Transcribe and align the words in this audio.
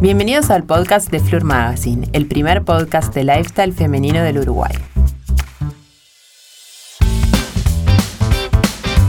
Bienvenidos 0.00 0.48
al 0.48 0.64
podcast 0.64 1.10
de 1.10 1.20
Fleur 1.20 1.44
Magazine, 1.44 2.08
el 2.14 2.26
primer 2.26 2.64
podcast 2.64 3.12
de 3.12 3.22
lifestyle 3.22 3.74
femenino 3.74 4.22
del 4.22 4.38
Uruguay. 4.38 4.72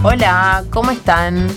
Hola, 0.04 0.66
¿cómo 0.70 0.92
están? 0.92 1.48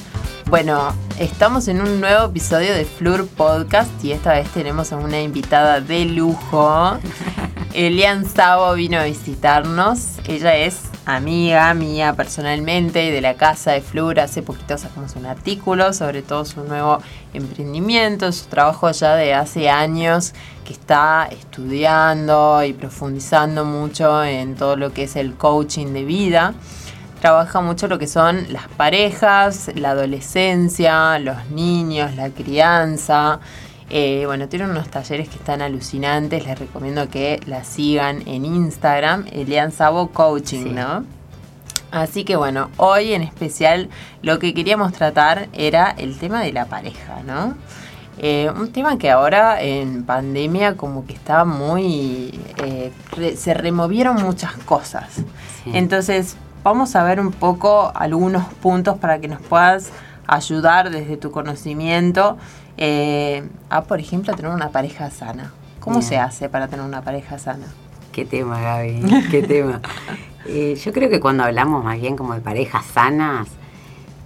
Bueno, 0.49 0.95
estamos 1.19 1.67
en 1.67 1.81
un 1.81 2.01
nuevo 2.01 2.27
episodio 2.27 2.73
de 2.75 2.84
Fleur 2.84 3.27
Podcast 3.27 3.91
y 4.05 4.12
esta 4.12 4.34
vez 4.34 4.48
tenemos 4.51 4.93
a 4.93 4.98
una 4.98 5.20
invitada 5.20 5.80
de 5.80 6.05
lujo. 6.05 7.01
Elian 7.75 8.27
Sabo 8.27 8.73
vino 8.75 8.98
a 8.98 9.03
visitarnos. 9.03 10.19
Ella 10.29 10.55
es 10.55 10.82
amiga 11.07 11.73
mía 11.75 12.14
personalmente 12.14 13.11
de 13.11 13.20
la 13.20 13.34
casa 13.34 13.73
de 13.73 13.80
Flur. 13.80 14.20
Hace 14.20 14.43
poquito 14.43 14.79
sacamos 14.79 15.16
un 15.16 15.27
artículo 15.27 15.93
sobre 15.93 16.23
todo 16.23 16.45
su 16.45 16.64
nuevo 16.64 17.00
emprendimiento, 17.32 18.30
su 18.33 18.46
trabajo 18.46 18.91
ya 18.91 19.15
de 19.16 19.34
hace 19.34 19.69
años 19.69 20.32
que 20.65 20.73
está 20.73 21.29
estudiando 21.30 22.65
y 22.65 22.73
profundizando 22.73 23.65
mucho 23.65 24.24
en 24.24 24.55
todo 24.55 24.77
lo 24.77 24.93
que 24.93 25.05
es 25.05 25.16
el 25.16 25.34
coaching 25.34 25.93
de 25.93 26.05
vida. 26.05 26.55
Trabaja 27.21 27.60
mucho 27.60 27.88
lo 27.88 27.98
que 27.98 28.07
son 28.07 28.52
las 28.52 28.68
parejas, 28.68 29.71
la 29.74 29.91
adolescencia, 29.91 31.18
los 31.18 31.46
niños, 31.51 32.15
la 32.16 32.30
crianza. 32.30 33.41
Eh, 33.91 34.23
bueno, 34.27 34.48
tiene 34.48 34.65
unos 34.65 34.88
talleres 34.88 35.29
que 35.29 35.37
están 35.37 35.62
alucinantes. 35.62 36.47
Les 36.47 36.59
recomiendo 36.59 37.09
que 37.09 37.41
la 37.47 37.65
sigan 37.65 38.23
en 38.27 38.45
Instagram, 38.45 39.27
Elian 39.30 39.73
Sabo 39.73 40.09
Coaching, 40.09 40.74
¿no? 40.74 41.05
Así 41.91 42.24
que 42.24 42.34
bueno, 42.34 42.70
hoy 42.77 43.12
en 43.12 43.23
especial 43.23 43.88
lo 44.23 44.41
que 44.41 44.52
queríamos 44.52 44.93
tratar 44.93 45.48
era 45.52 45.95
el 45.97 46.19
tema 46.19 46.43
de 46.43 46.52
la 46.52 46.66
pareja, 46.66 47.23
¿no? 47.24 47.55
Eh, 48.19 48.51
un 48.57 48.70
tema 48.73 48.97
que 48.98 49.10
ahora 49.10 49.60
en 49.60 50.05
pandemia 50.05 50.77
como 50.77 51.07
que 51.07 51.12
estaba 51.12 51.45
muy... 51.45 52.38
Eh, 52.65 52.93
se 53.37 53.55
removieron 53.55 54.23
muchas 54.23 54.55
cosas. 54.65 55.23
Entonces 55.66 56.37
vamos 56.62 56.96
a 56.96 57.05
ver 57.05 57.21
un 57.21 57.30
poco 57.30 57.93
algunos 57.95 58.45
puntos 58.55 58.99
para 58.99 59.21
que 59.21 59.29
nos 59.29 59.40
puedas 59.40 59.90
ayudar 60.27 60.90
desde 60.90 61.16
tu 61.16 61.30
conocimiento 61.30 62.38
eh, 62.77 63.49
a, 63.71 63.83
por 63.83 64.00
ejemplo, 64.00 64.34
tener 64.34 64.50
una 64.50 64.71
pareja 64.71 65.11
sana. 65.11 65.53
¿Cómo 65.81 66.00
se 66.00 66.17
hace 66.17 66.49
para 66.49 66.69
tener 66.69 66.84
una 66.84 67.03
pareja 67.03 67.39
sana? 67.39 67.67
Qué 68.11 68.25
tema, 68.25 68.61
Gaby, 68.61 69.03
qué 69.31 69.43
tema. 69.43 69.81
Eh, 70.47 70.75
yo 70.75 70.93
creo 70.93 71.09
que 71.09 71.21
cuando 71.21 71.43
hablamos 71.43 71.83
más 71.83 71.99
bien 71.99 72.17
como 72.17 72.34
de 72.34 72.43
parejas 72.43 72.84
sanas, 72.84 73.49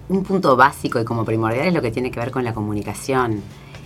un 0.09 0.23
punto 0.23 0.57
básico 0.57 0.99
y 0.99 1.05
como 1.05 1.23
primordial 1.23 1.67
es 1.67 1.73
lo 1.73 1.81
que 1.81 1.91
tiene 1.91 2.11
que 2.11 2.19
ver 2.19 2.29
con 2.29 2.43
la 2.43 2.53
comunicación. 2.53 3.41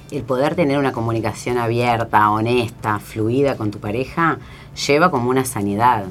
El 0.09 0.23
poder 0.23 0.55
tener 0.55 0.79
una 0.79 0.91
comunicación 0.91 1.59
abierta, 1.59 2.31
honesta, 2.31 2.97
fluida 2.97 3.55
con 3.55 3.69
tu 3.69 3.77
pareja, 3.79 4.39
lleva 4.87 5.11
como 5.11 5.29
una 5.29 5.45
sanidad. 5.45 6.05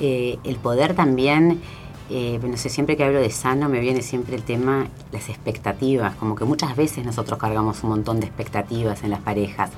Eh, 0.00 0.38
el 0.42 0.56
poder 0.56 0.94
también 0.94 1.60
eh, 2.10 2.38
no 2.42 2.56
sé, 2.56 2.68
siempre 2.68 2.96
que 2.96 3.04
hablo 3.04 3.20
de 3.20 3.30
sano 3.30 3.68
me 3.68 3.80
viene 3.80 4.02
siempre 4.02 4.36
el 4.36 4.42
tema, 4.42 4.88
las 5.10 5.28
expectativas, 5.30 6.14
como 6.16 6.34
que 6.34 6.44
muchas 6.44 6.76
veces 6.76 7.04
nosotros 7.04 7.38
cargamos 7.38 7.82
un 7.82 7.90
montón 7.90 8.20
de 8.20 8.26
expectativas 8.26 9.02
en 9.04 9.10
las 9.10 9.20
parejas. 9.20 9.70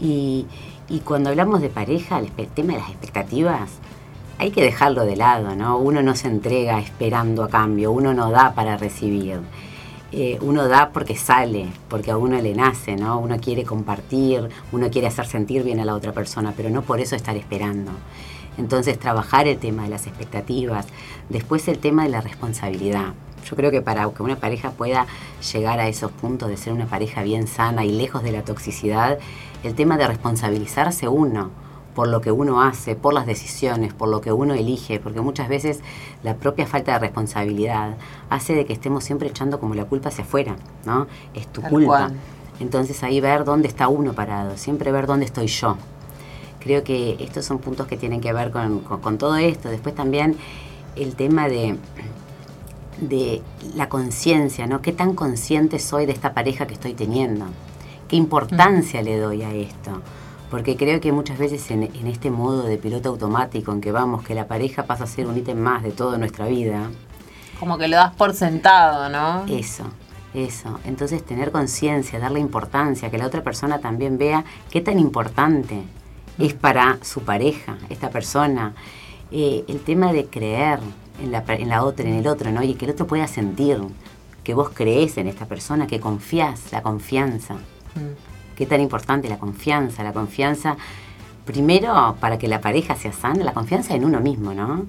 Y, 0.00 0.46
cuando 1.04 1.30
hablamos 1.30 1.60
de 1.60 1.68
pareja, 1.68 2.18
el, 2.18 2.48
tema 2.48 2.72
de 2.72 2.80
las 2.80 2.90
expectativas, 2.90 3.70
hay 4.38 4.50
que 4.50 4.62
dejarlo 4.62 5.04
de 5.04 5.16
lado, 5.16 5.54
¿no? 5.54 5.78
Uno 5.78 6.02
no 6.02 6.16
se 6.16 6.26
entrega 6.26 6.80
esperando 6.80 7.44
a 7.44 7.48
cambio, 7.48 7.92
uno 7.92 8.12
no 8.14 8.30
da 8.30 8.54
para 8.54 8.76
recibir. 8.76 9.40
Eh, 10.12 10.38
uno 10.40 10.66
da 10.66 10.90
porque 10.92 11.14
sale, 11.14 11.68
porque 11.88 12.10
a 12.10 12.16
uno 12.16 12.40
le 12.40 12.54
nace, 12.54 12.96
¿no? 12.96 13.20
Uno 13.20 13.38
quiere 13.38 13.62
compartir, 13.64 14.48
uno 14.72 14.90
quiere 14.90 15.06
hacer 15.06 15.26
sentir 15.26 15.62
bien 15.62 15.78
a 15.78 15.84
la 15.84 15.94
otra 15.94 16.12
persona, 16.12 16.52
pero 16.56 16.70
no 16.70 16.82
por 16.82 16.98
eso 16.98 17.14
estar 17.14 17.36
esperando. 17.36 17.92
Entonces, 18.58 18.98
trabajar 18.98 19.48
el 19.48 19.58
tema 19.58 19.84
de 19.84 19.90
las 19.90 20.06
expectativas. 20.06 20.86
Después, 21.28 21.66
el 21.68 21.78
tema 21.78 22.04
de 22.04 22.10
la 22.10 22.20
responsabilidad. 22.20 23.14
Yo 23.48 23.56
creo 23.56 23.70
que 23.70 23.80
para 23.80 24.08
que 24.10 24.22
una 24.22 24.36
pareja 24.36 24.70
pueda 24.70 25.06
llegar 25.52 25.80
a 25.80 25.88
esos 25.88 26.10
puntos 26.10 26.48
de 26.48 26.56
ser 26.56 26.72
una 26.72 26.86
pareja 26.86 27.22
bien 27.22 27.46
sana 27.46 27.84
y 27.84 27.92
lejos 27.92 28.22
de 28.22 28.32
la 28.32 28.42
toxicidad, 28.42 29.18
el 29.62 29.74
tema 29.74 29.96
de 29.96 30.06
responsabilizarse 30.06 31.08
uno 31.08 31.50
por 31.94 32.08
lo 32.08 32.20
que 32.20 32.30
uno 32.30 32.62
hace, 32.62 32.94
por 32.94 33.12
las 33.12 33.26
decisiones, 33.26 33.92
por 33.92 34.08
lo 34.08 34.20
que 34.20 34.32
uno 34.32 34.54
elige, 34.54 35.00
porque 35.00 35.20
muchas 35.20 35.48
veces 35.48 35.80
la 36.22 36.36
propia 36.36 36.66
falta 36.66 36.92
de 36.92 36.98
responsabilidad 37.00 37.96
hace 38.28 38.54
de 38.54 38.64
que 38.64 38.72
estemos 38.72 39.04
siempre 39.04 39.28
echando 39.28 39.58
como 39.58 39.74
la 39.74 39.84
culpa 39.84 40.08
hacia 40.08 40.24
afuera, 40.24 40.56
¿no? 40.84 41.08
Es 41.34 41.46
tu 41.48 41.62
culpa. 41.62 42.10
Entonces 42.60 43.02
ahí 43.02 43.20
ver 43.20 43.44
dónde 43.44 43.68
está 43.68 43.88
uno 43.88 44.12
parado, 44.12 44.56
siempre 44.56 44.92
ver 44.92 45.06
dónde 45.06 45.24
estoy 45.24 45.46
yo. 45.46 45.76
Creo 46.60 46.84
que 46.84 47.16
estos 47.20 47.44
son 47.46 47.58
puntos 47.58 47.86
que 47.86 47.96
tienen 47.96 48.20
que 48.20 48.32
ver 48.32 48.50
con, 48.50 49.18
todo 49.18 49.36
esto. 49.36 49.70
Después 49.70 49.94
también 49.94 50.36
el 50.94 51.16
tema 51.16 51.48
de, 51.48 51.76
de 53.00 53.42
la 53.74 53.88
conciencia, 53.88 54.66
¿no? 54.66 54.82
¿Qué 54.82 54.92
tan 54.92 55.14
consciente 55.14 55.78
soy 55.78 56.04
de 56.04 56.12
esta 56.12 56.34
pareja 56.34 56.66
que 56.66 56.74
estoy 56.74 56.92
teniendo? 56.92 57.46
¿Qué 58.08 58.16
importancia 58.16 59.00
le 59.02 59.18
doy 59.18 59.42
a 59.42 59.54
esto? 59.54 60.02
Porque 60.50 60.76
creo 60.76 61.00
que 61.00 61.12
muchas 61.12 61.38
veces 61.38 61.70
en, 61.70 61.84
en, 61.84 62.06
este 62.06 62.30
modo 62.30 62.64
de 62.64 62.76
piloto 62.76 63.08
automático 63.08 63.72
en 63.72 63.80
que 63.80 63.92
vamos, 63.92 64.24
que 64.24 64.34
la 64.34 64.46
pareja 64.46 64.84
pasa 64.84 65.04
a 65.04 65.06
ser 65.06 65.28
un 65.28 65.38
ítem 65.38 65.56
más 65.56 65.82
de 65.82 65.92
toda 65.92 66.18
nuestra 66.18 66.46
vida. 66.46 66.90
Como 67.58 67.78
que 67.78 67.88
lo 67.88 67.96
das 67.96 68.14
por 68.14 68.34
sentado, 68.34 69.08
¿no? 69.08 69.46
Eso, 69.46 69.84
eso. 70.34 70.80
Entonces 70.84 71.24
tener 71.24 71.52
conciencia, 71.52 72.18
darle 72.18 72.40
importancia, 72.40 73.10
que 73.10 73.18
la 73.18 73.26
otra 73.26 73.44
persona 73.44 73.78
también 73.78 74.18
vea 74.18 74.44
qué 74.70 74.80
tan 74.80 74.98
importante 74.98 75.84
es 76.40 76.54
para 76.54 76.98
su 77.02 77.22
pareja, 77.22 77.76
esta 77.88 78.10
persona. 78.10 78.74
Eh, 79.30 79.64
el 79.68 79.80
tema 79.80 80.12
de 80.12 80.26
creer 80.26 80.80
en 81.22 81.30
la, 81.30 81.44
en 81.46 81.68
la 81.68 81.84
otra, 81.84 82.08
en 82.08 82.14
el 82.14 82.26
otro, 82.26 82.50
¿no? 82.50 82.62
Y 82.62 82.74
que 82.74 82.86
el 82.86 82.92
otro 82.92 83.06
pueda 83.06 83.26
sentir 83.26 83.78
que 84.42 84.54
vos 84.54 84.70
crees 84.70 85.18
en 85.18 85.28
esta 85.28 85.46
persona, 85.46 85.86
que 85.86 86.00
confías, 86.00 86.72
la 86.72 86.82
confianza. 86.82 87.54
Mm. 87.54 88.56
Qué 88.56 88.66
tan 88.66 88.80
importante 88.80 89.28
la 89.28 89.38
confianza, 89.38 90.02
la 90.02 90.12
confianza, 90.12 90.76
primero 91.44 92.16
para 92.20 92.38
que 92.38 92.48
la 92.48 92.60
pareja 92.60 92.96
sea 92.96 93.12
sana, 93.12 93.44
la 93.44 93.52
confianza 93.52 93.94
en 93.94 94.04
uno 94.04 94.20
mismo, 94.20 94.54
¿no? 94.54 94.86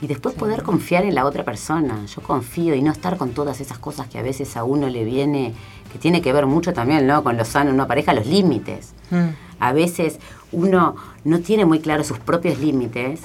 Y 0.00 0.06
después 0.06 0.34
poder 0.34 0.62
confiar 0.62 1.04
en 1.04 1.14
la 1.14 1.24
otra 1.24 1.44
persona. 1.44 2.06
Yo 2.06 2.22
confío 2.22 2.74
y 2.74 2.82
no 2.82 2.92
estar 2.92 3.16
con 3.16 3.30
todas 3.30 3.60
esas 3.60 3.78
cosas 3.78 4.06
que 4.06 4.18
a 4.18 4.22
veces 4.22 4.56
a 4.56 4.62
uno 4.62 4.88
le 4.88 5.04
viene, 5.04 5.54
que 5.92 5.98
tiene 5.98 6.22
que 6.22 6.32
ver 6.32 6.46
mucho 6.46 6.72
también, 6.72 7.06
¿no? 7.06 7.22
Con 7.22 7.36
lo 7.36 7.44
sano 7.44 7.70
en 7.70 7.74
una 7.74 7.86
pareja, 7.86 8.12
los 8.12 8.26
límites. 8.26 8.94
Mm. 9.10 9.28
A 9.60 9.72
veces 9.72 10.18
uno 10.52 10.96
no 11.24 11.40
tiene 11.40 11.64
muy 11.64 11.80
claro 11.80 12.04
sus 12.04 12.18
propios 12.18 12.58
límites 12.58 13.20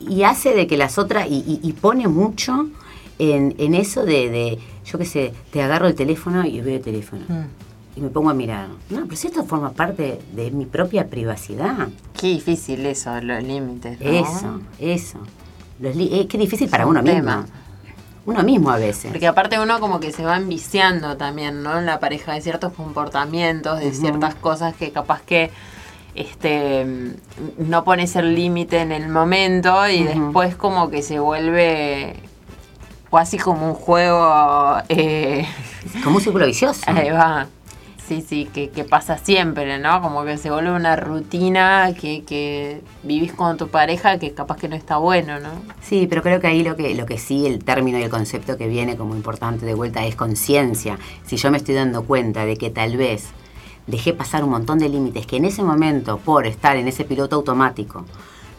y 0.00 0.22
hace 0.22 0.54
de 0.54 0.66
que 0.66 0.76
las 0.76 0.98
otras, 0.98 1.26
y, 1.30 1.72
pone 1.80 2.08
mucho 2.08 2.68
en, 3.18 3.74
eso 3.74 4.04
de, 4.04 4.58
yo 4.84 4.98
qué 4.98 5.04
sé, 5.04 5.32
te 5.50 5.62
agarro 5.62 5.86
el 5.86 5.94
teléfono 5.94 6.44
y 6.44 6.60
veo 6.60 6.76
el 6.76 6.82
teléfono. 6.82 7.22
Mm. 7.28 7.44
Y 7.96 8.00
me 8.02 8.08
pongo 8.10 8.28
a 8.28 8.34
mirar. 8.34 8.68
No, 8.90 9.04
pero 9.04 9.16
si 9.16 9.28
esto 9.28 9.42
forma 9.44 9.72
parte 9.72 10.18
de 10.34 10.50
mi 10.50 10.66
propia 10.66 11.06
privacidad. 11.08 11.88
Qué 12.12 12.26
difícil 12.26 12.84
eso, 12.84 13.18
los 13.22 13.42
límites. 13.42 13.96
Eso, 14.00 14.60
eso. 14.78 15.18
Eh, 15.82 16.26
qué 16.28 16.36
difícil 16.36 16.68
para 16.68 16.86
uno 16.86 17.02
mismo. 17.02 17.44
Uno 18.26 18.42
mismo 18.42 18.70
a 18.70 18.76
veces. 18.76 19.12
Porque 19.12 19.26
aparte 19.26 19.58
uno 19.58 19.80
como 19.80 20.00
que 20.00 20.12
se 20.12 20.24
va 20.24 20.36
enviciando 20.36 21.16
también, 21.16 21.62
¿no? 21.62 21.78
En 21.78 21.86
la 21.86 22.00
pareja 22.00 22.34
de 22.34 22.42
ciertos 22.42 22.72
comportamientos, 22.72 23.78
de 23.78 23.92
ciertas 23.92 24.34
cosas 24.34 24.74
que 24.74 24.90
capaz 24.90 25.22
que 25.22 25.50
este, 26.16 26.84
no 27.58 27.84
pones 27.84 28.16
el 28.16 28.34
límite 28.34 28.80
en 28.80 28.90
el 28.90 29.08
momento 29.08 29.88
y 29.88 30.02
después 30.02 30.56
como 30.56 30.90
que 30.90 31.02
se 31.02 31.20
vuelve 31.20 32.16
casi 33.10 33.38
como 33.38 33.68
un 33.68 33.74
juego... 33.74 34.76
Eh, 34.88 35.46
como 36.02 36.16
un 36.16 36.22
círculo 36.22 36.46
vicioso. 36.46 36.82
Ahí 36.86 37.10
va. 37.10 37.46
Sí, 38.06 38.24
sí, 38.26 38.44
que, 38.44 38.84
pasa 38.84 39.18
siempre, 39.18 39.80
¿no? 39.80 40.00
Como 40.00 40.24
que 40.24 40.38
se 40.38 40.48
vuelve 40.48 40.70
una 40.70 40.94
rutina 40.94 41.92
que, 42.00 42.22
que, 42.22 42.80
vivís 43.02 43.32
con 43.32 43.56
tu 43.56 43.66
pareja 43.66 44.20
que 44.20 44.32
capaz 44.32 44.58
que 44.58 44.68
no 44.68 44.76
está 44.76 44.98
bueno, 44.98 45.40
¿no? 45.40 45.50
Sí, 45.82 46.06
pero 46.08 46.22
creo 46.22 46.40
que 46.40 46.46
ahí 46.46 46.62
lo 46.62 46.76
que, 46.76 46.94
lo 46.94 47.04
que 47.04 47.18
sí, 47.18 47.46
el 47.46 47.64
término 47.64 47.98
y 47.98 48.04
el 48.04 48.10
concepto 48.10 48.56
que 48.56 48.68
viene 48.68 48.96
como 48.96 49.16
importante 49.16 49.66
de 49.66 49.74
vuelta 49.74 50.06
es 50.06 50.14
conciencia. 50.14 51.00
Si 51.26 51.36
yo 51.36 51.50
me 51.50 51.56
estoy 51.56 51.74
dando 51.74 52.04
cuenta 52.04 52.46
de 52.46 52.56
que 52.56 52.70
tal 52.70 52.96
vez 52.96 53.30
dejé 53.88 54.12
pasar 54.12 54.44
un 54.44 54.50
montón 54.50 54.78
de 54.78 54.88
límites 54.88 55.26
que 55.26 55.38
en 55.38 55.44
ese 55.44 55.64
momento, 55.64 56.18
por 56.18 56.46
estar 56.46 56.76
en 56.76 56.86
ese 56.86 57.04
piloto 57.04 57.34
automático, 57.34 58.04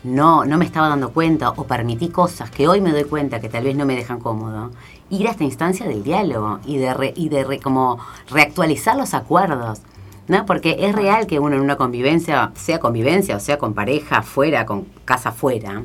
no, 0.04 0.46
no 0.46 0.58
me 0.58 0.66
estaba 0.66 0.90
dando 0.90 1.12
cuenta 1.12 1.50
o 1.50 1.66
permití 1.66 2.10
cosas 2.10 2.50
que 2.50 2.68
hoy 2.68 2.82
me 2.82 2.92
doy 2.92 3.04
cuenta 3.04 3.40
que 3.40 3.50
tal 3.50 3.64
vez 3.64 3.76
no 3.76 3.86
me 3.86 3.96
dejan 3.96 4.20
cómodo, 4.20 4.72
ir 5.10 5.28
a 5.28 5.32
esta 5.32 5.44
instancia 5.44 5.88
del 5.88 6.04
diálogo 6.04 6.60
y 6.66 6.78
de, 6.78 7.14
y 7.16 7.30
de 7.30 7.60
como 7.60 8.00
reactualizar 8.30 8.96
los 8.96 9.14
acuerdos. 9.14 9.82
¿no? 10.28 10.46
Porque 10.46 10.78
es 10.80 10.94
real 10.94 11.26
que 11.26 11.40
uno 11.40 11.56
en 11.56 11.62
una 11.62 11.78
convivencia, 11.78 12.52
sea 12.56 12.80
convivencia 12.80 13.38
o 13.38 13.40
sea 13.40 13.58
con 13.58 13.74
pareja 13.74 14.18
afuera, 14.18 14.66
con 14.66 14.86
casa 15.06 15.30
afuera, 15.30 15.84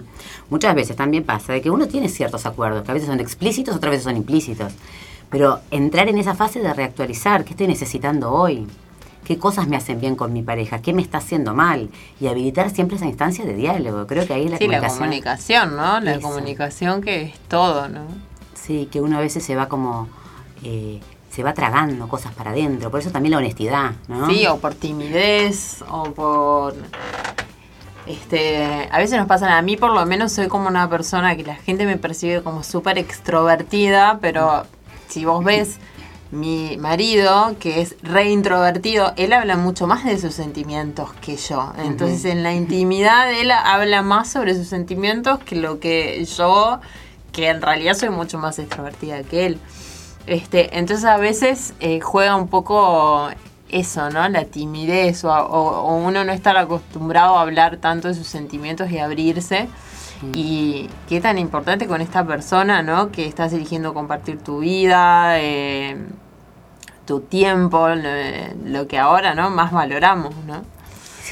muchas 0.50 0.74
veces 0.74 0.96
también 0.96 1.24
pasa 1.24 1.52
de 1.52 1.62
que 1.62 1.70
uno 1.70 1.86
tiene 1.86 2.08
ciertos 2.08 2.44
acuerdos, 2.44 2.82
que 2.82 2.90
a 2.90 2.94
veces 2.94 3.08
son 3.08 3.20
explícitos, 3.20 3.76
otras 3.76 3.92
veces 3.92 4.04
son 4.04 4.16
implícitos. 4.16 4.72
Pero 5.30 5.60
entrar 5.70 6.08
en 6.08 6.18
esa 6.18 6.34
fase 6.34 6.60
de 6.60 6.74
reactualizar, 6.74 7.44
¿qué 7.44 7.50
estoy 7.50 7.66
necesitando 7.66 8.32
hoy? 8.32 8.66
Qué 9.24 9.38
cosas 9.38 9.68
me 9.68 9.76
hacen 9.76 10.00
bien 10.00 10.16
con 10.16 10.32
mi 10.32 10.42
pareja, 10.42 10.80
qué 10.80 10.92
me 10.92 11.02
está 11.02 11.18
haciendo 11.18 11.54
mal 11.54 11.90
y 12.20 12.26
habilitar 12.26 12.70
siempre 12.70 12.96
esa 12.96 13.06
instancia 13.06 13.44
de 13.44 13.54
diálogo. 13.54 14.06
Creo 14.06 14.26
que 14.26 14.34
ahí 14.34 14.48
la 14.48 14.58
sí, 14.58 14.64
comunicación. 14.64 14.92
la 14.92 14.98
comunicación, 14.98 15.76
¿no? 15.76 16.00
La 16.00 16.20
comunicación 16.20 17.00
que 17.02 17.22
es 17.22 17.38
todo, 17.48 17.88
¿no? 17.88 18.06
Sí, 18.54 18.88
que 18.90 19.00
uno 19.00 19.18
a 19.18 19.20
veces 19.20 19.44
se 19.44 19.56
va 19.56 19.68
como 19.68 20.08
eh, 20.62 21.00
se 21.30 21.42
va 21.42 21.54
tragando 21.54 22.08
cosas 22.08 22.32
para 22.34 22.50
adentro, 22.50 22.90
por 22.90 23.00
eso 23.00 23.10
también 23.10 23.32
la 23.32 23.38
honestidad, 23.38 23.92
¿no? 24.06 24.28
Sí, 24.28 24.46
o 24.46 24.58
por 24.58 24.74
timidez 24.74 25.82
o 25.90 26.04
por 26.12 26.74
este, 28.06 28.88
a 28.90 28.98
veces 28.98 29.18
nos 29.18 29.26
pasan, 29.26 29.50
a 29.50 29.62
mí 29.62 29.76
por 29.76 29.92
lo 29.92 30.04
menos 30.04 30.32
soy 30.32 30.48
como 30.48 30.68
una 30.68 30.90
persona 30.90 31.36
que 31.36 31.44
la 31.44 31.54
gente 31.54 31.86
me 31.86 31.96
percibe 31.96 32.42
como 32.42 32.62
súper 32.62 32.98
extrovertida, 32.98 34.18
pero 34.20 34.64
si 35.08 35.24
vos 35.24 35.42
ves 35.44 35.78
mi 36.32 36.78
marido, 36.78 37.54
que 37.60 37.82
es 37.82 37.94
re 38.02 38.30
introvertido, 38.30 39.12
él 39.16 39.34
habla 39.34 39.58
mucho 39.58 39.86
más 39.86 40.04
de 40.04 40.18
sus 40.18 40.34
sentimientos 40.34 41.12
que 41.20 41.36
yo. 41.36 41.72
Entonces 41.78 42.24
en 42.24 42.42
la 42.42 42.54
intimidad 42.54 43.30
él 43.30 43.50
habla 43.50 44.00
más 44.00 44.30
sobre 44.30 44.54
sus 44.54 44.66
sentimientos 44.66 45.38
que 45.40 45.56
lo 45.56 45.78
que 45.78 46.24
yo, 46.24 46.80
que 47.32 47.48
en 47.48 47.60
realidad 47.60 47.94
soy 47.94 48.08
mucho 48.08 48.38
más 48.38 48.58
extrovertida 48.58 49.22
que 49.22 49.44
él. 49.44 49.58
Este, 50.26 50.78
entonces 50.78 51.04
a 51.04 51.18
veces 51.18 51.74
eh, 51.80 52.00
juega 52.00 52.34
un 52.36 52.48
poco 52.48 53.28
eso, 53.68 54.08
¿no? 54.08 54.26
La 54.30 54.46
timidez 54.46 55.24
o, 55.24 55.96
uno 55.96 56.24
no 56.24 56.32
estar 56.32 56.56
acostumbrado 56.56 57.36
a 57.36 57.42
hablar 57.42 57.76
tanto 57.76 58.08
de 58.08 58.14
sus 58.14 58.26
sentimientos 58.26 58.90
y 58.90 58.98
abrirse. 58.98 59.68
Y 60.34 60.88
qué 61.08 61.20
tan 61.20 61.36
importante 61.36 61.88
con 61.88 62.00
esta 62.00 62.24
persona, 62.24 62.80
¿no? 62.80 63.10
Que 63.10 63.26
estás 63.26 63.52
eligiendo 63.52 63.92
compartir 63.92 64.38
tu 64.38 64.60
vida, 64.60 65.40
eh, 65.40 65.96
tu 67.06 67.20
tiempo, 67.20 67.88
lo, 68.64 68.86
que 68.88 68.98
ahora, 68.98 69.34
¿no? 69.34 69.50
Más 69.50 69.72
valoramos, 69.72 70.34
¿no? 70.46 70.62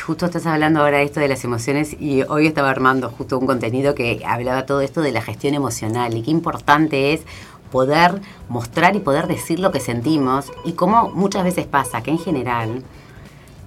Justo 0.04 0.26
estás 0.26 0.46
hablando 0.46 0.80
ahora 0.80 0.98
de 0.98 1.04
esto 1.04 1.20
de 1.20 1.28
las 1.28 1.44
emociones 1.44 1.94
y 2.00 2.22
hoy 2.22 2.46
estaba 2.46 2.70
armando 2.70 3.10
justo 3.10 3.38
un 3.38 3.46
contenido 3.46 3.94
que 3.94 4.22
hablaba 4.26 4.66
todo 4.66 4.80
esto 4.80 5.02
de 5.02 5.12
la 5.12 5.22
gestión 5.22 5.54
emocional 5.54 6.16
y 6.16 6.22
qué 6.22 6.30
importante 6.30 7.12
es 7.12 7.20
poder 7.70 8.20
mostrar 8.48 8.96
y 8.96 9.00
poder 9.00 9.26
decir 9.26 9.60
lo 9.60 9.70
que 9.70 9.80
sentimos 9.80 10.52
y 10.64 10.72
cómo 10.72 11.10
muchas 11.10 11.44
veces 11.44 11.66
pasa 11.66 12.02
que 12.02 12.10
en 12.10 12.18
general 12.18 12.82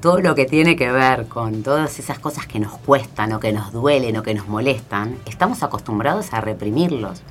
todo 0.01 0.19
lo 0.19 0.35
que 0.35 0.45
tiene 0.45 0.75
que 0.75 0.91
ver 0.91 1.27
con 1.27 1.63
todas 1.63 1.97
esas 1.99 2.19
cosas 2.19 2.45
que 2.45 2.59
nos 2.59 2.73
cuestan 2.79 3.31
o 3.31 3.39
que 3.39 3.53
nos 3.53 3.71
duelen 3.71 4.17
o 4.17 4.23
que 4.23 4.33
nos 4.33 4.49
molestan, 4.49 5.17
estamos 5.25 5.63
acostumbrados 5.63 6.33
a 6.33 6.41
reprimirlos. 6.41 7.21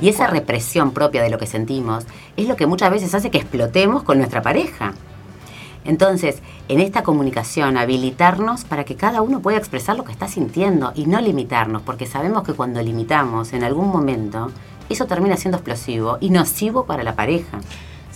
Y 0.00 0.08
esa 0.08 0.26
represión 0.26 0.92
propia 0.92 1.22
de 1.22 1.30
lo 1.30 1.38
que 1.38 1.46
sentimos 1.46 2.06
es 2.36 2.48
lo 2.48 2.56
que 2.56 2.66
muchas 2.66 2.90
veces 2.90 3.14
hace 3.14 3.30
que 3.30 3.38
explotemos 3.38 4.02
con 4.02 4.18
nuestra 4.18 4.42
pareja. 4.42 4.94
Entonces, 5.84 6.42
en 6.68 6.80
esta 6.80 7.02
comunicación, 7.02 7.76
habilitarnos 7.76 8.64
para 8.64 8.84
que 8.84 8.94
cada 8.94 9.20
uno 9.20 9.40
pueda 9.40 9.58
expresar 9.58 9.96
lo 9.96 10.04
que 10.04 10.12
está 10.12 10.28
sintiendo 10.28 10.92
y 10.94 11.06
no 11.06 11.20
limitarnos, 11.20 11.82
porque 11.82 12.06
sabemos 12.06 12.44
que 12.44 12.54
cuando 12.54 12.80
limitamos 12.80 13.52
en 13.52 13.64
algún 13.64 13.88
momento, 13.88 14.50
eso 14.88 15.06
termina 15.06 15.36
siendo 15.36 15.58
explosivo 15.58 16.18
y 16.20 16.30
nocivo 16.30 16.86
para 16.86 17.02
la 17.02 17.16
pareja. 17.16 17.60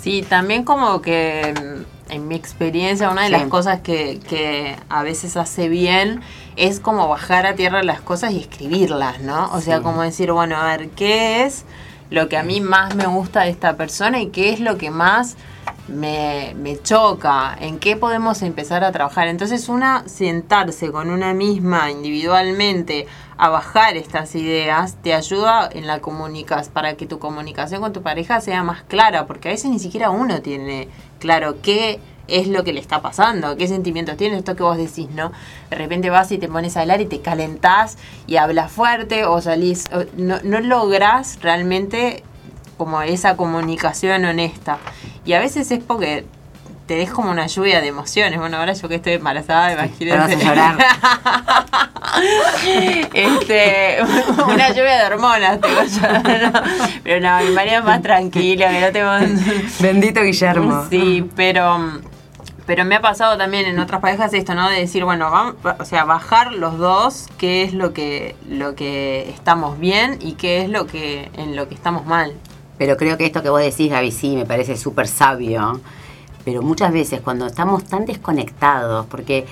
Sí, 0.06 0.22
también 0.22 0.62
como 0.62 1.02
que 1.02 1.52
mm, 1.52 2.12
en 2.12 2.28
mi 2.28 2.36
experiencia 2.36 3.10
una 3.10 3.24
de 3.24 3.30
las 3.30 3.46
cosas 3.46 3.80
que, 3.80 4.76
a 4.88 5.02
veces 5.02 5.36
hace 5.36 5.68
bien 5.68 6.20
es 6.54 6.78
como 6.78 7.08
bajar 7.08 7.44
a 7.44 7.56
tierra 7.56 7.82
las 7.82 8.02
cosas 8.02 8.30
y 8.30 8.38
escribirlas, 8.38 9.20
¿no? 9.22 9.52
O 9.52 9.60
sea, 9.60 9.80
como 9.80 10.02
decir, 10.02 10.30
bueno, 10.30 10.58
a 10.58 10.76
ver, 10.76 10.90
¿qué 10.90 11.42
es 11.42 11.64
lo 12.10 12.28
que 12.28 12.36
a 12.36 12.42
mí 12.42 12.60
más 12.60 12.94
me 12.94 13.06
gusta 13.06 13.42
de 13.42 13.50
esta 13.50 13.76
persona 13.76 14.20
y 14.20 14.28
qué 14.28 14.52
es 14.52 14.60
lo 14.60 14.78
que 14.78 14.90
más 14.90 15.36
me, 15.88 16.54
me, 16.56 16.80
choca, 16.80 17.56
en 17.60 17.78
qué 17.78 17.96
podemos 17.96 18.42
empezar 18.42 18.84
a 18.84 18.92
trabajar. 18.92 19.28
Entonces, 19.28 19.68
una, 19.68 20.08
sentarse 20.08 20.90
con 20.90 21.10
una 21.10 21.32
misma 21.32 21.90
individualmente 21.90 23.06
a 23.38 23.50
bajar 23.50 23.96
estas 23.96 24.34
ideas 24.34 24.96
te 25.02 25.14
ayuda 25.14 25.68
en 25.72 25.86
la 25.86 26.00
comunicación, 26.00 26.72
para 26.72 26.94
que 26.94 27.06
tu 27.06 27.18
comunicación 27.18 27.80
con 27.80 27.92
tu 27.92 28.02
pareja 28.02 28.40
sea 28.40 28.62
más 28.62 28.82
clara, 28.84 29.26
porque 29.26 29.48
a 29.48 29.52
veces 29.52 29.70
ni 29.70 29.78
siquiera 29.78 30.10
uno 30.10 30.40
tiene 30.40 30.88
claro 31.18 31.56
qué 31.62 32.00
es 32.28 32.48
lo 32.48 32.64
que 32.64 32.72
le 32.72 32.80
está 32.80 33.02
pasando, 33.02 33.56
qué 33.56 33.68
sentimientos 33.68 34.16
tiene, 34.16 34.38
esto 34.38 34.56
que 34.56 34.62
vos 34.62 34.76
decís, 34.76 35.08
¿no? 35.10 35.32
De 35.70 35.76
repente 35.76 36.10
vas 36.10 36.30
y 36.32 36.38
te 36.38 36.48
pones 36.48 36.76
a 36.76 36.82
hablar 36.82 37.00
y 37.00 37.06
te 37.06 37.20
calentás 37.20 37.98
y 38.26 38.36
hablas 38.36 38.72
fuerte 38.72 39.24
o 39.24 39.40
salís, 39.40 39.88
no, 40.16 40.38
no 40.42 40.60
lográs 40.60 41.38
realmente 41.42 42.22
como 42.76 43.00
esa 43.02 43.36
comunicación 43.36 44.24
honesta. 44.24 44.78
Y 45.24 45.32
a 45.32 45.40
veces 45.40 45.70
es 45.70 45.82
porque 45.82 46.24
te 46.86 46.94
des 46.94 47.10
como 47.10 47.30
una 47.30 47.46
lluvia 47.46 47.80
de 47.80 47.88
emociones. 47.88 48.38
Bueno, 48.38 48.58
ahora 48.58 48.72
yo 48.72 48.88
que 48.88 48.96
estoy 48.96 49.14
embarazada, 49.14 49.72
imagínate. 49.72 50.36
llorar. 50.36 50.76
este, 53.12 53.98
una 54.46 54.68
lluvia 54.68 54.98
de 54.98 55.06
hormonas 55.06 55.60
tengo 55.60 55.82
yo. 55.82 56.00
Pero 57.02 57.20
no, 57.20 57.44
mi 57.44 57.50
marido 57.50 57.78
es 57.78 57.84
más 57.84 58.02
tranquilo, 58.02 58.66
que 58.68 58.80
no 58.80 58.92
tengo... 58.92 59.10
Bendito 59.80 60.22
Guillermo. 60.22 60.86
Sí, 60.88 61.28
pero 61.34 62.00
pero 62.66 62.84
me 62.84 62.96
ha 62.96 63.00
pasado 63.00 63.38
también 63.38 63.66
en 63.66 63.78
otras 63.78 64.00
parejas 64.00 64.34
esto, 64.34 64.54
¿no? 64.54 64.68
De 64.68 64.80
decir, 64.80 65.04
bueno, 65.04 65.30
vamos, 65.30 65.54
o 65.78 65.84
sea, 65.84 66.04
bajar 66.04 66.52
los 66.52 66.78
dos, 66.78 67.28
qué 67.38 67.62
es 67.62 67.72
lo 67.72 67.92
que, 67.92 68.34
lo 68.48 68.74
que 68.74 69.30
estamos 69.30 69.78
bien 69.78 70.18
y 70.20 70.32
qué 70.32 70.62
es 70.62 70.68
lo 70.68 70.86
que, 70.86 71.30
en 71.34 71.54
lo 71.54 71.68
que 71.68 71.74
estamos 71.74 72.04
mal. 72.06 72.34
Pero 72.76 72.96
creo 72.96 73.16
que 73.16 73.24
esto 73.24 73.42
que 73.42 73.48
vos 73.48 73.60
decís, 73.60 73.90
Gaby, 73.90 74.10
sí, 74.10 74.34
me 74.34 74.44
parece 74.44 74.76
súper 74.76 75.06
sabio. 75.06 75.80
Pero 76.44 76.62
muchas 76.62 76.92
veces 76.92 77.20
cuando 77.20 77.46
estamos 77.46 77.84
tan 77.84 78.04
desconectados, 78.04 79.06
porque 79.06 79.46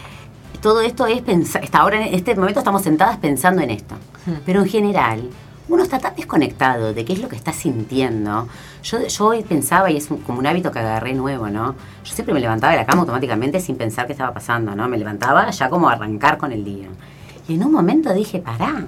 todo 0.60 0.80
esto 0.80 1.06
es 1.06 1.22
pensar, 1.22 1.62
ahora 1.72 2.06
en 2.06 2.14
este 2.14 2.34
momento 2.34 2.60
estamos 2.60 2.82
sentadas 2.82 3.18
pensando 3.18 3.62
en 3.62 3.70
esto. 3.70 3.94
Hmm. 4.26 4.34
Pero 4.44 4.60
en 4.60 4.68
general, 4.68 5.30
uno 5.68 5.82
está 5.82 5.98
tan 5.98 6.14
desconectado 6.14 6.92
de 6.92 7.04
qué 7.04 7.14
es 7.14 7.20
lo 7.20 7.28
que 7.28 7.36
está 7.36 7.52
sintiendo. 7.52 8.48
Yo, 8.82 9.06
yo 9.06 9.26
hoy 9.26 9.42
pensaba, 9.42 9.90
y 9.90 9.96
es 9.96 10.08
como 10.26 10.38
un 10.38 10.46
hábito 10.46 10.70
que 10.70 10.78
agarré 10.78 11.14
nuevo, 11.14 11.48
¿no? 11.48 11.74
Yo 12.04 12.14
siempre 12.14 12.34
me 12.34 12.40
levantaba 12.40 12.72
de 12.72 12.78
la 12.78 12.86
cama 12.86 13.00
automáticamente 13.00 13.60
sin 13.60 13.76
pensar 13.76 14.06
qué 14.06 14.12
estaba 14.12 14.34
pasando, 14.34 14.74
¿no? 14.74 14.88
Me 14.88 14.98
levantaba 14.98 15.50
ya 15.50 15.70
como 15.70 15.88
a 15.88 15.92
arrancar 15.92 16.36
con 16.36 16.52
el 16.52 16.64
día. 16.64 16.88
Y 17.48 17.54
en 17.54 17.64
un 17.64 17.72
momento 17.72 18.12
dije, 18.12 18.40
pará, 18.40 18.86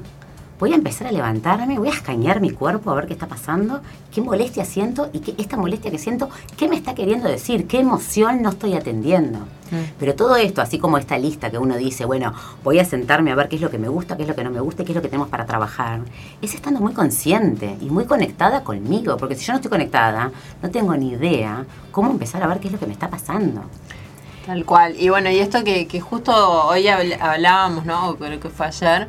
voy 0.58 0.72
a 0.72 0.76
empezar 0.76 1.06
a 1.06 1.12
levantarme, 1.12 1.78
voy 1.78 1.88
a 1.88 1.92
escanear 1.92 2.40
mi 2.40 2.50
cuerpo 2.50 2.90
a 2.90 2.94
ver 2.94 3.06
qué 3.06 3.12
está 3.12 3.26
pasando, 3.26 3.80
qué 4.12 4.20
molestia 4.20 4.64
siento 4.64 5.10
y 5.12 5.20
qué, 5.20 5.34
esta 5.38 5.56
molestia 5.56 5.90
que 5.90 5.98
siento, 5.98 6.30
qué 6.56 6.68
me 6.68 6.76
está 6.76 6.94
queriendo 6.94 7.28
decir, 7.28 7.66
qué 7.66 7.80
emoción 7.80 8.42
no 8.42 8.50
estoy 8.50 8.74
atendiendo. 8.74 9.40
Mm. 9.70 9.76
Pero 9.98 10.14
todo 10.14 10.36
esto, 10.36 10.62
así 10.62 10.78
como 10.78 10.98
esta 10.98 11.18
lista 11.18 11.50
que 11.50 11.58
uno 11.58 11.76
dice, 11.76 12.04
bueno, 12.04 12.32
voy 12.64 12.78
a 12.78 12.84
sentarme 12.84 13.32
a 13.32 13.34
ver 13.34 13.48
qué 13.48 13.56
es 13.56 13.62
lo 13.62 13.70
que 13.70 13.78
me 13.78 13.88
gusta, 13.88 14.16
qué 14.16 14.22
es 14.22 14.28
lo 14.28 14.34
que 14.34 14.44
no 14.44 14.50
me 14.50 14.60
gusta, 14.60 14.84
qué 14.84 14.92
es 14.92 14.96
lo 14.96 15.02
que 15.02 15.08
tenemos 15.08 15.28
para 15.28 15.44
trabajar, 15.44 16.00
es 16.40 16.54
estando 16.54 16.80
muy 16.80 16.94
consciente 16.94 17.76
y 17.80 17.90
muy 17.90 18.04
conectada 18.04 18.62
conmigo, 18.62 19.16
porque 19.16 19.34
si 19.34 19.44
yo 19.44 19.52
no 19.52 19.58
estoy 19.58 19.70
conectada, 19.70 20.30
no 20.62 20.70
tengo 20.70 20.96
ni 20.96 21.10
idea 21.10 21.64
cómo 21.90 22.10
empezar 22.10 22.42
a 22.42 22.46
ver 22.46 22.60
qué 22.60 22.68
es 22.68 22.72
lo 22.72 22.78
que 22.78 22.86
me 22.86 22.92
está 22.92 23.08
pasando. 23.08 23.62
Tal 24.46 24.64
cual. 24.64 24.94
Y 24.96 25.08
bueno, 25.08 25.28
y 25.28 25.38
esto 25.38 25.64
que, 25.64 25.88
que 25.88 26.00
justo 26.00 26.32
hoy 26.68 26.86
hablábamos, 26.86 27.84
¿no? 27.84 28.14
Creo 28.16 28.38
que 28.38 28.48
fue 28.48 28.66
ayer, 28.66 29.08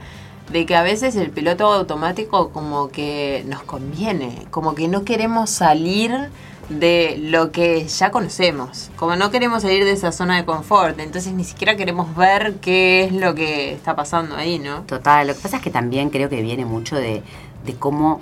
de 0.51 0.65
que 0.65 0.75
a 0.75 0.81
veces 0.83 1.15
el 1.15 1.29
piloto 1.31 1.71
automático 1.71 2.49
como 2.49 2.89
que 2.89 3.43
nos 3.47 3.63
conviene, 3.63 4.47
como 4.49 4.75
que 4.75 4.87
no 4.87 5.03
queremos 5.03 5.49
salir 5.49 6.29
de 6.69 7.17
lo 7.19 7.51
que 7.51 7.87
ya 7.87 8.11
conocemos, 8.11 8.91
como 8.97 9.15
no 9.15 9.31
queremos 9.31 9.61
salir 9.61 9.85
de 9.85 9.91
esa 9.91 10.11
zona 10.11 10.35
de 10.37 10.45
confort, 10.45 10.99
entonces 10.99 11.33
ni 11.33 11.43
siquiera 11.43 11.77
queremos 11.77 12.13
ver 12.15 12.55
qué 12.55 13.05
es 13.05 13.13
lo 13.13 13.35
que 13.35 13.73
está 13.73 13.95
pasando 13.95 14.35
ahí, 14.35 14.59
¿no? 14.59 14.81
Total, 14.81 15.27
lo 15.27 15.33
que 15.33 15.39
pasa 15.39 15.57
es 15.57 15.63
que 15.63 15.69
también 15.69 16.09
creo 16.09 16.29
que 16.29 16.41
viene 16.41 16.65
mucho 16.65 16.97
de, 16.97 17.23
de 17.65 17.75
cómo 17.75 18.19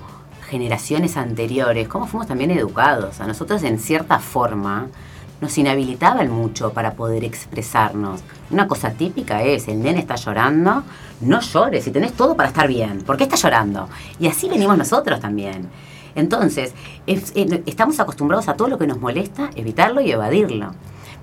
generaciones 0.47 1.17
anteriores, 1.17 1.87
cómo 1.87 2.05
fuimos 2.05 2.27
también 2.27 2.51
educados, 2.51 3.19
a 3.19 3.25
nosotros 3.25 3.63
en 3.63 3.79
cierta 3.79 4.19
forma 4.19 4.89
nos 5.41 5.57
inhabilitaban 5.57 6.29
mucho 6.29 6.71
para 6.71 6.93
poder 6.93 7.23
expresarnos. 7.23 8.21
Una 8.49 8.67
cosa 8.67 8.91
típica 8.91 9.43
es, 9.43 9.67
el 9.67 9.81
nene 9.81 9.99
está 9.99 10.15
llorando, 10.15 10.83
no 11.21 11.41
llores 11.41 11.87
y 11.87 11.91
tenés 11.91 12.13
todo 12.13 12.35
para 12.35 12.49
estar 12.49 12.67
bien. 12.67 13.03
¿Por 13.03 13.17
qué 13.17 13.23
está 13.23 13.35
llorando? 13.35 13.89
Y 14.19 14.27
así 14.27 14.49
venimos 14.49 14.77
nosotros 14.77 15.19
también. 15.19 15.69
Entonces, 16.15 16.73
eh, 17.07 17.63
estamos 17.65 17.99
acostumbrados 17.99 18.47
a 18.47 18.55
todo 18.55 18.69
lo 18.69 18.77
que 18.77 18.87
nos 18.87 18.99
molesta, 18.99 19.49
evitarlo 19.55 20.01
y 20.01 20.11
evadirlo. 20.11 20.71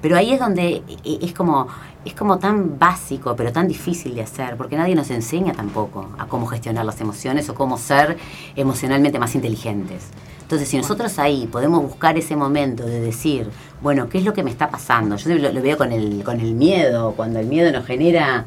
Pero 0.02 0.16
ahí 0.16 0.32
es 0.32 0.40
donde 0.40 0.82
eh, 1.04 1.18
es 1.22 1.32
como, 1.32 1.68
es 2.04 2.12
como 2.12 2.38
tan 2.38 2.78
básico, 2.78 3.34
pero 3.34 3.52
tan 3.52 3.68
difícil 3.68 4.14
de 4.14 4.22
hacer, 4.22 4.56
porque 4.56 4.76
nadie 4.76 4.94
nos 4.94 5.10
enseña 5.10 5.52
tampoco 5.52 6.10
a 6.18 6.26
cómo 6.26 6.46
gestionar 6.46 6.84
las 6.84 7.00
emociones 7.00 7.48
o 7.48 7.54
cómo 7.54 7.78
ser 7.78 8.18
emocionalmente 8.56 9.18
más 9.18 9.34
inteligentes. 9.34 10.08
Entonces, 10.52 10.68
si 10.68 10.76
nosotros 10.76 11.18
ahí 11.18 11.48
podemos 11.50 11.82
buscar 11.82 12.18
ese 12.18 12.36
momento 12.36 12.84
de 12.84 13.00
decir, 13.00 13.48
bueno, 13.80 14.10
¿qué 14.10 14.18
es 14.18 14.24
lo 14.24 14.34
que 14.34 14.42
me 14.42 14.50
está 14.50 14.68
pasando? 14.68 15.16
Yo 15.16 15.34
lo, 15.34 15.62
veo 15.62 15.78
con 15.78 15.92
el, 15.92 16.22
con 16.24 16.40
el 16.40 16.52
miedo, 16.52 17.14
cuando 17.16 17.38
el 17.38 17.46
miedo 17.46 17.72
nos 17.72 17.86
genera 17.86 18.44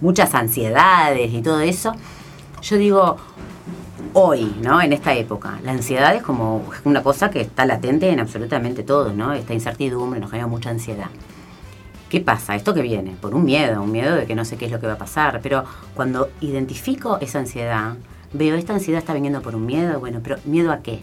muchas 0.00 0.36
ansiedades 0.36 1.34
y 1.34 1.42
todo 1.42 1.58
eso. 1.58 1.96
Yo 2.62 2.76
digo, 2.76 3.16
hoy, 4.12 4.54
¿no? 4.62 4.80
En 4.80 4.92
esta 4.92 5.14
época, 5.14 5.58
la 5.64 5.72
ansiedad 5.72 6.14
es 6.14 6.22
como 6.22 6.64
una 6.84 7.02
cosa 7.02 7.28
que 7.28 7.40
está 7.40 7.66
latente 7.66 8.08
en 8.08 8.20
absolutamente 8.20 8.84
todo, 8.84 9.12
¿no? 9.12 9.32
Esta 9.32 9.52
incertidumbre 9.52 10.20
nos 10.20 10.30
genera 10.30 10.46
mucha 10.46 10.70
ansiedad. 10.70 11.08
¿Qué 12.08 12.20
pasa? 12.20 12.54
Esto 12.54 12.72
que 12.72 12.82
viene, 12.82 13.16
por 13.20 13.34
un 13.34 13.44
miedo, 13.44 13.82
un 13.82 13.90
miedo 13.90 14.14
de 14.14 14.26
que 14.26 14.36
no 14.36 14.44
sé 14.44 14.56
qué 14.56 14.66
es 14.66 14.70
lo 14.70 14.78
que 14.78 14.86
va 14.86 14.92
a 14.92 14.98
pasar, 14.98 15.40
pero 15.42 15.64
cuando 15.96 16.30
identifico 16.40 17.18
esa 17.20 17.40
ansiedad, 17.40 17.96
veo, 18.32 18.54
esta 18.54 18.74
ansiedad 18.74 19.00
está 19.00 19.12
viniendo 19.12 19.42
por 19.42 19.56
un 19.56 19.66
miedo, 19.66 19.98
bueno, 19.98 20.20
pero 20.22 20.36
¿miedo 20.44 20.70
a 20.70 20.82
qué? 20.82 21.00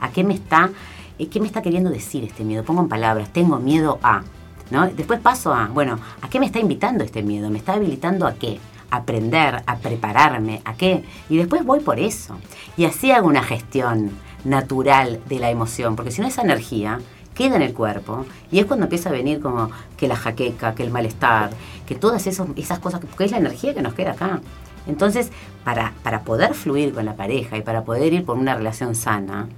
¿A 0.00 0.10
qué 0.10 0.24
me 0.24 0.34
está, 0.34 0.70
eh, 1.18 1.28
qué 1.28 1.40
me 1.40 1.46
está 1.46 1.62
queriendo 1.62 1.90
decir 1.90 2.24
este 2.24 2.44
miedo? 2.44 2.64
Pongo 2.64 2.82
en 2.82 2.88
palabras, 2.88 3.32
tengo 3.32 3.58
miedo 3.58 3.98
a, 4.02 4.22
¿no? 4.70 4.88
Después 4.88 5.20
paso 5.20 5.52
a, 5.52 5.68
bueno, 5.68 5.98
¿a 6.22 6.28
qué 6.28 6.40
me 6.40 6.46
está 6.46 6.58
invitando 6.58 7.04
este 7.04 7.22
miedo? 7.22 7.50
¿Me 7.50 7.58
está 7.58 7.74
habilitando 7.74 8.26
a 8.26 8.34
qué? 8.34 8.58
Aprender, 8.90 9.62
a 9.66 9.76
prepararme, 9.76 10.62
¿a 10.64 10.74
qué? 10.74 11.04
Y 11.28 11.36
después 11.36 11.64
voy 11.64 11.80
por 11.80 11.98
eso. 11.98 12.38
Y 12.76 12.84
así 12.84 13.10
hago 13.10 13.28
una 13.28 13.42
gestión 13.42 14.10
natural 14.44 15.20
de 15.28 15.38
la 15.38 15.50
emoción, 15.50 15.96
porque 15.96 16.10
si 16.10 16.20
no 16.20 16.26
esa 16.26 16.42
energía 16.42 17.00
queda 17.34 17.54
en 17.54 17.62
el 17.62 17.72
cuerpo 17.72 18.26
y 18.50 18.58
es 18.58 18.66
cuando 18.66 18.86
empieza 18.86 19.10
a 19.10 19.12
venir 19.12 19.40
como 19.40 19.70
que 19.96 20.08
la 20.08 20.16
jaqueca, 20.16 20.74
que 20.74 20.82
el 20.82 20.90
malestar, 20.90 21.50
que 21.86 21.94
todas 21.94 22.26
esos, 22.26 22.48
esas 22.56 22.80
cosas, 22.80 23.00
porque 23.00 23.24
es 23.24 23.30
la 23.30 23.38
energía 23.38 23.74
que 23.74 23.82
nos 23.82 23.94
queda 23.94 24.12
acá. 24.12 24.40
Entonces, 24.88 25.30
para, 25.64 25.92
para 26.02 26.22
poder 26.22 26.54
fluir 26.54 26.92
con 26.92 27.04
la 27.04 27.14
pareja 27.14 27.56
y 27.56 27.62
para 27.62 27.84
poder 27.84 28.12
ir 28.12 28.24
por 28.24 28.36
una 28.36 28.54
relación 28.54 28.94
sana, 28.94 29.48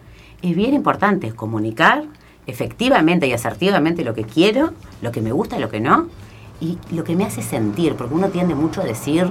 es 0.42 0.56
bien 0.56 0.74
importante 0.74 1.32
comunicar 1.32 2.04
efectivamente 2.46 3.26
y 3.26 3.32
asertivamente 3.32 4.04
lo 4.04 4.14
que 4.14 4.24
quiero, 4.24 4.72
lo 5.02 5.12
que 5.12 5.20
me 5.20 5.32
gusta 5.32 5.58
lo 5.58 5.68
que 5.68 5.80
no, 5.80 6.08
y 6.60 6.78
lo 6.90 7.04
que 7.04 7.16
me 7.16 7.24
hace 7.24 7.42
sentir, 7.42 7.94
porque 7.96 8.14
uno 8.14 8.28
tiende 8.28 8.54
mucho 8.54 8.82
a 8.82 8.84
decir, 8.84 9.26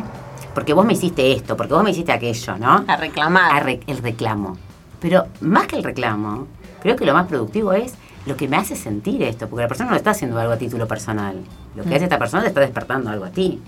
porque 0.53 0.73
vos 0.73 0.85
me 0.85 0.93
hiciste 0.93 1.31
esto, 1.31 1.55
porque 1.55 1.73
vos 1.73 1.83
me 1.83 1.91
hiciste 1.91 2.11
aquello, 2.11 2.57
¿no? 2.57 2.83
A 2.87 2.97
reclamar. 2.97 3.69
el 3.69 3.97
reclamo. 3.97 4.57
Pero 4.99 5.27
más 5.41 5.67
que 5.67 5.75
el 5.75 5.83
reclamo, 5.83 6.47
creo 6.81 6.95
que 6.95 7.05
lo 7.05 7.13
más 7.13 7.27
productivo 7.27 7.73
es 7.73 7.93
lo 8.25 8.35
que 8.35 8.47
me 8.47 8.57
hace 8.57 8.75
sentir 8.75 9.21
esto, 9.23 9.47
porque 9.47 9.63
la 9.63 9.67
persona 9.67 9.91
no 9.91 9.95
está 9.95 10.11
haciendo 10.11 10.39
algo 10.39 10.53
a 10.53 10.57
título 10.57 10.87
personal. 10.87 11.37
Lo 11.75 11.83
que 11.83 11.89
mm. 11.89 11.93
hace 11.93 12.03
esta 12.05 12.19
persona 12.19 12.43
te 12.43 12.49
está 12.49 12.61
despertando 12.61 13.09
algo 13.09 13.25
a 13.25 13.29
ti. 13.29 13.59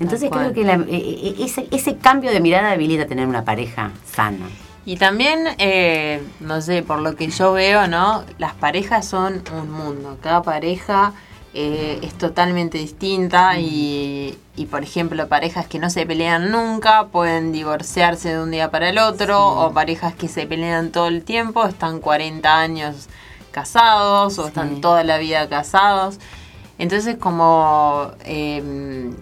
Entonces 0.00 0.30
creo 0.30 0.52
que 0.52 0.62
e, 0.62 0.74
e, 0.74 1.44
ese, 1.44 1.68
ese, 1.70 1.96
cambio 1.96 2.30
de 2.30 2.40
mirada 2.40 2.72
habilita 2.72 3.06
tener 3.06 3.26
una 3.26 3.44
pareja 3.44 3.90
sana. 4.04 4.46
Y 4.84 4.96
también, 4.96 5.46
eh, 5.58 6.22
no 6.40 6.60
sé, 6.60 6.82
por 6.82 6.98
lo 7.00 7.14
que 7.14 7.28
yo 7.28 7.52
veo, 7.52 7.86
¿no? 7.86 8.24
Las 8.38 8.54
parejas 8.54 9.06
son 9.06 9.42
un 9.52 9.70
mundo. 9.70 10.18
Cada 10.20 10.42
pareja 10.42 11.12
eh, 11.54 12.00
es 12.02 12.14
totalmente 12.14 12.78
distinta 12.78 13.58
y, 13.60 14.36
y, 14.56 14.66
por 14.66 14.82
ejemplo, 14.82 15.28
parejas 15.28 15.68
que 15.68 15.78
no 15.78 15.88
se 15.88 16.04
pelean 16.04 16.50
nunca 16.50 17.06
pueden 17.06 17.52
divorciarse 17.52 18.30
de 18.30 18.42
un 18.42 18.50
día 18.50 18.72
para 18.72 18.88
el 18.88 18.98
otro 18.98 19.46
o 19.46 19.72
parejas 19.72 20.14
que 20.14 20.26
se 20.26 20.46
pelean 20.46 20.90
todo 20.90 21.06
el 21.06 21.22
tiempo, 21.22 21.64
están 21.64 22.00
40 22.00 22.58
años 22.58 23.08
casados 23.52 24.38
o 24.38 24.48
están 24.48 24.80
toda 24.80 25.04
la 25.04 25.18
vida 25.18 25.48
casados. 25.48 26.18
Entonces, 26.78 27.18
como, 27.18 28.10
eh, 28.24 29.12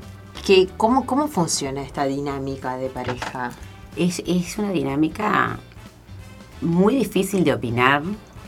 que, 0.46 0.68
¿cómo, 0.78 1.04
¿cómo 1.04 1.28
funciona 1.28 1.82
esta 1.82 2.04
dinámica 2.04 2.78
de 2.78 2.88
pareja? 2.88 3.50
Es, 3.96 4.22
es 4.26 4.58
una 4.58 4.72
dinámica 4.72 5.58
muy 6.60 6.94
difícil 6.94 7.44
de 7.44 7.54
opinar, 7.54 8.02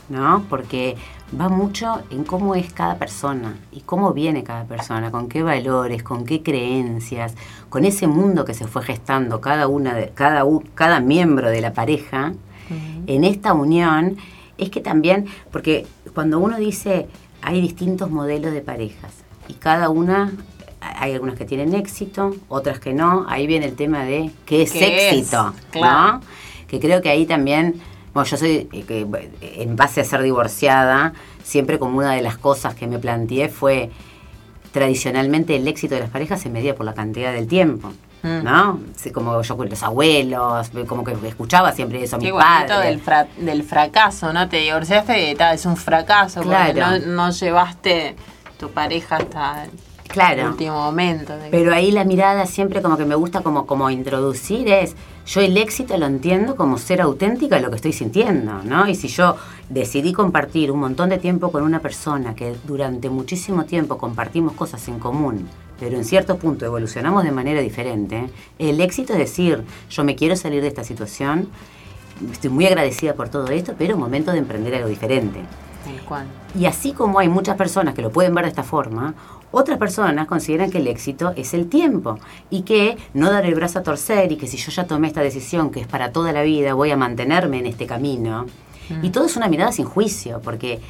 ¿no? 0.09 0.45
Porque 0.49 0.95
va 1.39 1.49
mucho 1.49 2.01
en 2.09 2.23
cómo 2.23 2.55
es 2.55 2.71
cada 2.73 2.97
persona 2.97 3.57
y 3.71 3.81
cómo 3.81 4.13
viene 4.13 4.43
cada 4.43 4.65
persona, 4.65 5.11
con 5.11 5.27
qué 5.27 5.41
valores, 5.41 6.03
con 6.03 6.25
qué 6.25 6.43
creencias, 6.43 7.33
con 7.69 7.85
ese 7.85 8.07
mundo 8.07 8.45
que 8.45 8.53
se 8.53 8.67
fue 8.67 8.83
gestando 8.83 9.41
cada 9.41 9.67
una 9.67 9.95
de 9.95 10.09
cada 10.09 10.43
cada 10.75 10.99
miembro 10.99 11.49
de 11.49 11.61
la 11.61 11.73
pareja 11.73 12.33
en 13.07 13.23
esta 13.23 13.53
unión 13.53 14.17
es 14.57 14.69
que 14.69 14.81
también, 14.81 15.25
porque 15.51 15.85
cuando 16.13 16.39
uno 16.39 16.57
dice 16.57 17.07
hay 17.41 17.59
distintos 17.59 18.09
modelos 18.09 18.53
de 18.53 18.61
parejas 18.61 19.13
y 19.47 19.53
cada 19.53 19.89
una, 19.89 20.31
hay 20.97 21.13
algunas 21.13 21.35
que 21.35 21.45
tienen 21.45 21.73
éxito, 21.73 22.35
otras 22.47 22.79
que 22.79 22.93
no, 22.93 23.25
ahí 23.27 23.47
viene 23.47 23.65
el 23.65 23.75
tema 23.75 24.03
de 24.03 24.31
qué 24.45 24.63
es 24.63 24.75
éxito, 24.75 25.53
¿no? 25.75 26.21
Que 26.67 26.79
creo 26.79 27.01
que 27.01 27.09
ahí 27.09 27.25
también, 27.25 27.81
bueno, 28.13 28.29
yo 28.29 28.37
soy, 28.37 28.67
eh, 28.71 29.29
en 29.41 29.75
base 29.75 30.01
a 30.01 30.03
ser 30.03 30.21
divorciada, 30.21 31.13
siempre 31.43 31.79
como 31.79 31.97
una 31.97 32.13
de 32.13 32.21
las 32.21 32.37
cosas 32.37 32.75
que 32.75 32.87
me 32.87 32.99
planteé 32.99 33.49
fue, 33.49 33.91
tradicionalmente 34.71 35.55
el 35.55 35.67
éxito 35.67 35.95
de 35.95 36.01
las 36.01 36.09
parejas 36.09 36.41
se 36.41 36.49
medía 36.49 36.75
por 36.75 36.85
la 36.85 36.93
cantidad 36.93 37.31
del 37.31 37.47
tiempo. 37.47 37.93
Mm. 38.23 38.43
¿no? 38.43 38.79
como 39.13 39.41
yo 39.41 39.57
con 39.57 39.69
los 39.69 39.83
abuelos, 39.83 40.71
como 40.87 41.03
que 41.03 41.13
escuchaba 41.27 41.73
siempre 41.73 42.01
eso 42.01 42.15
a 42.15 42.19
mi 42.19 42.31
padre. 42.31 42.85
Del, 42.85 43.01
del 43.37 43.63
fracaso, 43.63 44.31
¿no? 44.31 44.47
Te 44.47 44.57
divorciaste 44.57 45.31
y 45.31 45.37
es 45.37 45.65
un 45.65 45.75
fracaso 45.75 46.41
porque 46.41 46.81
no, 47.05 47.29
llevaste 47.31 48.15
tu 48.57 48.71
pareja 48.71 49.17
hasta 49.17 49.65
el 50.21 50.47
último 50.47 50.73
momento. 50.73 51.33
Pero 51.51 51.73
ahí 51.73 51.91
la 51.91 52.03
mirada 52.03 52.45
siempre 52.45 52.81
como 52.81 52.97
que 52.97 53.05
me 53.05 53.15
gusta 53.15 53.41
como, 53.41 53.65
como 53.65 53.89
introducir 53.89 54.67
es, 54.67 54.95
yo 55.25 55.41
el 55.41 55.57
éxito 55.57 55.97
lo 55.97 56.05
entiendo 56.05 56.55
como 56.55 56.77
ser 56.77 57.01
auténtica 57.01 57.55
de 57.55 57.61
lo 57.61 57.69
que 57.69 57.77
estoy 57.77 57.93
sintiendo, 57.93 58.61
¿no? 58.63 58.87
Y 58.87 58.95
si 58.95 59.07
yo 59.07 59.35
decidí 59.69 60.13
compartir 60.13 60.71
un 60.71 60.79
montón 60.79 61.09
de 61.09 61.17
tiempo 61.17 61.51
con 61.51 61.63
una 61.63 61.79
persona 61.79 62.35
que 62.35 62.55
durante 62.65 63.09
muchísimo 63.09 63.65
tiempo 63.65 63.97
compartimos 63.97 64.53
cosas 64.53 64.87
en 64.87 64.99
común, 64.99 65.47
pero 65.79 65.97
en 65.97 66.05
cierto 66.05 66.37
punto 66.37 66.65
evolucionamos 66.65 67.23
de 67.23 67.31
manera 67.31 67.61
diferente, 67.61 68.29
el 68.59 68.81
éxito 68.81 69.13
es 69.13 69.19
decir, 69.19 69.63
yo 69.89 70.03
me 70.03 70.15
quiero 70.15 70.35
salir 70.35 70.61
de 70.61 70.67
esta 70.67 70.83
situación, 70.83 71.49
estoy 72.31 72.49
muy 72.49 72.65
agradecida 72.65 73.13
por 73.13 73.29
todo 73.29 73.47
esto, 73.47 73.73
pero 73.77 73.97
momento 73.97 74.31
de 74.31 74.39
emprender 74.39 74.75
algo 74.75 74.89
diferente. 74.89 75.39
Y 76.57 76.65
así 76.65 76.93
como 76.93 77.19
hay 77.19 77.27
muchas 77.27 77.57
personas 77.57 77.93
que 77.93 78.01
lo 78.01 78.11
pueden 78.11 78.33
ver 78.33 78.45
de 78.45 78.49
esta 78.49 78.63
forma, 78.63 79.15
otras 79.53 79.77
personas 79.77 80.27
consideran 80.27 80.71
que 80.71 80.79
el 80.79 80.87
éxito 80.87 81.31
es 81.35 81.53
el 81.53 81.69
tiempo 81.69 82.19
y 82.49 82.63
que 82.63 82.97
no 83.13 83.31
dar 83.31 83.45
el 83.45 83.55
brazo 83.55 83.79
a 83.79 83.83
torcer 83.83 84.31
y 84.31 84.35
que 84.35 84.47
si 84.47 84.57
yo 84.57 84.71
ya 84.71 84.85
tomé 84.85 85.07
esta 85.07 85.21
decisión 85.21 85.69
que 85.69 85.79
es 85.79 85.87
para 85.87 86.11
toda 86.11 86.33
la 86.33 86.41
vida, 86.41 86.73
voy 86.73 86.91
a 86.91 86.97
mantenerme 86.97 87.59
en 87.59 87.67
este 87.67 87.85
camino. 87.85 88.47
Y 88.89 89.09
mm. 89.09 89.11
todo 89.11 89.25
es 89.25 89.37
una 89.37 89.47
mirada 89.47 89.71
sin 89.71 89.85
juicio, 89.85 90.41
porque 90.43 90.81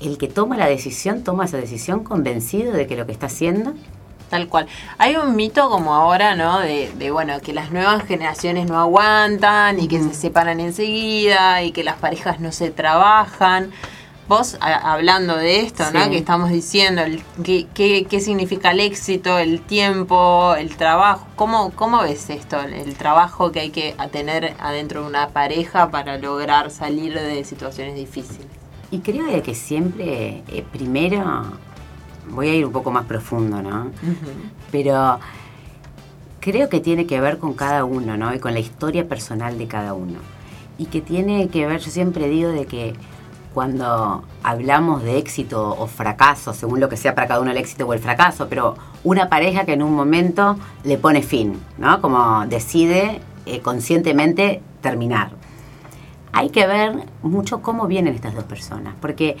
el 0.00 0.18
que 0.18 0.28
toma 0.28 0.56
la 0.56 0.66
decisión 0.66 1.22
toma 1.22 1.44
esa 1.44 1.56
decisión 1.56 2.04
convencido 2.04 2.72
de 2.72 2.86
que 2.86 2.96
lo 2.96 3.06
que 3.06 3.12
está 3.12 3.26
haciendo 3.26 3.72
Tal 4.30 4.46
cual. 4.46 4.68
Hay 4.96 5.16
un 5.16 5.34
mito 5.34 5.68
como 5.68 5.92
ahora, 5.92 6.36
¿no? 6.36 6.60
De, 6.60 6.92
de, 6.96 7.10
bueno, 7.10 7.40
que 7.40 7.52
las 7.52 7.72
nuevas 7.72 8.04
generaciones 8.04 8.68
no 8.68 8.78
aguantan 8.78 9.80
y 9.80 9.88
que 9.88 10.00
se 10.00 10.14
separan 10.14 10.60
enseguida 10.60 11.64
y 11.64 11.72
que 11.72 11.82
las 11.82 11.96
parejas 11.96 12.38
no 12.38 12.52
se 12.52 12.70
trabajan. 12.70 13.72
Vos, 14.30 14.56
hablando 14.60 15.34
de 15.36 15.62
esto, 15.62 15.82
¿no? 15.92 16.08
Que 16.08 16.18
estamos 16.18 16.50
diciendo, 16.50 17.02
el, 17.02 17.20
qué, 17.42 17.66
qué, 18.08 18.20
significa 18.20 18.70
el 18.70 18.78
éxito, 18.78 19.38
el 19.38 19.60
tiempo, 19.60 20.54
el 20.54 20.76
trabajo. 20.76 21.26
¿Cómo, 21.34 21.72
¿Cómo 21.72 22.00
ves 22.02 22.30
esto? 22.30 22.60
El, 22.60 22.94
trabajo 22.94 23.50
que 23.50 23.58
hay 23.58 23.70
que 23.70 23.96
tener 24.12 24.54
adentro 24.60 25.02
de 25.02 25.08
una 25.08 25.30
pareja 25.30 25.90
para 25.90 26.16
lograr 26.16 26.70
salir 26.70 27.14
de 27.14 27.42
situaciones 27.42 27.96
difíciles. 27.96 28.46
Y 28.92 29.00
creo 29.00 29.42
que 29.42 29.52
siempre, 29.52 30.44
eh, 30.46 30.64
primero, 30.70 31.42
voy 32.28 32.50
a 32.50 32.54
ir 32.54 32.64
un 32.64 32.72
poco 32.72 32.92
más 32.92 33.06
profundo, 33.06 33.60
¿no? 33.60 33.90
Pero 34.70 35.18
creo 36.38 36.68
que 36.68 36.78
tiene 36.78 37.04
que 37.04 37.20
ver 37.20 37.38
con 37.38 37.54
cada 37.54 37.84
uno, 37.84 38.16
¿no? 38.16 38.32
Y 38.32 38.38
con 38.38 38.54
la 38.54 38.60
historia 38.60 39.08
personal 39.08 39.58
de 39.58 39.66
cada 39.66 39.92
uno. 39.92 40.20
Y 40.78 40.86
que 40.86 41.00
tiene 41.00 41.48
que 41.48 41.66
ver, 41.66 41.80
yo 41.80 41.90
siempre 41.90 42.28
digo 42.28 42.50
de 42.50 42.66
que 42.66 42.94
cuando 43.54 44.22
hablamos 44.42 45.02
de 45.02 45.18
éxito 45.18 45.76
o 45.78 45.86
fracaso, 45.86 46.54
según 46.54 46.80
lo 46.80 46.88
que 46.88 46.96
sea 46.96 47.14
para 47.14 47.26
cada 47.26 47.40
uno 47.40 47.50
el 47.50 47.56
éxito 47.56 47.86
o 47.86 47.92
el 47.92 47.98
fracaso, 47.98 48.48
pero 48.48 48.76
una 49.02 49.28
pareja 49.28 49.64
que 49.64 49.72
en 49.72 49.82
un 49.82 49.94
momento 49.94 50.56
le 50.84 50.98
pone 50.98 51.22
fin, 51.22 51.60
¿no? 51.78 52.00
Como 52.00 52.46
decide 52.46 53.20
eh, 53.46 53.60
conscientemente 53.60 54.62
terminar. 54.80 55.32
Hay 56.32 56.50
que 56.50 56.66
ver 56.66 57.06
mucho 57.22 57.60
cómo 57.60 57.86
vienen 57.86 58.14
estas 58.14 58.34
dos 58.34 58.44
personas, 58.44 58.94
porque 59.00 59.36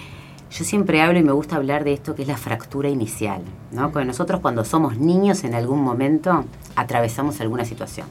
yo 0.50 0.64
siempre 0.64 1.00
hablo 1.00 1.20
y 1.20 1.22
me 1.22 1.30
gusta 1.30 1.54
hablar 1.54 1.84
de 1.84 1.92
esto 1.92 2.16
que 2.16 2.22
es 2.22 2.28
la 2.28 2.36
fractura 2.36 2.88
inicial, 2.88 3.42
¿no? 3.70 3.92
Porque 3.92 4.06
nosotros 4.06 4.40
cuando 4.40 4.64
somos 4.64 4.98
niños 4.98 5.44
en 5.44 5.54
algún 5.54 5.82
momento 5.82 6.44
atravesamos 6.74 7.40
alguna 7.40 7.64
situación. 7.64 8.08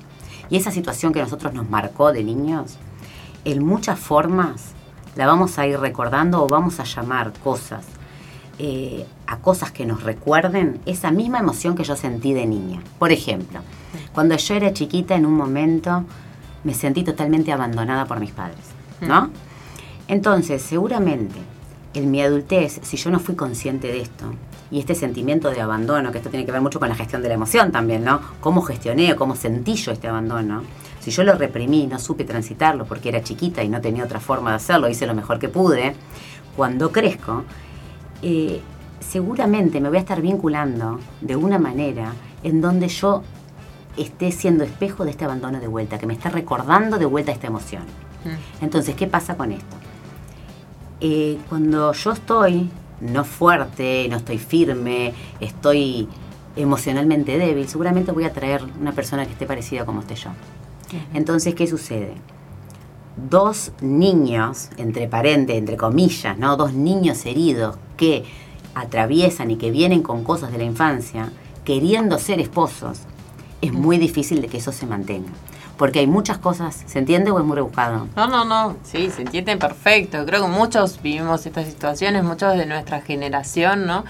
Y 0.49 0.55
esa 0.55 0.71
situación 0.71 1.11
que 1.11 1.21
nosotros 1.21 1.53
nos 1.53 1.69
marcó 1.69 2.13
de 2.13 2.23
niños, 2.23 2.77
en 3.43 3.65
muchas 3.65 3.99
formas 3.99 4.73
la 5.15 5.27
vamos 5.27 5.57
a 5.59 5.67
ir 5.67 5.79
recordando 5.79 6.43
o 6.43 6.47
vamos 6.47 6.79
a 6.79 6.83
llamar 6.83 7.33
cosas 7.43 7.85
eh, 8.57 9.05
a 9.25 9.37
cosas 9.37 9.71
que 9.71 9.85
nos 9.85 10.03
recuerden 10.03 10.81
esa 10.85 11.11
misma 11.11 11.39
emoción 11.39 11.75
que 11.75 11.83
yo 11.83 11.95
sentí 11.95 12.33
de 12.33 12.45
niña. 12.45 12.81
Por 12.97 13.11
ejemplo, 13.11 13.61
cuando 14.11 14.35
yo 14.35 14.55
era 14.55 14.73
chiquita 14.73 15.15
en 15.15 15.25
un 15.25 15.33
momento 15.33 16.03
me 16.65 16.73
sentí 16.73 17.03
totalmente 17.03 17.53
abandonada 17.53 18.05
por 18.05 18.19
mis 18.19 18.31
padres, 18.31 18.59
¿no? 18.99 19.27
Mm. 19.27 19.31
Entonces, 20.09 20.61
seguramente 20.61 21.37
en 21.93 22.11
mi 22.11 22.21
adultez, 22.21 22.79
si 22.83 22.97
yo 22.97 23.09
no 23.11 23.19
fui 23.19 23.35
consciente 23.35 23.87
de 23.87 24.01
esto, 24.01 24.33
y 24.71 24.79
este 24.79 24.93
sentimiento 24.93 25.49
de 25.49 25.61
abandono, 25.61 26.11
que 26.11 26.19
esto 26.19 26.29
tiene 26.29 26.45
que 26.45 26.51
ver 26.51 26.61
mucho 26.61 26.79
con 26.79 26.89
la 26.89 26.95
gestión 26.95 27.21
de 27.21 27.29
la 27.29 27.35
emoción 27.35 27.71
también, 27.71 28.03
¿no? 28.03 28.21
Cómo 28.39 28.61
gestioné 28.61 29.13
o 29.13 29.15
cómo 29.15 29.35
sentí 29.35 29.75
yo 29.75 29.91
este 29.91 30.07
abandono. 30.07 30.63
Si 30.99 31.11
yo 31.11 31.23
lo 31.23 31.33
reprimí, 31.33 31.87
no 31.87 31.99
supe 31.99 32.23
transitarlo 32.25 32.85
porque 32.85 33.09
era 33.09 33.23
chiquita 33.23 33.63
y 33.63 33.69
no 33.69 33.81
tenía 33.81 34.03
otra 34.03 34.19
forma 34.19 34.51
de 34.51 34.57
hacerlo, 34.57 34.89
hice 34.89 35.07
lo 35.07 35.15
mejor 35.15 35.39
que 35.39 35.49
pude, 35.49 35.95
cuando 36.55 36.91
crezco, 36.91 37.43
eh, 38.21 38.61
seguramente 38.99 39.79
me 39.79 39.89
voy 39.89 39.97
a 39.97 40.01
estar 40.01 40.21
vinculando 40.21 40.99
de 41.21 41.35
una 41.35 41.57
manera 41.57 42.13
en 42.43 42.61
donde 42.61 42.89
yo 42.89 43.23
esté 43.97 44.31
siendo 44.31 44.63
espejo 44.63 45.05
de 45.05 45.11
este 45.11 45.25
abandono 45.25 45.59
de 45.59 45.67
vuelta, 45.67 45.97
que 45.97 46.05
me 46.05 46.13
está 46.13 46.29
recordando 46.29 46.97
de 46.97 47.05
vuelta 47.05 47.31
esta 47.31 47.47
emoción. 47.47 47.83
Mm. 48.25 48.63
Entonces, 48.63 48.95
¿qué 48.95 49.07
pasa 49.07 49.35
con 49.35 49.51
esto? 49.51 49.75
Eh, 51.01 51.37
cuando 51.47 51.93
yo 51.93 52.11
estoy 52.11 52.69
no 53.01 53.23
fuerte, 53.23 54.07
no 54.09 54.17
estoy 54.17 54.37
firme, 54.37 55.13
estoy 55.39 56.07
emocionalmente 56.55 57.37
débil, 57.37 57.67
seguramente 57.67 58.11
voy 58.11 58.25
a 58.25 58.33
traer 58.33 58.63
una 58.79 58.91
persona 58.91 59.25
que 59.25 59.31
esté 59.31 59.45
parecida 59.45 59.85
como 59.85 60.01
esté 60.01 60.15
yo. 60.15 60.31
Entonces, 61.13 61.55
¿qué 61.55 61.67
sucede? 61.67 62.13
Dos 63.29 63.71
niños, 63.81 64.69
entre 64.77 65.07
paréntesis, 65.07 65.59
entre 65.59 65.77
comillas, 65.77 66.37
¿no? 66.37 66.55
Dos 66.55 66.73
niños 66.73 67.25
heridos 67.25 67.77
que 67.97 68.23
atraviesan 68.75 69.51
y 69.51 69.57
que 69.57 69.71
vienen 69.71 70.03
con 70.03 70.23
cosas 70.23 70.51
de 70.51 70.57
la 70.57 70.63
infancia, 70.63 71.31
queriendo 71.65 72.17
ser 72.17 72.39
esposos, 72.39 72.99
es 73.61 73.73
muy 73.73 73.97
difícil 73.97 74.41
de 74.41 74.47
que 74.47 74.57
eso 74.57 74.71
se 74.71 74.85
mantenga. 74.85 75.29
Porque 75.77 75.99
hay 75.99 76.07
muchas 76.07 76.37
cosas, 76.37 76.83
¿se 76.87 76.99
entiende 76.99 77.31
o 77.31 77.39
es 77.39 77.45
muy 77.45 77.55
rebuscado? 77.55 78.07
No, 78.15 78.27
no, 78.27 78.43
no, 78.43 78.75
sí, 78.83 79.09
se 79.09 79.21
entiende 79.21 79.55
perfecto. 79.55 80.25
Creo 80.25 80.41
que 80.41 80.49
muchos 80.49 81.01
vivimos 81.01 81.45
estas 81.45 81.67
situaciones, 81.67 82.23
muchos 82.23 82.57
de 82.57 82.65
nuestra 82.65 82.99
generación, 82.99 83.85
¿no? 83.85 84.03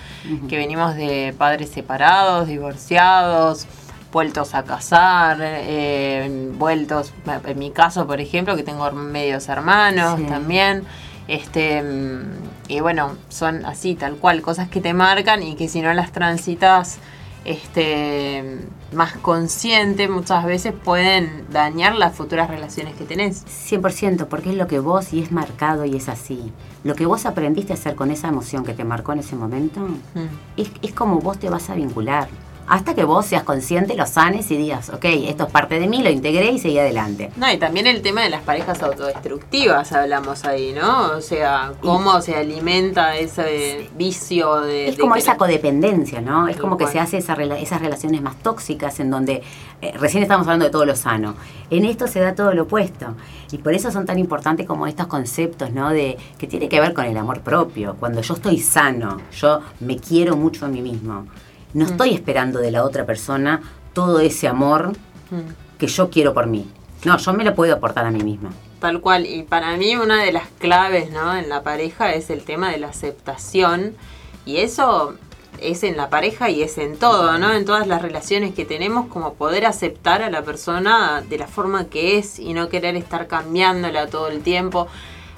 Que 0.48 0.58
venimos 0.58 0.96
de 0.96 1.36
padres 1.38 1.70
separados, 1.70 2.48
divorciados, 2.48 3.68
vueltos 4.12 4.56
a 4.56 4.64
casar, 4.64 5.38
eh, 5.42 6.52
vueltos, 6.58 7.14
en 7.46 7.60
mi 7.60 7.72
caso, 7.72 8.08
por 8.08 8.20
ejemplo, 8.20 8.56
que 8.56 8.64
tengo 8.64 8.92
medios 8.92 9.48
hermanos 9.50 10.20
también. 10.28 10.84
Este, 11.28 11.84
y 12.68 12.80
bueno, 12.80 13.12
son 13.30 13.66
así, 13.66 13.96
tal 13.96 14.16
cual, 14.16 14.42
cosas 14.42 14.68
que 14.68 14.82
te 14.82 14.94
marcan 14.94 15.44
y 15.44 15.56
que 15.56 15.68
si 15.68 15.82
no 15.82 15.94
las 15.94 16.12
transitas 16.12 16.98
este, 17.46 18.58
más 18.94 19.14
consciente, 19.18 20.08
muchas 20.08 20.44
veces 20.46 20.74
pueden 20.74 21.46
dañar 21.52 21.96
las 21.96 22.16
futuras 22.16 22.50
relaciones 22.50 22.96
que 22.96 23.06
tenés. 23.06 23.46
100%, 23.46 24.26
porque 24.26 24.50
es 24.50 24.56
lo 24.56 24.66
que 24.66 24.80
vos 24.80 25.14
y 25.14 25.22
es 25.22 25.32
marcado 25.32 25.86
y 25.86 25.96
es 25.96 26.10
así. 26.10 26.52
Lo 26.84 26.96
que 26.96 27.06
vos 27.06 27.28
aprendiste 27.28 27.74
a 27.74 27.76
hacer 27.76 27.94
con 27.94 28.10
esa 28.10 28.30
emoción 28.30 28.64
que 28.64 28.74
te 28.74 28.84
marcó 28.84 29.14
en 29.14 29.20
ese 29.20 29.36
momento, 29.36 29.88
es, 30.58 30.72
es 30.82 30.94
como 30.94 31.20
vos 31.20 31.38
te 31.38 31.50
vas 31.50 31.70
a 31.70 31.76
vincular 31.76 32.28
hasta 32.70 32.94
que 32.94 33.04
vos 33.04 33.26
seas 33.26 33.42
consciente, 33.44 33.96
lo 33.96 34.06
sanes 34.06 34.52
y 34.52 34.58
digas, 34.58 34.90
ok, 34.90 35.06
esto 35.06 35.46
es 35.46 35.52
parte 35.52 35.80
de 35.80 35.88
mí, 35.88 36.04
lo 36.04 36.12
integré 36.12 36.52
y 36.52 36.60
seguí 36.60 36.78
adelante. 36.78 37.32
No, 37.36 37.52
y 37.52 37.58
también 37.58 37.88
el 37.88 38.04
tema 38.04 38.22
de 38.22 38.30
las 38.30 38.44
parejas 38.44 38.84
autodestructivas 38.84 39.92
hablamos 39.92 40.46
ahí, 40.46 40.72
¿no? 40.74 41.14
O 41.14 41.22
sea, 41.22 41.74
cómo 41.82 42.22
se 42.22 42.36
alimenta 42.36 43.18
ese 43.18 43.90
vicio 43.98 44.62
de... 44.62 44.90
Es 44.90 45.00
como 45.00 45.16
esa 45.16 45.36
codependencia, 45.36 46.22
¿no? 46.22 46.48
Es 46.48 46.58
como 46.58 46.78
que 46.78 46.86
se 46.86 47.00
hace 47.00 47.18
esas 47.18 47.38
relaciones 47.38 48.22
más 48.22 48.36
tóxicas 48.38 49.00
en 49.00 49.10
donde 49.10 49.42
eh, 49.82 49.94
recién 49.98 50.22
estamos 50.22 50.46
hablando 50.46 50.66
de 50.66 50.72
todo 50.72 50.86
lo 50.86 50.96
sano. 50.96 51.34
En 51.72 51.86
esto 51.86 52.06
se 52.06 52.20
da 52.20 52.36
todo 52.36 52.54
lo 52.54 52.64
opuesto. 52.64 53.16
Y 53.52 53.58
por 53.58 53.74
eso 53.74 53.90
son 53.90 54.06
tan 54.06 54.20
importantes 54.20 54.68
como 54.68 54.86
estos 54.86 55.08
conceptos, 55.08 55.72
¿no? 55.72 55.90
De 55.90 56.20
que 56.38 56.46
tiene 56.46 56.70
que 56.70 56.80
ver 56.80 56.94
con 56.94 57.06
el 57.06 57.18
amor 57.18 57.42
propio. 57.42 57.96
Cuando 58.00 58.22
yo 58.22 58.36
estoy 58.36 58.60
sano, 58.60 59.20
yo 59.32 59.62
me 59.80 59.98
quiero 59.98 60.36
mucho 60.36 60.68
a 60.68 60.70
mí 60.70 60.84
mismo 60.84 61.26
no 61.74 61.86
mm. 61.86 61.90
estoy 61.90 62.14
esperando 62.14 62.60
de 62.60 62.72
la 62.72 62.84
otra 62.84 63.06
persona 63.06 63.62
todo 63.94 64.20
ese 64.20 64.48
amor 64.48 64.94
mm. 65.32 65.78
que 65.78 65.88
yo 65.88 66.10
quiero 66.10 66.34
por 66.34 66.48
mí. 66.48 66.70
No, 67.06 67.18
yo 67.18 67.34
me 67.34 67.44
lo 67.44 67.56
puedo 67.56 67.74
aportar 67.74 68.06
a 68.06 68.12
mí 68.12 68.24
misma. 68.24 68.52
Tal 68.80 69.02
cual. 69.02 69.26
Y 69.26 69.44
para 69.44 69.76
mí 69.78 69.96
una 69.96 70.24
de 70.24 70.32
las 70.32 70.48
claves 70.60 71.12
¿no? 71.12 71.36
en 71.36 71.50
la 71.50 71.64
pareja 71.64 72.14
es 72.14 72.30
el 72.30 72.44
tema 72.44 72.72
de 72.72 72.80
la 72.80 72.88
aceptación. 72.88 73.96
Y 74.46 74.58
eso 74.58 75.16
es 75.62 75.84
en 75.84 75.98
la 75.98 76.10
pareja 76.10 76.50
y 76.50 76.62
es 76.62 76.78
en 76.78 76.98
todo, 76.98 77.38
¿no? 77.38 77.54
En 77.54 77.66
todas 77.66 77.88
las 77.88 78.02
relaciones 78.02 78.54
que 78.54 78.66
tenemos, 78.66 79.08
como 79.08 79.34
poder 79.34 79.66
aceptar 79.66 80.22
a 80.22 80.30
la 80.30 80.44
persona 80.44 81.22
de 81.28 81.38
la 81.38 81.48
forma 81.48 81.86
que 81.86 82.18
es 82.18 82.40
y 82.40 82.54
no 82.54 82.70
querer 82.70 82.96
estar 82.96 83.28
cambiándola 83.28 84.08
todo 84.08 84.30
el 84.30 84.42
tiempo. 84.42 84.88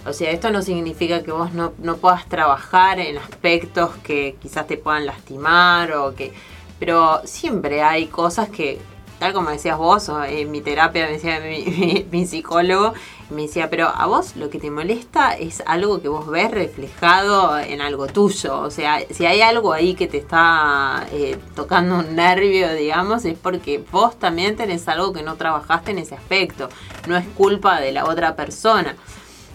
O 0.06 0.14
sea, 0.14 0.32
esto 0.32 0.50
no 0.50 0.62
significa 0.62 1.22
que 1.22 1.32
vos 1.32 1.54
no, 1.54 1.74
no 1.78 1.98
puedas 1.98 2.28
trabajar 2.28 3.00
en 3.00 3.18
aspectos 3.18 3.92
que 4.04 4.36
quizás 4.42 4.68
te 4.68 4.78
puedan 4.78 5.06
lastimar 5.06 5.94
o 5.94 6.16
que... 6.16 6.34
Pero 6.80 7.22
siempre 7.26 7.84
hay 7.84 8.08
cosas 8.08 8.50
que, 8.50 8.82
tal 9.20 9.34
como 9.34 9.52
decías 9.52 9.78
vos, 9.78 10.10
en 10.28 10.50
mi 10.50 10.62
terapia 10.62 11.06
me 11.06 11.12
decía 11.12 11.40
mi, 12.12 12.26
psicólogo, 12.26 12.96
me 13.30 13.44
decía, 13.44 13.70
pero 13.70 13.90
a 13.90 14.08
vos 14.08 14.36
lo 14.36 14.50
que 14.50 14.58
te 14.58 14.72
molesta 14.72 15.34
es 15.34 15.62
algo 15.68 16.02
que 16.02 16.08
vos 16.10 16.28
ves 16.28 16.50
reflejado 16.50 17.60
en 17.60 17.82
algo 17.82 18.08
tuyo. 18.08 18.60
O 18.60 18.72
sea, 18.72 19.00
si 19.12 19.28
hay 19.28 19.42
algo 19.42 19.74
ahí 19.74 19.94
que 19.94 20.08
te 20.08 20.18
está 20.18 21.06
eh, 21.12 21.38
tocando 21.56 22.00
un 22.00 22.16
nervio, 22.16 22.74
digamos, 22.74 23.24
es 23.26 23.38
porque 23.38 23.84
vos 23.92 24.18
también 24.18 24.56
tenés 24.56 24.88
algo 24.88 25.14
que 25.14 25.22
no 25.22 25.36
trabajaste 25.36 25.92
en 25.92 26.00
ese 26.00 26.16
aspecto. 26.16 26.70
No 27.08 27.16
es 27.16 27.28
culpa 27.38 27.80
de 27.80 27.92
la 27.92 28.06
otra 28.06 28.36
persona. 28.36 28.96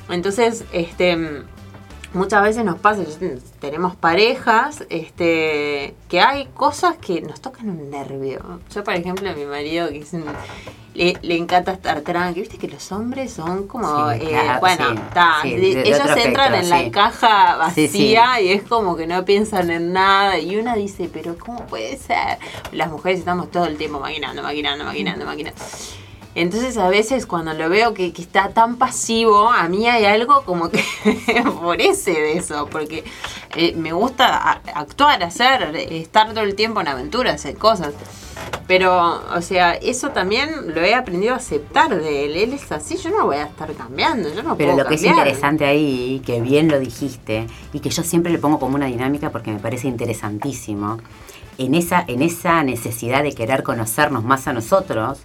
Entonces, 0.09 0.65
este, 0.73 1.45
muchas 2.13 2.43
veces 2.43 2.65
nos 2.65 2.79
pasa, 2.79 3.03
tenemos 3.61 3.95
parejas, 3.97 4.85
este, 4.89 5.95
que 6.09 6.21
hay 6.21 6.47
cosas 6.55 6.97
que 6.97 7.21
nos 7.21 7.41
tocan 7.41 7.69
un 7.69 7.91
nervio. 7.91 8.61
Yo, 8.75 8.85
por 8.85 8.95
ejemplo, 8.95 9.29
a 9.29 9.35
mi 9.35 9.45
marido, 9.45 9.89
que 9.89 9.99
es 9.99 10.13
le, 10.95 11.37
encanta 11.37 11.73
estar 11.73 12.01
tranquilo, 12.01 12.43
viste 12.43 12.59
que 12.59 12.69
los 12.69 12.91
hombres 12.91 13.33
son 13.33 13.67
como, 13.67 14.11
eh, 14.11 14.35
bueno, 14.61 14.95
ellos 15.45 16.09
entran 16.17 16.55
en 16.55 16.71
la 16.71 16.91
caja 16.91 17.57
vacía 17.57 18.41
y 18.41 18.49
es 18.49 18.63
como 18.63 18.97
que 18.97 19.07
no 19.07 19.25
piensan 19.25 19.71
en 19.71 19.93
nada 19.93 20.39
y 20.39 20.57
una 20.57 20.75
dice, 20.75 21.11
pero 21.13 21.37
¿cómo 21.39 21.67
puede 21.67 21.99
ser? 21.99 22.39
Las 22.73 22.91
mujeres 22.91 23.19
estamos 23.19 23.51
todo 23.51 23.67
el 23.67 23.77
tiempo 23.77 24.01
maquinando, 24.01 24.43
maquinando, 24.43 24.85
maquinando, 24.85 25.27
maquinando. 25.27 25.61
Entonces 26.37 26.77
a 26.77 26.91
veces 26.91 27.25
cuando 27.25 27.55
lo 27.55 27.71
veo 27.71 27.95
que, 27.95 28.09
está 28.09 28.51
tan 28.51 28.77
pasivo, 28.77 29.49
a 29.49 29.71
mí 29.71 29.89
hay 29.89 30.05
algo 30.05 30.45
como 30.45 30.69
que 30.69 30.85
me 31.27 31.43
favorece 31.43 32.11
de 32.11 32.37
eso, 32.37 32.69
porque 32.71 33.05
eh, 33.57 33.75
me 33.75 33.95
gusta 33.95 34.61
actuar, 34.75 35.23
hacer, 35.23 35.75
estar 35.75 36.35
todo 36.35 36.45
el 36.45 36.55
tiempo 36.55 36.83
en 36.83 36.89
aventuras, 36.89 37.37
hacer 37.37 37.57
cosas. 37.57 37.95
Pero, 38.67 39.23
o 39.35 39.41
sea, 39.41 39.73
eso 39.77 40.11
también 40.11 40.75
lo 40.75 40.83
he 40.83 40.95
aprendido 40.95 41.33
a 41.33 41.39
aceptar 41.39 41.99
de 41.99 42.27
él. 42.27 42.37
Él 42.37 42.53
es 42.53 42.71
así, 42.71 42.99
yo 42.99 43.09
no 43.09 43.25
voy 43.25 43.37
a 43.37 43.45
estar 43.45 43.73
cambiando, 43.73 44.29
yo 44.29 44.43
no 44.43 44.59
Pero 44.59 44.77
lo 44.77 44.85
que 44.85 44.97
es 44.97 45.05
interesante 45.05 45.65
ahí, 45.65 46.21
que 46.27 46.43
bien 46.43 46.69
lo 46.69 46.79
dijiste, 46.79 47.47
y 47.73 47.81
que 47.81 47.89
yo 47.89 48.03
siempre 48.03 48.31
le 48.31 48.39
pongo 48.39 48.59
como 48.59 48.75
una 48.75 48.87
dinámica 48.87 49.31
porque 49.31 49.53
me 49.53 49.59
parece 49.59 49.89
interesantísimo, 49.89 50.99
en 51.57 51.75
esa, 51.75 52.05
en 52.07 52.21
esa 52.21 52.63
necesidad 52.63 53.23
de 53.23 53.33
querer 53.33 53.63
conocernos 53.63 54.23
más 54.23 54.47
a 54.49 54.53
nosotros, 54.53 55.21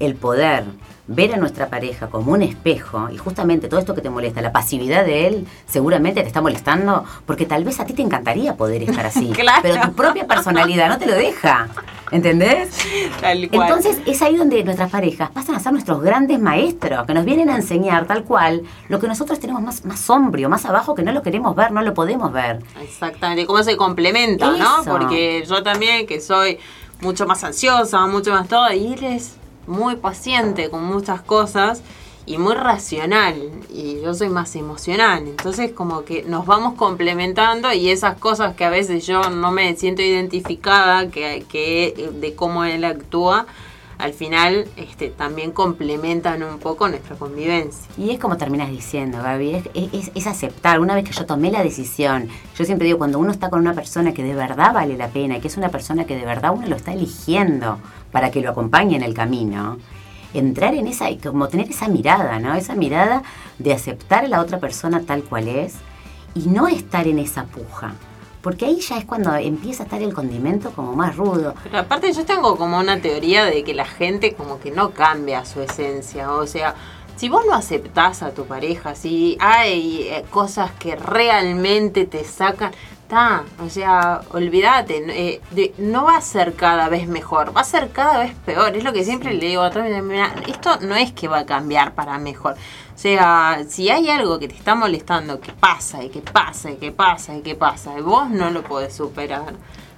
el 0.00 0.14
poder 0.14 0.64
ver 1.08 1.34
a 1.34 1.36
nuestra 1.36 1.68
pareja 1.68 2.08
como 2.08 2.32
un 2.32 2.42
espejo 2.42 3.08
y 3.10 3.16
justamente 3.16 3.68
todo 3.68 3.78
esto 3.78 3.94
que 3.94 4.00
te 4.00 4.10
molesta, 4.10 4.40
la 4.40 4.52
pasividad 4.52 5.04
de 5.04 5.26
él, 5.28 5.46
seguramente 5.66 6.20
te 6.22 6.26
está 6.26 6.40
molestando 6.40 7.04
porque 7.24 7.46
tal 7.46 7.64
vez 7.64 7.78
a 7.78 7.86
ti 7.86 7.92
te 7.92 8.02
encantaría 8.02 8.56
poder 8.56 8.82
estar 8.82 9.06
así, 9.06 9.32
pero 9.62 9.80
tu 9.80 9.92
propia 9.92 10.26
personalidad 10.26 10.88
no 10.88 10.98
te 10.98 11.06
lo 11.06 11.14
deja. 11.14 11.68
¿Entendés? 12.12 12.78
Entonces 13.20 13.98
es 14.06 14.22
ahí 14.22 14.36
donde 14.36 14.62
nuestras 14.62 14.92
parejas 14.92 15.28
pasan 15.30 15.56
a 15.56 15.58
ser 15.58 15.72
nuestros 15.72 16.00
grandes 16.00 16.38
maestros, 16.38 17.04
que 17.04 17.12
nos 17.12 17.24
vienen 17.24 17.50
a 17.50 17.56
enseñar 17.56 18.06
tal 18.06 18.22
cual 18.22 18.62
lo 18.88 19.00
que 19.00 19.08
nosotros 19.08 19.40
tenemos 19.40 19.60
más, 19.60 19.84
más 19.84 19.98
sombrio, 19.98 20.48
más 20.48 20.64
abajo, 20.66 20.94
que 20.94 21.02
no 21.02 21.10
lo 21.10 21.22
queremos 21.22 21.56
ver, 21.56 21.72
no 21.72 21.82
lo 21.82 21.94
podemos 21.94 22.32
ver. 22.32 22.60
Exactamente, 22.80 23.44
cómo 23.44 23.60
se 23.64 23.76
complementa, 23.76 24.52
¿no? 24.52 24.84
Porque 24.84 25.44
yo 25.48 25.64
también 25.64 26.06
que 26.06 26.20
soy 26.20 26.60
mucho 27.00 27.26
más 27.26 27.42
ansiosa, 27.42 28.06
mucho 28.06 28.30
más 28.30 28.46
todo, 28.46 28.72
y 28.72 28.92
él 28.92 29.02
es 29.02 29.36
muy 29.66 29.96
paciente 29.96 30.70
con 30.70 30.84
muchas 30.84 31.22
cosas 31.22 31.82
y 32.26 32.38
muy 32.38 32.54
racional 32.54 33.34
y 33.70 34.00
yo 34.02 34.12
soy 34.14 34.28
más 34.28 34.56
emocional 34.56 35.26
entonces 35.26 35.70
como 35.72 36.04
que 36.04 36.24
nos 36.24 36.44
vamos 36.44 36.74
complementando 36.74 37.72
y 37.72 37.90
esas 37.90 38.18
cosas 38.18 38.56
que 38.56 38.64
a 38.64 38.70
veces 38.70 39.06
yo 39.06 39.30
no 39.30 39.52
me 39.52 39.74
siento 39.76 40.02
identificada 40.02 41.08
que, 41.08 41.44
que 41.48 42.10
de 42.14 42.34
cómo 42.34 42.64
él 42.64 42.84
actúa 42.84 43.46
al 43.98 44.12
final 44.12 44.66
este, 44.76 45.08
también 45.08 45.52
complementan 45.52 46.42
un 46.42 46.58
poco 46.58 46.88
nuestra 46.88 47.16
convivencia. 47.16 47.86
Y 47.96 48.10
es 48.10 48.18
como 48.18 48.36
terminas 48.36 48.70
diciendo, 48.70 49.18
Gaby, 49.22 49.62
es, 49.74 50.10
es, 50.14 50.26
aceptar, 50.26 50.80
una 50.80 50.94
vez 50.94 51.04
que 51.04 51.12
yo 51.12 51.24
tomé 51.24 51.50
la 51.50 51.62
decisión, 51.62 52.28
yo 52.56 52.64
siempre 52.64 52.86
digo, 52.86 52.98
cuando 52.98 53.18
uno 53.18 53.30
está 53.30 53.48
con 53.48 53.60
una 53.60 53.74
persona 53.74 54.12
que 54.12 54.22
de 54.22 54.34
verdad 54.34 54.74
vale 54.74 54.96
la 54.96 55.08
pena, 55.08 55.40
que 55.40 55.48
es 55.48 55.56
una 55.56 55.70
persona 55.70 56.04
que 56.04 56.16
de 56.16 56.24
verdad 56.24 56.52
uno 56.54 56.66
lo 56.66 56.76
está 56.76 56.92
eligiendo, 56.92 57.78
para 58.16 58.30
que 58.30 58.40
lo 58.40 58.48
acompañe 58.48 58.96
en 58.96 59.02
el 59.02 59.12
camino, 59.12 59.76
entrar 60.32 60.72
en 60.72 60.86
esa, 60.86 61.04
como 61.22 61.48
tener 61.48 61.68
esa 61.68 61.86
mirada, 61.86 62.38
¿no? 62.38 62.54
Esa 62.54 62.74
mirada 62.74 63.22
de 63.58 63.74
aceptar 63.74 64.24
a 64.24 64.28
la 64.28 64.40
otra 64.40 64.58
persona 64.58 65.02
tal 65.02 65.22
cual 65.22 65.48
es 65.48 65.74
y 66.34 66.48
no 66.48 66.66
estar 66.66 67.06
en 67.06 67.18
esa 67.18 67.44
puja. 67.44 67.92
Porque 68.40 68.64
ahí 68.64 68.80
ya 68.80 68.96
es 68.96 69.04
cuando 69.04 69.34
empieza 69.34 69.82
a 69.82 69.84
estar 69.84 70.00
el 70.00 70.14
condimento 70.14 70.70
como 70.70 70.94
más 70.94 71.14
rudo. 71.14 71.54
Aparte 71.74 72.10
yo 72.10 72.24
tengo 72.24 72.56
como 72.56 72.78
una 72.78 73.02
teoría 73.02 73.44
de 73.44 73.62
que 73.62 73.74
la 73.74 73.84
gente 73.84 74.32
como 74.32 74.60
que 74.60 74.70
no 74.70 74.92
cambia 74.92 75.44
su 75.44 75.60
esencia. 75.60 76.32
O 76.32 76.46
sea, 76.46 76.74
si 77.16 77.28
vos 77.28 77.44
no 77.46 77.52
aceptás 77.52 78.22
a 78.22 78.30
tu 78.30 78.46
pareja, 78.46 78.94
si 78.94 79.36
hay 79.40 80.08
eh, 80.08 80.24
cosas 80.30 80.70
que 80.78 80.96
realmente 80.96 82.06
te 82.06 82.24
sacan, 82.24 82.72
está. 83.06 83.44
O 83.64 83.68
sea, 83.70 84.20
olvídate, 84.32 85.04
eh, 85.08 85.40
de- 85.52 85.72
no 85.78 86.04
va 86.04 86.16
a 86.16 86.20
ser 86.20 86.54
cada 86.54 86.88
vez 86.88 87.06
mejor, 87.08 87.56
va 87.56 87.60
a 87.60 87.64
ser 87.64 87.90
cada 87.90 88.18
vez 88.18 88.32
peor. 88.44 88.76
Es 88.76 88.82
lo 88.84 88.92
que 88.92 89.04
siempre 89.04 89.32
le 89.32 89.46
digo 89.46 89.62
a 89.62 89.70
todos, 89.70 89.86
esto 90.46 90.78
no 90.82 90.96
es 90.96 91.12
que 91.12 91.28
va 91.28 91.38
a 91.40 91.46
cambiar 91.46 91.94
para 91.94 92.18
mejor. 92.18 92.54
O 92.54 92.98
sea, 92.98 93.58
si 93.68 93.90
hay 93.90 94.08
algo 94.10 94.38
que 94.38 94.48
te 94.48 94.54
está 94.56 94.74
molestando, 94.74 95.40
que 95.40 95.52
pasa 95.52 96.02
y 96.02 96.08
que 96.08 96.20
pasa 96.20 96.70
y 96.70 96.76
que 96.76 96.90
pasa 96.92 97.36
y 97.36 97.42
que 97.42 97.54
pasa, 97.54 97.96
y 97.98 98.02
vos 98.02 98.28
no 98.30 98.50
lo 98.50 98.62
podés 98.62 98.94
superar, 98.94 99.52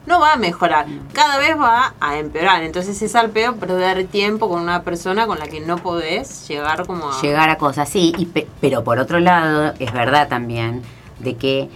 no 0.04 0.20
va 0.20 0.32
a 0.32 0.36
mejorar, 0.36 0.86
cada 1.12 1.38
vez 1.38 1.56
va 1.58 1.94
a 2.00 2.18
empeorar. 2.18 2.62
Entonces 2.62 3.00
es 3.00 3.14
al 3.14 3.30
peor 3.30 3.56
perder 3.56 4.06
tiempo 4.08 4.48
con 4.48 4.60
una 4.62 4.82
persona 4.82 5.26
con 5.26 5.38
la 5.38 5.46
que 5.48 5.60
no 5.60 5.76
podés 5.76 6.46
llegar 6.48 6.86
como 6.86 7.10
a... 7.10 7.20
llegar 7.22 7.48
a 7.50 7.56
cosas, 7.56 7.88
sí, 7.88 8.12
y 8.18 8.26
pe- 8.26 8.48
pero 8.60 8.82
por 8.84 8.98
otro 8.98 9.18
lado, 9.20 9.72
es 9.78 9.92
verdad 9.92 10.28
también 10.28 10.82
de 11.20 11.36
que 11.36 11.68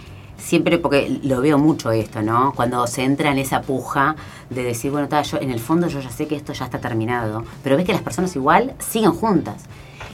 siempre, 0.43 0.77
porque 0.77 1.19
lo 1.23 1.41
veo 1.41 1.57
mucho 1.57 1.91
esto, 1.91 2.21
¿no? 2.21 2.51
Cuando 2.53 2.85
se 2.87 3.03
entra 3.03 3.31
en 3.31 3.37
esa 3.37 3.61
puja 3.61 4.15
de 4.49 4.63
decir, 4.63 4.91
bueno, 4.91 5.07
ta, 5.07 5.21
yo 5.21 5.37
en 5.39 5.51
el 5.51 5.59
fondo 5.59 5.87
yo 5.87 5.99
ya 6.01 6.09
sé 6.09 6.27
que 6.27 6.35
esto 6.35 6.51
ya 6.53 6.65
está 6.65 6.79
terminado, 6.79 7.43
pero 7.63 7.77
ves 7.77 7.85
que 7.85 7.93
las 7.93 8.01
personas 8.01 8.35
igual 8.35 8.73
siguen 8.79 9.11
juntas. 9.13 9.63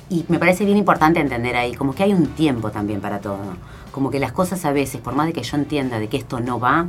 Y 0.09 0.25
me 0.27 0.39
parece 0.39 0.65
bien 0.65 0.77
importante 0.77 1.19
entender 1.19 1.55
ahí, 1.55 1.73
como 1.73 1.93
que 1.93 2.03
hay 2.03 2.13
un 2.13 2.27
tiempo 2.27 2.71
también 2.71 3.01
para 3.01 3.19
todo. 3.19 3.39
Como 3.91 4.11
que 4.11 4.19
las 4.19 4.31
cosas 4.31 4.63
a 4.65 4.71
veces, 4.71 5.01
por 5.01 5.13
más 5.15 5.25
de 5.27 5.33
que 5.33 5.41
yo 5.43 5.57
entienda 5.57 5.99
de 5.99 6.07
que 6.07 6.17
esto 6.17 6.39
no 6.39 6.59
va, 6.59 6.85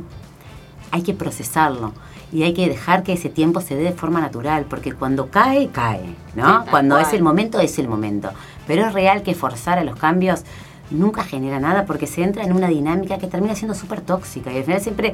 hay 0.91 1.01
que 1.03 1.13
procesarlo 1.13 1.93
y 2.33 2.43
hay 2.43 2.53
que 2.53 2.67
dejar 2.67 3.03
que 3.03 3.13
ese 3.13 3.29
tiempo 3.29 3.59
se 3.61 3.75
dé 3.75 3.83
de 3.83 3.91
forma 3.91 4.21
natural, 4.21 4.65
porque 4.69 4.93
cuando 4.93 5.27
cae, 5.29 5.67
cae, 5.69 5.99
Sí, 6.05 6.15
¿no? 6.35 6.43
tal 6.63 6.69
cuando 6.69 6.95
cual. 6.95 7.07
es 7.07 7.13
el 7.13 7.21
momento, 7.23 7.59
es 7.59 7.77
el 7.79 7.87
momento. 7.87 8.29
Pero 8.67 8.85
es 8.87 8.93
real 8.93 9.21
que 9.23 9.33
forzar 9.35 9.79
a 9.79 9.83
los 9.83 9.97
cambios 9.97 10.43
nunca 10.91 11.23
genera 11.23 11.59
nada 11.59 11.85
porque 11.85 12.07
se 12.07 12.23
entra 12.23 12.43
en 12.43 12.53
una 12.53 12.67
dinámica 12.67 13.17
que 13.17 13.27
termina 13.27 13.55
siendo 13.55 13.73
súper 13.73 14.01
tóxica 14.01 14.51
y 14.51 14.57
al 14.57 14.63
final 14.63 14.81
siempre, 14.81 15.13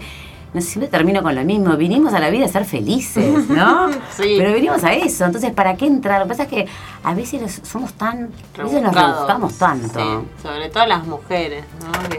no 0.53 0.61
sé, 0.61 0.67
siempre 0.67 0.89
termino 0.89 1.23
con 1.23 1.35
lo 1.35 1.43
mismo. 1.43 1.75
Vinimos 1.77 2.13
a 2.13 2.19
la 2.19 2.29
vida 2.29 2.45
a 2.45 2.47
ser 2.49 2.65
felices, 2.65 3.49
¿no? 3.49 3.89
Sí. 4.11 4.35
Pero 4.37 4.51
venimos 4.51 4.83
a 4.83 4.93
eso, 4.93 5.25
entonces 5.25 5.51
¿para 5.51 5.75
qué 5.75 5.85
entrar? 5.85 6.19
Lo 6.19 6.25
que 6.25 6.29
pasa 6.29 6.43
es 6.43 6.49
que 6.49 6.67
a 7.03 7.13
veces 7.13 7.61
somos 7.63 7.93
tan, 7.93 8.29
a 8.57 8.63
veces 8.63 8.81
nos 8.81 8.93
rebuscamos 8.93 9.57
tanto. 9.57 9.99
Sí, 9.99 10.43
sobre 10.43 10.69
todo 10.69 10.85
las 10.85 11.05
mujeres, 11.05 11.63
¿no? 11.81 12.09
Que 12.09 12.17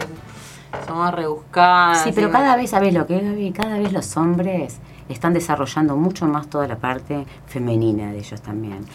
somos 0.87 1.13
rebuscadas. 1.13 2.03
Sí, 2.03 2.11
pero 2.13 2.31
cada 2.31 2.55
vez, 2.55 2.69
¿sabes 2.69 2.93
lo 2.93 3.05
que 3.05 3.17
es, 3.17 3.23
Gaby? 3.23 3.51
Cada 3.51 3.77
vez 3.77 3.91
los 3.91 4.15
hombres 4.17 4.77
están 5.09 5.33
desarrollando 5.33 5.95
mucho 5.95 6.25
más 6.25 6.47
toda 6.47 6.67
la 6.67 6.77
parte 6.77 7.25
femenina 7.47 8.11
de 8.11 8.19
ellos 8.19 8.41
también. 8.41 8.85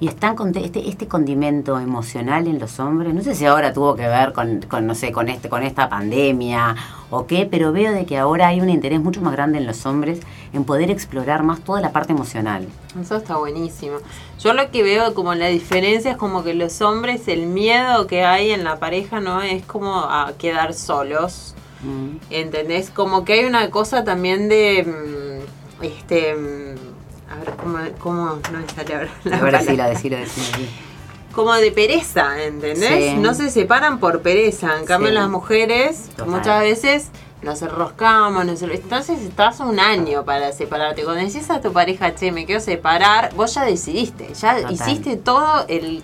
Y 0.00 0.08
están 0.08 0.34
con 0.34 0.52
te- 0.52 0.64
este, 0.64 0.88
este 0.88 1.06
condimento 1.06 1.78
emocional 1.78 2.46
en 2.48 2.58
los 2.58 2.78
hombres, 2.80 3.14
no 3.14 3.22
sé 3.22 3.34
si 3.34 3.46
ahora 3.46 3.72
tuvo 3.72 3.94
que 3.94 4.06
ver 4.06 4.32
con, 4.32 4.60
con, 4.68 4.86
no 4.86 4.94
sé, 4.94 5.12
con 5.12 5.28
este, 5.28 5.48
con 5.48 5.62
esta 5.62 5.88
pandemia 5.88 6.74
o 7.10 7.26
qué, 7.26 7.46
pero 7.48 7.72
veo 7.72 7.92
de 7.92 8.04
que 8.04 8.18
ahora 8.18 8.48
hay 8.48 8.60
un 8.60 8.68
interés 8.70 9.00
mucho 9.00 9.20
más 9.22 9.32
grande 9.32 9.58
en 9.58 9.66
los 9.66 9.86
hombres 9.86 10.18
en 10.52 10.64
poder 10.64 10.90
explorar 10.90 11.42
más 11.44 11.60
toda 11.60 11.80
la 11.80 11.92
parte 11.92 12.12
emocional. 12.12 12.66
Eso 13.00 13.16
está 13.16 13.36
buenísimo. 13.36 13.96
Yo 14.40 14.52
lo 14.52 14.68
que 14.70 14.82
veo 14.82 15.14
como 15.14 15.32
la 15.34 15.46
diferencia 15.46 16.10
es 16.10 16.16
como 16.16 16.42
que 16.42 16.54
los 16.54 16.80
hombres, 16.82 17.28
el 17.28 17.46
miedo 17.46 18.06
que 18.08 18.24
hay 18.24 18.50
en 18.50 18.64
la 18.64 18.78
pareja 18.80 19.20
no 19.20 19.42
es 19.42 19.64
como 19.64 19.94
a 19.94 20.32
quedar 20.36 20.74
solos. 20.74 21.54
Mm. 21.82 22.16
¿Entendés? 22.30 22.90
Como 22.90 23.24
que 23.24 23.34
hay 23.34 23.44
una 23.44 23.70
cosa 23.70 24.02
también 24.04 24.48
de. 24.48 24.82
mm, 25.80 25.84
Este. 25.84 26.34
A 27.34 27.38
ver, 27.38 27.54
¿cómo, 27.56 27.78
cómo 27.98 28.24
no 28.52 28.58
me 28.60 28.68
sale 28.74 28.94
ahora 28.94 29.08
la 29.24 29.36
Ahora 29.38 29.50
palabra? 29.58 29.70
sí, 29.70 29.76
la 29.76 29.88
decilo, 29.88 30.16
decilo. 30.16 30.46
sí. 30.56 30.68
como 31.34 31.52
de 31.54 31.72
pereza, 31.72 32.42
¿entendés? 32.44 33.10
Sí. 33.12 33.16
No 33.18 33.34
se 33.34 33.50
separan 33.50 33.98
por 33.98 34.22
pereza. 34.22 34.78
En 34.78 34.84
cambio, 34.86 35.08
Sí. 35.08 35.14
las 35.14 35.28
mujeres 35.28 36.10
Total. 36.16 36.28
muchas 36.28 36.60
veces 36.60 37.08
nos 37.42 37.60
enroscamos, 37.60 38.44
nos... 38.46 38.62
entonces 38.62 39.20
estás 39.20 39.58
un 39.60 39.78
año 39.80 40.24
para 40.24 40.52
separarte. 40.52 41.02
Cuando 41.02 41.24
decís 41.24 41.50
a 41.50 41.60
tu 41.60 41.72
pareja, 41.72 42.14
che, 42.14 42.30
me 42.32 42.46
quiero 42.46 42.60
separar, 42.60 43.34
vos 43.34 43.52
ya 43.54 43.64
decidiste, 43.64 44.32
ya 44.34 44.56
Total. 44.56 44.72
hiciste 44.72 45.16
todo 45.16 45.64
el, 45.68 46.02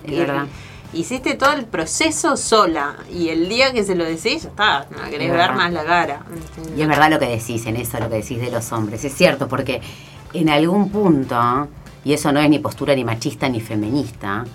hiciste 0.93 1.35
todo 1.35 1.53
el 1.53 1.65
proceso 1.65 2.35
sola. 2.37 2.97
Y 3.11 3.29
el 3.29 3.47
día 3.49 3.71
que 3.73 3.83
se 3.83 3.95
lo 3.95 4.03
decís, 4.03 4.43
ya 4.43 4.49
está, 4.49 4.87
no 4.91 5.09
querés 5.09 5.31
ver 5.31 5.53
más 5.53 5.71
la 5.71 5.83
cara. 5.85 6.21
Y 6.75 6.81
es 6.81 6.87
verdad 6.87 7.09
lo 7.09 7.19
que 7.19 7.27
decís 7.27 7.65
en 7.65 7.77
eso, 7.77 7.99
lo 7.99 8.09
que 8.09 8.15
decís 8.17 8.39
de 8.41 8.51
los 8.51 8.71
hombres. 8.71 9.03
Es 9.05 9.13
cierto, 9.15 9.47
porque 9.47 9.81
en 10.33 10.49
algún 10.49 10.89
punto, 10.89 11.67
y 12.03 12.13
eso 12.13 12.31
no 12.31 12.39
es 12.39 12.49
ni 12.49 12.59
postura 12.59 12.95
ni 12.95 13.03
machista 13.03 13.49
ni 13.49 13.61
feminista, 13.61 14.45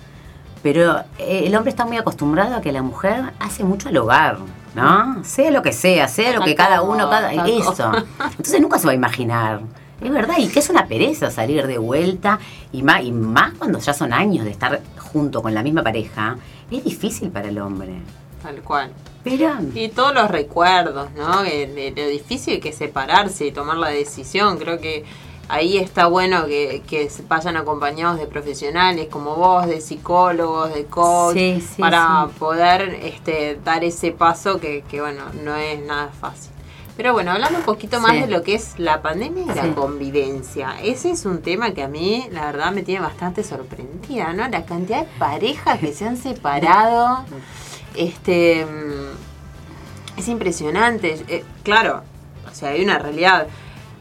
pero 0.63 0.99
eh, 1.17 1.43
el 1.45 1.55
hombre 1.55 1.69
está 1.69 1.85
muy 1.85 1.97
acostumbrado 1.97 2.55
a 2.55 2.61
que 2.61 2.71
la 2.71 2.81
mujer 2.81 3.31
hace 3.39 3.63
mucho 3.63 3.89
al 3.89 3.97
hogar, 3.97 4.37
¿no? 4.75 5.23
Sea 5.23 5.51
lo 5.51 5.61
que 5.61 5.71
sea, 5.71 6.07
sea 6.07 6.33
lo 6.33 6.43
que 6.43 6.55
cada 6.55 6.81
uno, 6.81 7.09
cada 7.09 7.31
eso. 7.45 7.91
Entonces 8.31 8.61
nunca 8.61 8.79
se 8.79 8.85
va 8.85 8.91
a 8.91 8.95
imaginar. 8.95 9.61
Es 10.01 10.11
verdad, 10.11 10.35
y 10.37 10.47
que 10.47 10.59
es 10.59 10.69
una 10.69 10.85
pereza 10.85 11.31
salir 11.31 11.65
de 11.65 11.77
vuelta, 11.77 12.39
y 12.71 12.83
más, 12.83 13.03
y 13.03 13.11
más 13.11 13.53
cuando 13.53 13.79
ya 13.79 13.93
son 13.93 14.13
años 14.13 14.45
de 14.45 14.51
estar 14.51 14.81
junto 14.99 15.41
con 15.41 15.53
la 15.53 15.63
misma 15.63 15.83
pareja, 15.83 16.37
es 16.69 16.83
difícil 16.83 17.29
para 17.29 17.49
el 17.49 17.59
hombre. 17.59 18.01
Tal 18.43 18.61
cual. 18.61 18.91
Pero 19.23 19.57
Y 19.73 19.89
todos 19.89 20.13
los 20.13 20.29
recuerdos, 20.29 21.09
¿no? 21.15 21.43
De, 21.43 21.67
de 21.67 22.03
lo 22.03 22.09
difícil 22.09 22.59
que 22.59 22.69
es 22.69 22.77
separarse 22.77 23.47
y 23.47 23.51
tomar 23.51 23.77
la 23.77 23.89
decisión. 23.89 24.57
Creo 24.57 24.79
que 24.79 25.03
ahí 25.49 25.77
está 25.77 26.07
bueno 26.07 26.45
que, 26.45 26.83
que 26.87 27.09
se 27.09 27.23
vayan 27.23 27.57
acompañados 27.57 28.19
de 28.19 28.27
profesionales 28.27 29.07
como 29.09 29.35
vos, 29.35 29.65
de 29.67 29.81
psicólogos, 29.81 30.73
de 30.73 30.85
coach, 30.85 31.35
Sí, 31.35 31.61
sí, 31.75 31.81
para 31.81 32.27
sí. 32.27 32.39
poder 32.39 32.99
este, 33.03 33.59
dar 33.63 33.83
ese 33.83 34.11
paso 34.11 34.59
que, 34.59 34.83
que, 34.89 35.01
bueno, 35.01 35.23
no 35.43 35.55
es 35.55 35.81
nada 35.81 36.09
fácil. 36.09 36.51
Pero 36.97 37.13
bueno, 37.13 37.31
hablando 37.31 37.59
un 37.59 37.63
poquito 37.65 37.99
más 37.99 38.13
de 38.13 38.25
lo 38.25 38.41
que 38.41 38.55
es 38.55 38.79
la 38.79 39.03
pandemia 39.03 39.43
y 39.43 39.55
la 39.55 39.75
convivencia. 39.75 40.75
Ese 40.83 41.11
es 41.11 41.25
un 41.27 41.43
tema 41.43 41.71
que 41.71 41.83
a 41.83 41.87
mí, 41.87 42.27
la 42.31 42.45
verdad, 42.47 42.71
me 42.71 42.81
tiene 42.81 43.01
bastante 43.01 43.43
sorprendida, 43.43 44.33
¿no? 44.33 44.47
La 44.47 44.65
cantidad 44.65 45.01
de 45.01 45.07
parejas 45.19 45.77
que 45.79 45.93
se 45.93 46.05
han 46.07 46.17
separado. 46.17 47.23
Este. 47.95 48.65
mm, 48.65 50.19
Es 50.19 50.27
impresionante. 50.27 51.23
Eh, 51.27 51.43
claro, 51.63 52.01
o 52.51 52.53
sea, 52.55 52.69
hay 52.69 52.83
una 52.83 52.97
realidad. 52.99 53.47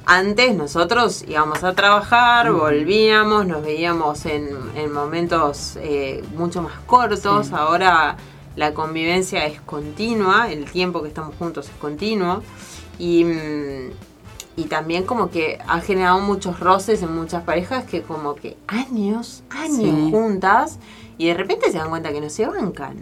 Antes 0.09 0.55
nosotros 0.55 1.25
íbamos 1.27 1.65
a 1.65 1.75
trabajar, 1.75 2.53
volvíamos, 2.53 3.45
nos 3.47 3.63
veíamos 3.63 4.25
en, 4.27 4.49
en 4.77 4.93
momentos 4.93 5.77
eh, 5.81 6.23
mucho 6.37 6.63
más 6.63 6.75
cortos. 6.87 7.49
Sí. 7.49 7.53
Ahora 7.57 8.17
la 8.55 8.73
convivencia 8.73 9.45
es 9.47 9.61
continua, 9.63 10.51
el 10.51 10.65
tiempo 10.71 11.03
que 11.03 11.09
estamos 11.09 11.35
juntos 11.37 11.67
es 11.69 11.75
continuo. 11.81 12.43
Y, 13.01 13.25
mm, 13.25 13.91
y 14.59 14.65
también 14.67 15.05
como 15.05 15.29
que 15.31 15.59
ha 15.67 15.81
generado 15.81 16.21
muchos 16.21 16.61
roces 16.61 17.03
en 17.03 17.13
muchas 17.15 17.43
parejas 17.43 17.85
que 17.85 18.03
como 18.03 18.37
que 18.37 18.57
años, 18.69 19.43
años 19.51 19.77
Sí. 19.77 20.09
juntas 20.13 20.79
y 21.19 21.27
de 21.27 21.35
repente 21.35 21.71
se 21.73 21.79
dan 21.79 21.91
cuenta 21.91 22.13
que 22.13 22.21
no 22.21 22.31
se 22.31 22.47
bancan. 22.47 22.95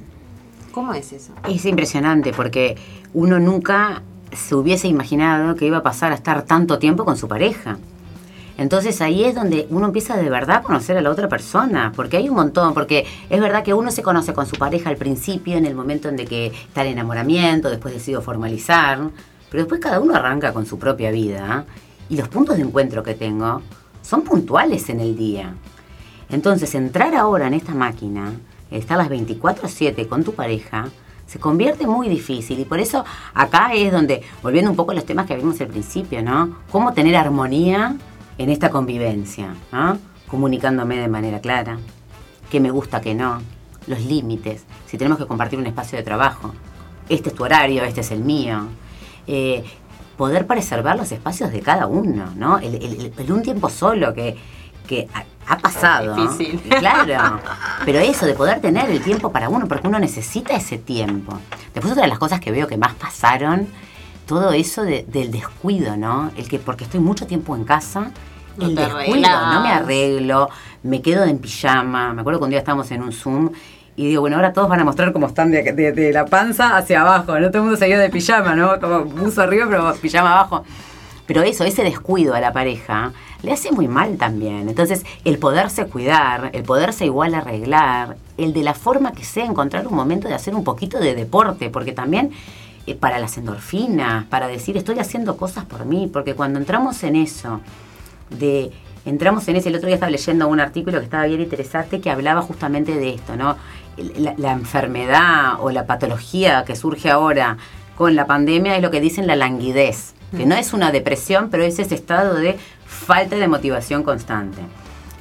¿Cómo 0.72 0.94
es 0.94 1.12
eso? 1.12 1.32
Es 1.48 1.64
impresionante 1.66 2.32
porque 2.32 2.76
uno 3.12 3.38
nunca 3.38 4.02
se 4.34 4.54
hubiese 4.54 4.88
imaginado 4.88 5.54
que 5.56 5.66
iba 5.66 5.78
a 5.78 5.82
pasar 5.82 6.12
a 6.12 6.16
estar 6.16 6.42
tanto 6.42 6.78
tiempo 6.78 7.04
con 7.04 7.16
su 7.16 7.28
pareja. 7.28 7.78
Entonces 8.56 9.00
ahí 9.00 9.24
es 9.24 9.34
donde 9.34 9.66
uno 9.70 9.86
empieza 9.86 10.16
de 10.16 10.30
verdad 10.30 10.58
a 10.58 10.62
conocer 10.62 10.96
a 10.96 11.02
la 11.02 11.10
otra 11.10 11.28
persona, 11.28 11.92
porque 11.96 12.18
hay 12.18 12.28
un 12.28 12.36
montón, 12.36 12.72
porque 12.72 13.04
es 13.28 13.40
verdad 13.40 13.64
que 13.64 13.74
uno 13.74 13.90
se 13.90 14.02
conoce 14.02 14.32
con 14.32 14.46
su 14.46 14.56
pareja 14.56 14.90
al 14.90 14.96
principio, 14.96 15.56
en 15.56 15.66
el 15.66 15.74
momento 15.74 16.08
en 16.08 16.16
que 16.16 16.46
está 16.46 16.82
el 16.82 16.88
enamoramiento, 16.88 17.68
después 17.68 17.94
decidió 17.94 18.22
formalizar, 18.22 19.00
pero 19.50 19.64
después 19.64 19.80
cada 19.80 19.98
uno 19.98 20.14
arranca 20.14 20.52
con 20.52 20.66
su 20.66 20.78
propia 20.78 21.10
vida 21.10 21.64
y 22.08 22.16
los 22.16 22.28
puntos 22.28 22.56
de 22.56 22.62
encuentro 22.62 23.02
que 23.02 23.14
tengo 23.14 23.62
son 24.02 24.22
puntuales 24.22 24.88
en 24.88 25.00
el 25.00 25.16
día. 25.16 25.54
Entonces, 26.28 26.74
entrar 26.74 27.14
ahora 27.14 27.48
en 27.48 27.54
esta 27.54 27.74
máquina, 27.74 28.32
estar 28.70 28.98
las 28.98 29.08
24/7 29.08 30.06
con 30.06 30.22
tu 30.22 30.32
pareja, 30.32 30.88
se 31.26 31.38
convierte 31.38 31.86
muy 31.86 32.08
difícil. 32.08 32.58
Y 32.60 32.64
por 32.64 32.80
eso 32.80 33.04
acá 33.34 33.72
es 33.74 33.90
donde, 33.92 34.22
volviendo 34.42 34.70
un 34.70 34.76
poco 34.76 34.92
a 34.92 34.94
los 34.94 35.04
temas 35.06 35.26
que 35.26 35.36
vimos 35.36 35.60
al 35.60 35.68
principio, 35.68 36.22
¿no? 36.22 36.56
Cómo 36.70 36.92
tener 36.92 37.16
armonía 37.16 37.96
en 38.38 38.50
esta 38.50 38.70
convivencia. 38.70 39.54
Comunicándome 40.26 40.96
de 40.98 41.08
manera 41.08 41.40
clara, 41.40 41.78
qué 42.50 42.58
me 42.60 42.70
gusta, 42.70 43.00
qué 43.00 43.14
no, 43.14 43.40
los 43.86 44.00
límites, 44.00 44.64
si 44.86 44.98
tenemos 44.98 45.18
que 45.18 45.26
compartir 45.26 45.58
un 45.58 45.66
espacio 45.66 45.96
de 45.98 46.02
trabajo, 46.02 46.52
este 47.08 47.28
es 47.28 47.34
tu 47.34 47.44
horario, 47.44 47.84
este 47.84 48.00
es 48.00 48.10
el 48.10 48.20
mío. 48.24 48.66
Eh, 49.26 49.62
poder 50.16 50.46
preservar 50.46 50.96
los 50.96 51.12
espacios 51.12 51.52
de 51.52 51.60
cada 51.60 51.86
uno, 51.86 52.32
¿no? 52.36 52.58
El- 52.58 53.12
el 53.16 53.32
un 53.32 53.42
tiempo 53.42 53.68
solo 53.68 54.14
que, 54.14 54.36
que 54.88 55.08
ha, 55.46 55.58
pasado. 55.58 56.14
Difícil. 56.14 56.60
Claro. 56.78 57.40
Pero 57.84 57.98
eso, 57.98 58.26
de 58.26 58.34
poder 58.34 58.60
tener 58.60 58.90
el 58.90 59.02
tiempo 59.02 59.30
para 59.32 59.48
uno, 59.48 59.66
porque 59.68 59.86
uno 59.88 59.98
necesita 59.98 60.54
ese 60.54 60.78
tiempo. 60.78 61.38
Después 61.72 61.92
otra 61.92 62.02
de 62.04 62.08
las 62.08 62.18
cosas 62.18 62.40
que 62.40 62.50
veo 62.50 62.66
que 62.66 62.76
más 62.76 62.94
pasaron, 62.94 63.68
todo 64.26 64.52
eso 64.52 64.82
de- 64.82 65.04
del 65.08 65.30
descuido, 65.30 65.96
¿no? 65.96 66.30
El 66.36 66.48
que 66.48 66.58
porque 66.58 66.84
estoy 66.84 67.00
mucho 67.00 67.26
tiempo 67.26 67.54
en 67.56 67.64
casa, 67.64 68.10
No 68.56 68.66
el 68.66 68.74
descuido, 68.74 69.28
no 69.52 69.60
me 69.62 69.70
arreglo, 69.70 70.48
me 70.82 71.02
quedo 71.02 71.24
en 71.24 71.38
pijama. 71.38 72.14
Me 72.14 72.20
acuerdo 72.20 72.38
que 72.40 72.44
un 72.44 72.50
día 72.50 72.60
estábamos 72.60 72.90
en 72.90 73.02
un 73.02 73.12
Zoom 73.12 73.50
y 73.96 74.08
digo, 74.08 74.22
bueno, 74.22 74.36
ahora 74.36 74.52
todos 74.52 74.68
van 74.68 74.80
a 74.80 74.84
mostrar 74.84 75.12
cómo 75.12 75.26
están 75.26 75.50
de, 75.50 75.62
de, 75.72 76.12
la 76.12 76.24
panza 76.26 76.76
hacia 76.76 77.02
abajo, 77.02 77.38
no 77.38 77.48
todo 77.48 77.58
el 77.58 77.62
mundo 77.64 77.76
se 77.76 77.86
de 77.86 78.10
pijama, 78.10 78.54
¿no? 78.54 78.80
Como 78.80 79.04
buzo 79.04 79.42
arriba, 79.42 79.66
pero 79.68 79.94
pijama 79.94 80.32
abajo. 80.32 80.64
Pero 81.26 81.42
eso, 81.42 81.64
ese 81.64 81.82
descuido 81.82 82.34
a 82.34 82.40
la 82.40 82.52
pareja, 82.52 83.12
le 83.42 83.52
hace 83.52 83.72
muy 83.72 83.88
mal 83.88 84.18
también. 84.18 84.68
Entonces, 84.68 85.04
el 85.24 85.38
poderse 85.38 85.86
cuidar, 85.86 86.50
el 86.52 86.62
poderse 86.64 87.06
igual 87.06 87.34
arreglar, 87.34 88.16
el 88.36 88.52
de 88.52 88.62
la 88.62 88.74
forma 88.74 89.12
que 89.12 89.24
sea, 89.24 89.46
encontrar 89.46 89.86
un 89.86 89.94
momento 89.94 90.28
de 90.28 90.34
hacer 90.34 90.54
un 90.54 90.64
poquito 90.64 90.98
de 90.98 91.14
deporte, 91.14 91.70
porque 91.70 91.92
también 91.92 92.32
eh, 92.86 92.94
para 92.94 93.18
las 93.18 93.38
endorfinas, 93.38 94.26
para 94.26 94.46
decir 94.48 94.76
estoy 94.76 94.98
haciendo 94.98 95.38
cosas 95.38 95.64
por 95.64 95.86
mí, 95.86 96.10
porque 96.12 96.34
cuando 96.34 96.58
entramos 96.58 97.02
en 97.02 97.16
eso, 97.16 97.60
de 98.28 98.72
entramos 99.06 99.48
en 99.48 99.56
ese, 99.56 99.70
el 99.70 99.76
otro 99.76 99.86
día 99.86 99.96
estaba 99.96 100.10
leyendo 100.10 100.48
un 100.48 100.60
artículo 100.60 100.98
que 100.98 101.04
estaba 101.04 101.24
bien 101.24 101.40
interesante 101.40 102.00
que 102.00 102.10
hablaba 102.10 102.42
justamente 102.42 102.94
de 102.96 103.14
esto, 103.14 103.36
¿no? 103.36 103.56
La, 104.36 104.52
enfermedad 104.52 105.54
o 105.60 105.70
la 105.70 105.86
patología 105.86 106.64
que 106.64 106.74
surge 106.74 107.10
ahora 107.10 107.58
con 107.96 108.16
la 108.16 108.26
pandemia 108.26 108.76
es 108.76 108.82
lo 108.82 108.90
que 108.90 109.00
dicen 109.00 109.26
la 109.26 109.36
languidez, 109.36 110.14
que 110.36 110.46
no 110.46 110.54
es 110.54 110.72
una 110.72 110.90
depresión, 110.90 111.48
pero 111.50 111.62
es 111.62 111.78
ese 111.78 111.94
estado 111.94 112.34
de 112.34 112.58
falta 112.86 113.36
de 113.36 113.48
motivación 113.48 114.02
constante. 114.02 114.60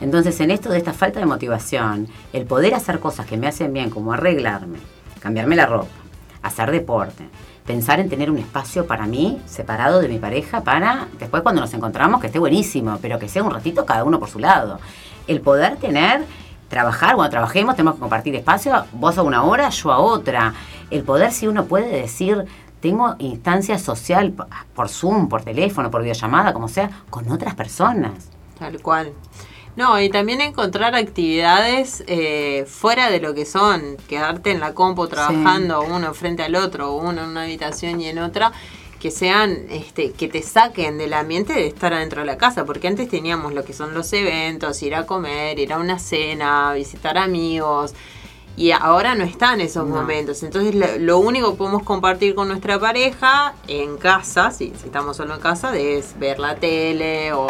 Entonces, 0.02 0.40
en 0.42 0.52
esto 0.52 0.70
de 0.70 0.78
esta 0.78 0.94
falta 0.94 1.20
de 1.20 1.26
motivación, 1.26 2.08
el 2.34 2.46
poder 2.46 2.74
hacer 2.74 3.00
cosas 3.00 3.26
que 3.26 3.38
me 3.38 3.48
hacen 3.48 3.72
bien, 3.72 3.90
como 3.90 4.14
arreglarme, 4.14 4.80
cambiarme 5.20 5.56
la 5.56 5.66
ropa, 5.66 5.88
hacer 6.42 6.72
deporte, 6.72 7.24
pensar 7.66 8.00
en 8.00 8.10
tener 8.10 8.30
un 8.30 8.38
espacio 8.38 8.86
para 8.86 9.06
mí, 9.06 9.42
separado 9.46 10.02
de 10.02 10.10
mi 10.10 10.18
pareja, 10.18 10.62
para 10.62 11.08
después 11.20 11.44
cuando 11.44 11.62
nos 11.62 11.74
encontramos 11.74 12.20
que 12.20 12.28
esté 12.28 12.40
buenísimo, 12.40 13.00
pero 13.02 13.20
que 13.20 13.30
sea 13.30 13.44
un 13.44 13.52
ratito 13.52 13.86
cada 13.86 14.04
uno 14.04 14.20
por 14.20 14.30
su 14.30 14.40
lado. 14.40 14.80
El 15.28 15.40
poder 15.40 15.78
tener, 15.78 16.26
trabajar, 16.68 17.16
cuando 17.16 17.32
trabajemos 17.32 17.76
tenemos 17.76 17.96
que 17.96 18.02
compartir 18.02 18.36
espacio, 18.36 18.86
vos 18.92 19.18
a 19.18 19.22
una 19.22 19.44
hora, 19.44 19.70
yo 19.70 19.92
a 19.92 20.00
otra. 20.00 20.54
El 20.92 21.04
poder 21.04 21.32
si 21.32 21.48
uno 21.48 21.66
puede 21.66 22.02
decir, 22.02 22.46
tengo 22.84 23.16
instancia 23.20 23.80
social 23.80 24.34
por 24.76 24.90
Zoom, 24.90 25.30
por 25.30 25.42
teléfono, 25.42 25.90
por 25.90 26.02
videollamada, 26.02 26.52
como 26.52 26.68
sea, 26.68 26.90
con 27.10 27.32
otras 27.32 27.56
personas. 27.56 28.12
Tal 28.60 28.82
cual. 28.82 29.14
No, 29.78 30.02
y 30.02 30.10
también 30.10 30.42
encontrar 30.42 30.94
actividades 30.94 32.04
eh, 32.08 32.66
fuera 32.68 33.10
de 33.10 33.22
lo 33.22 33.34
que 33.34 33.46
son, 33.46 33.96
quedarte 34.10 34.52
en 34.52 34.60
la 34.60 34.74
compu 34.74 35.08
trabajando 35.08 35.82
uno 35.82 36.14
frente 36.14 36.44
al 36.44 36.56
otro, 36.56 36.94
uno 36.94 37.24
en 37.24 37.30
una 37.30 37.44
habitación 37.44 38.02
y 38.02 38.08
en 38.08 38.20
otra, 38.20 38.52
que 39.00 39.12
sean, 39.12 39.60
este, 39.70 40.12
que 40.12 40.28
te 40.28 40.42
saquen 40.42 40.98
del 40.98 41.14
ambiente 41.14 41.54
de 41.54 41.68
estar 41.68 41.94
adentro 41.94 42.20
de 42.20 42.28
la 42.28 42.38
casa, 42.38 42.66
porque 42.66 42.90
antes 42.90 43.08
teníamos 43.08 43.54
lo 43.54 43.64
que 43.64 43.72
son 43.72 43.94
los 43.94 44.12
eventos, 44.12 44.84
ir 44.84 44.96
a 44.96 45.06
comer, 45.06 45.58
ir 45.58 45.72
a 45.72 45.78
una 45.78 46.00
cena, 46.00 46.74
visitar 46.74 47.18
amigos, 47.18 47.94
y 48.56 48.72
ahora 48.72 49.16
no 49.16 49.24
están 49.24 49.62
esos 49.62 49.88
momentos. 49.88 50.44
Entonces 50.44 51.00
lo, 51.00 51.20
único 51.20 51.52
que 51.52 51.58
podemos 51.58 51.84
compartir 51.84 52.36
con 52.36 52.48
nuestra 52.48 52.80
pareja 52.80 53.56
en 53.68 53.98
casa, 53.98 54.52
si, 54.52 54.74
si 54.80 54.86
estamos 54.86 55.18
solo 55.18 55.36
en 55.36 55.40
casa, 55.40 55.76
es 55.78 56.18
ver 56.20 56.40
la 56.40 56.56
tele 56.56 57.34
o 57.34 57.48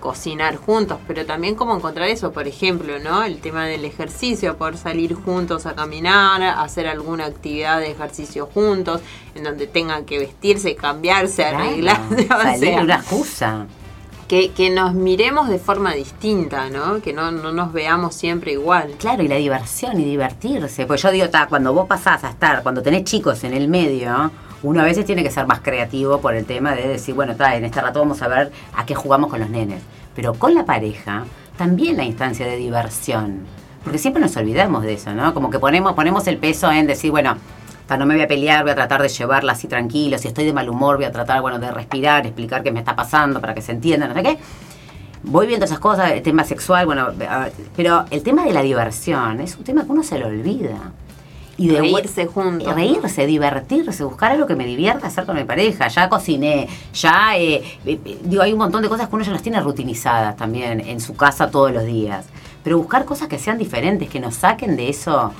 cocinar 0.00 0.56
juntos, 0.56 0.98
pero 1.06 1.26
también 1.26 1.54
cómo 1.54 1.76
encontrar 1.76 2.08
eso, 2.08 2.32
por 2.32 2.48
ejemplo, 2.48 2.98
¿no? 2.98 3.22
El 3.22 3.38
tema 3.38 3.66
del 3.66 3.84
ejercicio, 3.84 4.56
poder 4.56 4.78
salir 4.78 5.14
juntos 5.14 5.66
a 5.66 5.74
caminar, 5.74 6.42
hacer 6.42 6.88
alguna 6.88 7.26
actividad 7.26 7.80
de 7.80 7.90
ejercicio 7.90 8.46
juntos, 8.46 9.02
en 9.34 9.44
donde 9.44 9.66
tengan 9.66 10.06
que 10.06 10.18
vestirse, 10.18 10.74
cambiarse, 10.74 11.44
arreglarse. 11.44 12.26
Salir 12.28 12.80
una 12.80 12.96
excusa. 12.96 13.66
Que, 14.30 14.70
nos 14.70 14.94
miremos 14.94 15.48
de 15.48 15.58
forma 15.58 15.92
distinta, 15.92 16.70
¿no? 16.70 17.02
Que 17.02 17.12
no, 17.12 17.32
no, 17.32 17.50
nos 17.50 17.72
veamos 17.72 18.14
siempre 18.14 18.52
igual. 18.52 18.92
Claro, 18.96 19.24
y 19.24 19.28
la 19.28 19.34
diversión 19.34 19.98
y 19.98 20.04
divertirse. 20.04 20.86
Pues 20.86 21.02
yo 21.02 21.10
digo, 21.10 21.28
ta, 21.30 21.48
cuando 21.48 21.74
vos 21.74 21.88
pasás 21.88 22.22
a 22.22 22.30
estar, 22.30 22.62
cuando 22.62 22.80
tenés 22.80 23.02
chicos 23.02 23.42
en 23.42 23.54
el 23.54 23.66
medio, 23.66 24.30
uno 24.62 24.82
a 24.82 24.84
veces 24.84 25.04
tiene 25.04 25.24
que 25.24 25.32
ser 25.32 25.48
más 25.48 25.58
creativo 25.62 26.20
por 26.20 26.36
el 26.36 26.44
tema 26.44 26.76
de 26.76 26.86
decir, 26.86 27.16
bueno, 27.16 27.32
está, 27.32 27.56
en 27.56 27.64
este 27.64 27.80
rato 27.80 27.98
vamos 27.98 28.22
a 28.22 28.28
ver 28.28 28.52
a 28.72 28.86
qué 28.86 28.94
jugamos 28.94 29.30
con 29.30 29.40
los 29.40 29.50
nenes. 29.50 29.82
Pero 30.14 30.34
con 30.34 30.54
la 30.54 30.64
pareja, 30.64 31.24
también 31.58 31.96
la 31.96 32.04
instancia 32.04 32.46
de 32.46 32.54
diversión. 32.54 33.46
Porque 33.82 33.98
siempre 33.98 34.22
nos 34.22 34.36
olvidamos 34.36 34.84
de 34.84 34.92
eso, 34.92 35.12
¿no? 35.12 35.34
Como 35.34 35.50
que 35.50 35.58
ponemos, 35.58 35.94
ponemos 35.94 36.28
el 36.28 36.36
peso 36.36 36.70
en 36.70 36.86
decir, 36.86 37.10
bueno, 37.10 37.36
no 37.96 38.06
me 38.06 38.14
voy 38.14 38.22
a 38.22 38.28
pelear, 38.28 38.62
voy 38.62 38.72
a 38.72 38.74
tratar 38.74 39.02
de 39.02 39.08
llevarla 39.08 39.52
así 39.52 39.68
tranquilo, 39.68 40.18
si 40.18 40.28
estoy 40.28 40.44
de 40.44 40.52
mal 40.52 40.68
humor, 40.68 40.96
voy 40.96 41.06
a 41.06 41.12
tratar, 41.12 41.40
bueno, 41.40 41.58
de 41.58 41.70
respirar, 41.70 42.26
explicar 42.26 42.62
qué 42.62 42.72
me 42.72 42.80
está 42.80 42.96
pasando 42.96 43.40
para 43.40 43.54
que 43.54 43.62
se 43.62 43.72
entienda, 43.72 44.08
no 44.08 44.14
sé 44.14 44.22
qué. 44.22 44.38
Voy 45.22 45.46
viendo 45.46 45.66
esas 45.66 45.78
cosas, 45.78 46.12
el 46.12 46.22
tema 46.22 46.44
sexual, 46.44 46.86
bueno, 46.86 47.08
pero 47.76 48.06
el 48.10 48.22
tema 48.22 48.44
de 48.44 48.52
la 48.52 48.62
diversión 48.62 49.40
es 49.40 49.56
un 49.56 49.64
tema 49.64 49.84
que 49.84 49.92
uno 49.92 50.02
se 50.02 50.18
lo 50.18 50.28
olvida 50.28 50.92
y 51.60 51.68
de 51.68 51.78
reírse 51.78 52.26
juntos. 52.26 52.74
Reírse, 52.74 53.26
divertirse, 53.26 54.02
buscar 54.02 54.32
algo 54.32 54.46
que 54.46 54.56
me 54.56 54.64
divierta 54.64 55.08
hacer 55.08 55.26
con 55.26 55.36
mi 55.36 55.44
pareja. 55.44 55.88
Ya 55.88 56.08
cociné, 56.08 56.66
ya, 56.94 57.36
eh, 57.36 57.62
eh, 57.84 58.18
digo, 58.24 58.42
hay 58.42 58.54
un 58.54 58.58
montón 58.58 58.80
de 58.80 58.88
cosas 58.88 59.10
que 59.10 59.14
uno 59.14 59.24
ya 59.24 59.32
las 59.32 59.42
tiene 59.42 59.60
rutinizadas 59.60 60.36
también 60.36 60.80
en 60.80 61.00
su 61.00 61.14
casa 61.14 61.50
todos 61.50 61.70
los 61.70 61.84
días. 61.84 62.24
Pero 62.64 62.78
buscar 62.78 63.04
cosas 63.04 63.28
que 63.28 63.38
sean 63.38 63.58
diferentes, 63.58 64.08
que 64.08 64.20
nos 64.20 64.36
saquen 64.36 64.74
de 64.74 64.88
eso, 64.88 65.34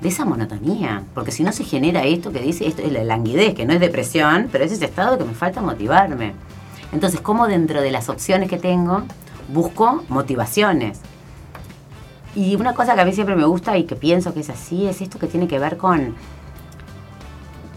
de 0.00 0.08
esa 0.08 0.24
monotonía. 0.24 1.04
Porque 1.14 1.32
si 1.32 1.42
no 1.42 1.52
se 1.52 1.64
genera 1.64 2.04
esto 2.04 2.32
que 2.32 2.40
dice, 2.40 2.66
esto 2.66 2.82
es 2.82 2.92
la 2.92 3.04
languidez, 3.04 3.54
que 3.54 3.66
no 3.66 3.72
es 3.72 3.80
depresión, 3.80 4.48
pero 4.50 4.64
es 4.64 4.72
ese 4.72 4.86
estado 4.86 5.18
que 5.18 5.24
me 5.24 5.34
falta 5.34 5.60
motivarme. 5.60 6.34
Entonces, 6.92 7.20
¿cómo 7.20 7.46
dentro 7.46 7.80
de 7.80 7.90
las 7.90 8.08
opciones 8.08 8.48
que 8.48 8.58
tengo 8.58 9.02
busco 9.52 10.04
motivaciones? 10.08 11.00
Y 12.34 12.54
una 12.54 12.74
cosa 12.74 12.94
que 12.94 13.00
a 13.00 13.04
mí 13.04 13.12
siempre 13.12 13.36
me 13.36 13.44
gusta 13.44 13.76
y 13.76 13.84
que 13.84 13.96
pienso 13.96 14.32
que 14.32 14.40
es 14.40 14.50
así 14.50 14.86
es 14.86 15.00
esto 15.00 15.18
que 15.18 15.26
tiene 15.26 15.48
que 15.48 15.58
ver 15.58 15.76
con 15.76 16.14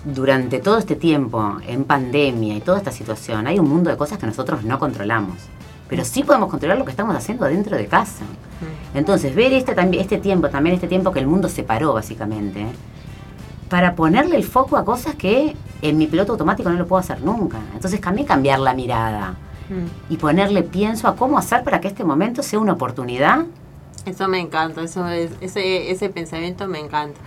durante 0.06 0.60
todo 0.60 0.78
este 0.78 0.96
tiempo 0.96 1.58
en 1.66 1.86
pandemia 1.86 2.58
y 2.58 2.62
toda 2.62 2.78
esta 2.78 2.92
situación 2.92 3.48
hay 3.48 3.58
un 3.58 3.70
mundo 3.70 3.90
de 3.90 3.98
cosas 3.98 4.18
que 4.18 4.26
nosotros 4.26 4.64
no 4.64 4.78
controlamos. 4.78 5.38
Pero 5.94 6.06
sí 6.06 6.24
podemos 6.24 6.50
controlar 6.50 6.80
lo 6.80 6.86
que 6.86 6.90
estamos 6.90 7.16
haciendo 7.16 7.46
dentro 7.46 7.78
de 7.78 7.86
casa. 7.86 8.24
Mm. 8.24 8.98
Entonces, 8.98 9.36
ver 9.36 9.54
este, 9.54 9.76
este 10.00 10.18
tiempo, 10.18 10.50
también 10.50 10.74
este 10.74 10.88
tiempo 10.88 11.12
que 11.12 11.20
el 11.20 11.28
mundo 11.28 11.50
se 11.50 11.62
paró 11.62 11.94
básicamente, 11.94 12.66
para 13.70 13.94
ponerle 13.94 14.38
el 14.38 14.44
foco 14.44 14.76
a 14.76 14.84
cosas 14.84 15.14
que 15.14 15.56
en 15.84 15.98
mi 16.00 16.08
piloto 16.08 16.32
automático 16.32 16.68
no 16.68 16.80
lo 16.80 16.88
puedo 16.88 17.00
hacer 17.00 17.22
nunca. 17.22 17.60
Entonces, 17.76 18.02
también 18.02 18.26
cambiar 18.26 18.60
la 18.60 18.74
mirada 18.74 19.36
mm. 19.70 20.14
y 20.14 20.18
ponerle 20.18 20.64
pienso 20.64 21.08
a 21.08 21.16
cómo 21.16 21.38
hacer 21.38 21.64
para 21.64 21.80
que 21.80 21.90
este 21.90 22.04
momento 22.04 22.42
sea 22.42 22.58
una 22.58 22.74
oportunidad 22.74 23.46
eso 24.06 24.28
me 24.28 24.40
encanta, 24.42 24.82
eso 24.82 25.08
ese, 25.08 25.92
ese 25.92 26.10
pensamiento 26.10 26.68
me 26.68 26.80
encanta. 26.80 27.22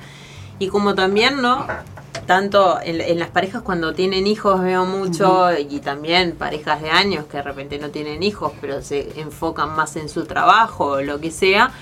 Y 0.59 0.69
como 0.69 0.95
también, 0.95 1.41
¿no? 1.41 1.67
Tanto 2.25 2.79
en, 2.83 3.19
las 3.19 3.31
parejas 3.31 3.63
cuando 3.63 3.93
tienen 3.95 4.27
hijos 4.27 4.61
veo 4.63 4.85
mucho 4.85 5.49
y 5.57 5.81
también 5.81 6.33
parejas 6.33 6.81
de 6.83 6.91
años 6.91 7.27
que 7.27 7.39
de 7.39 7.43
repente 7.43 7.79
no 7.79 7.91
tienen 7.91 8.23
hijos 8.23 8.53
pero 8.61 8.83
se 8.83 9.21
enfocan 9.21 9.75
más 9.77 9.97
en 9.97 10.09
su 10.09 10.25
trabajo 10.25 10.87
o 10.87 11.03
lo 11.03 11.21
que 11.21 11.31
sea, 11.31 11.73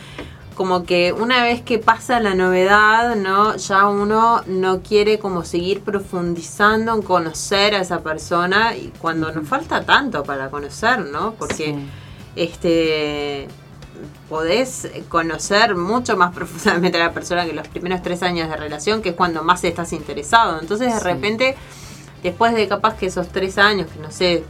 como 0.55 0.85
que 0.85 1.13
una 1.13 1.43
vez 1.43 1.63
que 1.63 1.79
pasa 1.79 2.21
la 2.21 2.35
novedad, 2.35 3.17
¿no? 3.17 3.57
Ya 3.57 3.87
uno 3.89 4.43
no 4.47 4.83
quiere 4.83 5.19
como 5.19 5.45
seguir 5.45 5.83
profundizando 5.83 6.95
en 6.95 7.03
conocer 7.03 7.75
a 7.75 7.81
esa 7.81 8.01
persona 8.01 8.77
y 8.77 8.93
cuando 8.99 9.33
nos 9.33 9.49
falta 9.49 9.85
tanto 9.85 10.23
para 10.23 10.51
conocer, 10.51 11.01
¿no? 11.01 11.35
Porque 11.35 11.77
este 12.37 13.49
podés 14.29 14.89
conocer 15.09 15.77
mucho 15.77 16.17
más 16.17 16.33
profundamente 16.35 17.01
a 17.01 17.07
la 17.07 17.13
persona 17.13 17.47
que 17.47 17.53
los 17.53 17.69
primeros 17.69 18.03
tres 18.03 18.23
años 18.23 18.49
de 18.49 18.57
relación, 18.57 19.03
que 19.03 19.11
es 19.11 19.15
cuando 19.15 19.43
más 19.43 19.65
estás 19.65 19.93
interesado. 19.93 20.61
Entonces, 20.61 20.93
de 20.93 21.01
repente, 21.01 21.57
después 22.23 22.55
de 22.55 22.67
capaz 22.69 22.97
que 22.97 23.07
esos 23.07 23.29
tres 23.29 23.59
años, 23.59 23.89
que 23.91 23.99
no 24.01 24.11
sé, 24.11 24.45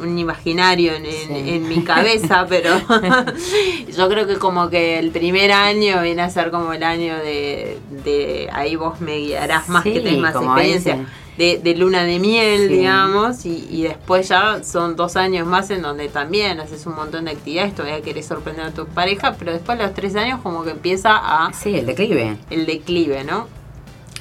un 0.00 0.18
imaginario 0.18 0.92
en, 0.94 1.68
mi 1.68 1.84
cabeza, 1.84 2.46
pero 2.48 2.70
yo 3.96 4.08
creo 4.08 4.26
que 4.26 4.36
como 4.36 4.70
que 4.70 4.98
el 4.98 5.10
primer 5.10 5.52
año 5.52 6.00
viene 6.02 6.22
a 6.22 6.30
ser 6.30 6.50
como 6.50 6.72
el 6.72 6.82
año 6.82 7.16
de, 7.18 8.48
ahí 8.52 8.76
vos 8.76 9.00
me 9.00 9.18
guiarás 9.18 9.68
más 9.68 9.84
que 9.84 10.00
tengas 10.00 10.34
más 10.34 10.44
experiencia 10.44 11.06
de, 11.36 11.74
luna 11.76 12.04
de 12.04 12.18
miel, 12.18 12.68
digamos, 12.68 13.44
y, 13.44 13.82
después 13.82 14.28
ya 14.28 14.62
son 14.62 14.96
dos 14.96 15.16
años 15.16 15.46
más 15.46 15.70
en 15.70 15.82
donde 15.82 16.08
también 16.08 16.60
haces 16.60 16.86
un 16.86 16.94
montón 16.94 17.24
de 17.24 17.32
actividades, 17.32 17.74
todavía 17.74 18.00
querés 18.02 18.26
sorprender 18.26 18.66
a 18.66 18.70
tu 18.70 18.86
pareja, 18.86 19.34
pero 19.38 19.52
después 19.52 19.78
de 19.78 19.84
los 19.84 19.94
tres 19.94 20.14
años 20.16 20.40
como 20.42 20.62
que 20.62 20.70
empieza 20.70 21.16
a... 21.16 21.52
Sí, 21.52 21.74
el 21.74 21.86
declive. 21.86 22.36
El 22.50 22.66
declive, 22.66 23.24
¿no? 23.24 23.48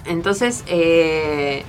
Entonces, 0.05 0.63
eh, 0.67 1.63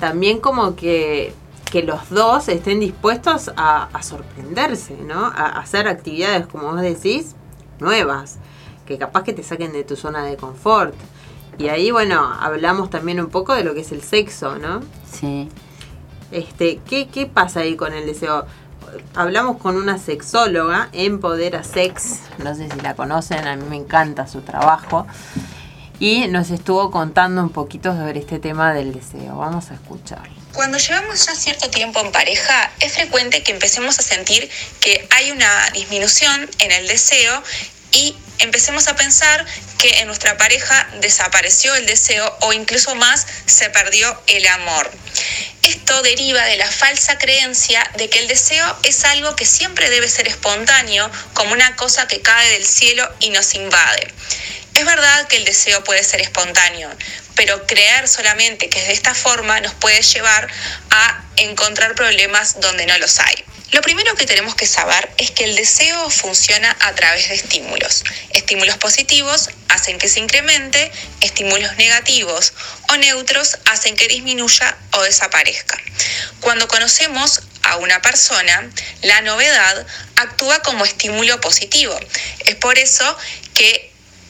también 0.00 0.40
como 0.40 0.74
que, 0.74 1.34
que 1.70 1.82
los 1.82 2.08
dos 2.08 2.48
estén 2.48 2.80
dispuestos 2.80 3.50
a, 3.56 3.88
a 3.92 4.02
sorprenderse, 4.02 4.96
¿no? 4.96 5.26
A, 5.26 5.58
hacer 5.58 5.86
actividades, 5.86 6.46
como 6.46 6.72
vos 6.72 6.80
decís, 6.80 7.36
nuevas, 7.78 8.38
que 8.86 8.96
capaz 8.96 9.22
que 9.22 9.34
te 9.34 9.42
saquen 9.42 9.72
de 9.72 9.84
tu 9.84 9.96
zona 9.96 10.24
de 10.24 10.36
confort. 10.36 10.94
Y 11.58 11.68
ahí, 11.68 11.90
bueno, 11.90 12.32
hablamos 12.40 12.88
también 12.88 13.20
un 13.20 13.30
poco 13.30 13.54
de 13.54 13.64
lo 13.64 13.74
que 13.74 13.80
es 13.80 13.90
el 13.92 14.02
sexo, 14.02 14.56
¿no? 14.58 14.80
Sí. 15.12 15.48
Este, 16.30 16.80
¿qué, 16.88 17.08
qué 17.08 17.26
pasa 17.26 17.60
ahí 17.60 17.74
con 17.74 17.92
el 17.92 18.06
deseo? 18.06 18.46
Hablamos 19.14 19.58
con 19.58 19.76
una 19.76 19.98
sexóloga, 19.98 20.88
Empodera 20.92 21.64
Sex, 21.64 22.20
no 22.38 22.54
sé 22.54 22.70
si 22.70 22.80
la 22.80 22.94
conocen, 22.94 23.46
a 23.46 23.56
mí 23.56 23.64
me 23.68 23.76
encanta 23.76 24.26
su 24.26 24.40
trabajo. 24.42 25.06
y 26.00 26.28
nos 26.28 26.50
estuvo 26.50 26.90
contando 26.90 27.42
un 27.42 27.50
poquito 27.50 27.92
sobre 27.92 28.20
este 28.20 28.38
tema 28.38 28.72
del 28.72 28.92
deseo. 28.92 29.36
Vamos 29.36 29.70
a 29.70 29.74
escucharlo. 29.74 30.32
Cuando 30.54 30.78
llevamos 30.78 31.26
ya 31.26 31.34
cierto 31.34 31.68
tiempo 31.70 32.00
en 32.00 32.12
pareja, 32.12 32.70
es 32.80 32.94
frecuente 32.94 33.42
que 33.42 33.52
empecemos 33.52 33.98
a 33.98 34.02
sentir 34.02 34.48
que 34.80 35.06
hay 35.16 35.30
una 35.30 35.70
disminución 35.72 36.48
en 36.60 36.72
el 36.72 36.86
deseo 36.86 37.42
y 37.92 38.16
empecemos 38.38 38.88
a 38.88 38.96
pensar 38.96 39.44
que 39.78 40.00
en 40.00 40.06
nuestra 40.06 40.36
pareja 40.36 40.88
desapareció 41.00 41.74
el 41.74 41.86
deseo 41.86 42.36
o 42.42 42.52
incluso 42.52 42.94
más 42.94 43.26
se 43.46 43.70
perdió 43.70 44.20
el 44.26 44.46
amor. 44.48 44.90
Esto 45.62 46.02
deriva 46.02 46.44
de 46.44 46.56
la 46.56 46.70
falsa 46.70 47.18
creencia 47.18 47.88
de 47.96 48.08
que 48.08 48.20
el 48.20 48.28
deseo 48.28 48.78
es 48.84 49.04
algo 49.04 49.34
que 49.36 49.44
siempre 49.44 49.90
debe 49.90 50.08
ser 50.08 50.28
espontáneo, 50.28 51.10
como 51.34 51.52
una 51.52 51.76
cosa 51.76 52.06
que 52.06 52.20
cae 52.20 52.50
del 52.50 52.66
cielo 52.66 53.08
y 53.20 53.30
nos 53.30 53.54
invade. 53.54 54.12
Es 54.74 54.84
verdad 54.84 55.26
que 55.26 55.36
el 55.36 55.44
deseo 55.44 55.82
puede 55.82 56.04
ser 56.04 56.20
espontáneo, 56.20 56.88
pero 57.34 57.66
creer 57.66 58.06
solamente 58.06 58.68
que 58.68 58.80
es 58.80 58.86
de 58.86 58.92
esta 58.92 59.14
forma 59.14 59.60
nos 59.60 59.74
puede 59.74 60.02
llevar 60.02 60.48
a 60.90 61.24
encontrar 61.36 61.94
problemas 61.96 62.60
donde 62.60 62.86
no 62.86 62.96
los 62.98 63.18
hay. 63.18 63.44
Lo 63.72 63.82
primero 63.82 64.14
que 64.14 64.24
tenemos 64.24 64.54
que 64.54 64.66
saber 64.66 65.10
es 65.18 65.30
que 65.30 65.44
el 65.44 65.54
deseo 65.54 66.08
funciona 66.08 66.74
a 66.80 66.94
través 66.94 67.28
de 67.28 67.34
estímulos. 67.34 68.02
Estímulos 68.30 68.78
positivos 68.78 69.50
hacen 69.68 69.98
que 69.98 70.08
se 70.08 70.20
incremente, 70.20 70.90
estímulos 71.20 71.76
negativos 71.76 72.54
o 72.88 72.96
neutros 72.96 73.58
hacen 73.66 73.94
que 73.94 74.08
disminuya 74.08 74.76
o 74.92 75.02
desaparezca. 75.02 75.78
Cuando 76.40 76.66
conocemos 76.66 77.42
a 77.62 77.76
una 77.76 78.00
persona, 78.00 78.70
la 79.02 79.20
novedad 79.20 79.86
actúa 80.16 80.60
como 80.62 80.86
estímulo 80.86 81.38
positivo. 81.40 81.98
Es 82.46 82.54
por 82.54 82.78
eso 82.78 83.16
que 83.52 83.87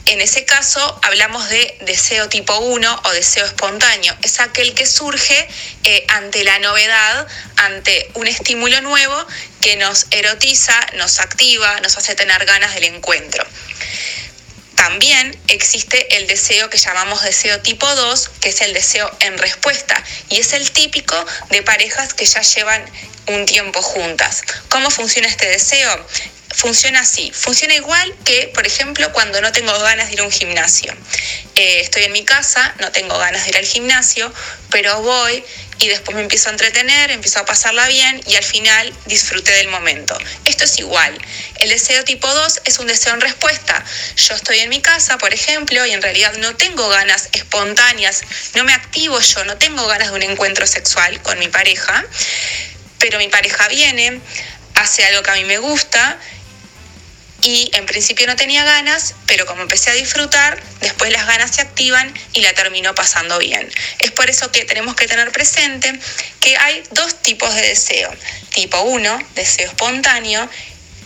en 0.09 0.23
ese 0.23 0.45
caso 0.45 1.01
hablamos 1.03 1.49
de 1.51 1.77
deseo 1.83 2.29
tipo 2.29 2.57
1 2.59 3.01
o 3.05 3.11
deseo 3.11 3.45
espontáneo. 3.45 4.17
Es 4.23 4.41
aquel 4.41 4.75
que 4.75 4.87
surge 4.87 5.49
eh, 5.85 6.05
ante 6.09 6.45
la 6.45 6.59
novedad, 6.61 7.27
ante 7.57 8.11
un 8.15 8.27
estímulo 8.27 8.81
nuevo 8.81 9.27
que 9.61 9.77
nos 9.77 10.07
erotiza, 10.11 10.75
nos 10.95 11.21
activa, 11.21 11.81
nos 11.81 11.99
hace 11.99 12.15
tener 12.15 12.45
ganas 12.47 12.75
del 12.75 12.85
encuentro. 12.85 13.45
También 14.77 15.39
existe 15.49 16.17
el 16.17 16.27
deseo 16.27 16.71
que 16.71 16.79
llamamos 16.79 17.23
deseo 17.23 17.61
tipo 17.61 17.87
2, 17.87 18.31
que 18.41 18.49
es 18.49 18.61
el 18.63 18.73
deseo 18.73 19.11
en 19.21 19.37
respuesta, 19.37 20.03
y 20.31 20.39
es 20.39 20.53
el 20.55 20.71
típico 20.71 21.23
de 21.51 21.63
parejas 21.63 22.15
que 22.15 22.25
ya 22.25 22.41
llevan 22.41 22.83
un 23.27 23.45
tiempo 23.45 23.83
juntas. 23.83 24.43
¿Cómo 24.71 24.91
funciona 24.91 25.29
este 25.29 25.49
deseo? 25.49 26.07
Funciona 26.59 27.01
así. 27.01 27.31
Funciona 27.33 27.75
igual 27.75 28.15
que, 28.25 28.51
por 28.53 28.67
ejemplo, 28.67 29.13
cuando 29.13 29.41
no 29.41 29.53
tengo 29.53 29.79
ganas 29.79 30.09
de 30.09 30.15
ir 30.15 30.21
a 30.21 30.25
un 30.25 30.33
gimnasio. 30.33 30.93
Eh, 31.55 31.81
estoy 31.81 32.03
en 32.03 32.13
mi 32.13 32.25
casa, 32.25 32.75
no 32.81 32.91
tengo 32.91 33.17
ganas 33.17 33.45
de 33.45 33.51
ir 33.51 33.57
al 33.57 33.65
gimnasio, 33.65 34.33
pero 34.71 35.01
voy 35.01 35.45
y 35.79 35.87
después 35.87 36.17
me 36.17 36.23
empiezo 36.23 36.49
a 36.49 36.53
entretener, 36.53 37.13
empiezo 37.13 37.39
a 37.39 37.45
pasarla 37.45 37.87
bien 37.87 38.21
y 38.27 38.35
al 38.35 38.43
final 38.43 38.93
disfruté 39.07 39.53
del 39.53 39.69
momento. 39.69 40.19
Esto 40.45 40.65
es 40.65 40.77
igual. 40.81 41.17
El 41.61 41.69
deseo 41.69 42.03
tipo 42.03 42.27
2 42.27 42.63
es 42.65 42.79
un 42.81 42.89
deseo 42.89 43.15
en 43.15 43.21
respuesta. 43.21 43.85
Yo 44.17 44.35
estoy 44.35 44.59
en 44.59 44.69
mi 44.69 44.81
casa, 44.83 45.17
por 45.17 45.33
ejemplo, 45.33 45.87
y 45.87 45.93
en 45.93 46.03
realidad 46.03 46.33
no 46.39 46.57
tengo 46.57 46.89
ganas 46.89 47.29
espontáneas, 47.35 48.23
no 48.57 48.65
me 48.65 48.73
activo 48.73 49.21
yo, 49.21 49.45
no 49.45 49.57
tengo 49.59 49.87
ganas 49.87 50.11
de 50.11 50.17
un 50.17 50.23
encuentro 50.25 50.67
sexual 50.67 51.23
con 51.23 51.39
mi 51.39 51.47
pareja, 51.47 52.05
pero 52.99 53.19
mi 53.19 53.29
pareja 53.29 53.69
viene, 53.69 54.21
hace 54.75 55.05
algo 55.05 55.23
que 55.23 55.31
a 55.31 55.35
mí 55.35 55.45
me 55.45 55.59
gusta 55.59 56.19
y 57.43 57.71
en 57.75 57.87
principio 57.87 58.27
no 58.27 58.37
tenía 58.37 58.65
ganas, 58.65 59.15
pero 59.27 59.47
como 59.47 59.63
empecé 59.63 59.91
a 59.91 59.95
disfrutar, 59.95 60.61
después 60.81 61.13
las 61.13 61.27
ganas 61.27 61.55
se 61.55 61.63
activan 61.63 62.13
y 62.33 62.41
la 62.43 62.53
terminó 62.53 62.95
pasando 62.95 63.39
bien. 63.39 63.71
Es 64.01 64.11
por 64.11 64.29
eso 64.29 64.51
que 64.51 64.65
tenemos 64.65 64.97
que 64.97 65.07
tener 65.07 65.31
presente 65.31 65.99
que 66.41 66.57
hay 66.57 66.83
dos 66.91 67.23
tipos 67.23 67.55
de 67.55 67.63
deseo. 67.63 68.11
Tipo 68.53 68.81
1, 68.83 69.19
deseo 69.35 69.69
espontáneo, 69.69 70.49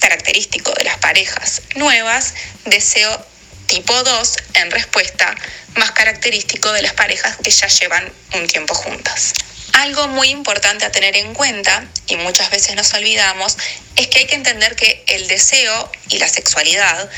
característico 0.01 0.73
de 0.73 0.85
las 0.85 0.99
parejas 0.99 1.63
nuevas, 1.77 2.35
deseo 2.65 3.27
tipo 3.67 4.03
2, 4.03 4.37
en 4.55 4.71
respuesta, 4.71 5.35
más 5.77 5.93
característico 5.93 6.73
de 6.73 6.83
las 6.83 6.93
parejas 6.95 7.37
que 7.43 7.51
ya 7.51 7.67
llevan 7.69 8.13
un 8.35 8.47
tiempo 8.47 8.75
juntas. 8.75 9.35
Algo 9.73 10.09
muy 10.09 10.29
importante 10.29 10.85
a 10.85 10.93
tener 10.93 11.17
en 11.17 11.35
cuenta, 11.35 11.85
y 12.07 12.17
muchas 12.17 12.51
veces 12.51 12.77
nos 12.77 12.93
olvidamos, 12.95 13.57
es 13.97 14.09
que 14.09 14.21
hay 14.21 14.27
que 14.27 14.35
entender 14.35 14.77
que 14.77 15.05
el 15.09 15.29
deseo 15.29 15.91
y 16.09 16.19
la 16.19 16.29
sexualidad 16.29 17.11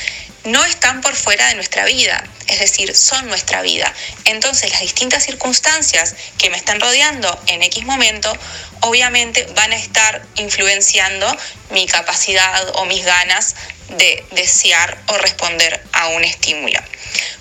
no 0.45 0.65
están 0.65 1.01
por 1.01 1.15
fuera 1.17 1.49
de 1.49 1.55
nuestra 1.55 1.85
vida, 1.87 2.23
es 2.47 2.61
decir, 2.61 2.95
son 2.95 3.27
nuestra 3.29 3.63
vida. 3.63 3.93
Entonces 4.25 4.71
las 4.71 4.81
distintas 4.81 5.25
circunstancias 5.25 6.15
que 6.39 6.51
me 6.51 6.57
están 6.57 6.81
rodeando 6.81 7.43
en 7.47 7.63
X 7.63 7.85
momento, 7.85 8.33
obviamente 8.81 9.47
van 9.55 9.73
a 9.73 9.77
estar 9.77 10.23
influenciando 10.37 11.35
mi 11.71 11.87
capacidad 11.87 12.71
o 12.77 12.85
mis 12.85 13.05
ganas 13.05 13.55
de 13.97 14.25
desear 14.33 14.99
o 15.09 15.19
responder 15.19 15.83
a 15.93 16.09
un 16.09 16.25
estímulo. 16.25 16.79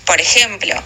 Por 0.06 0.20
ejemplo, 0.20 0.82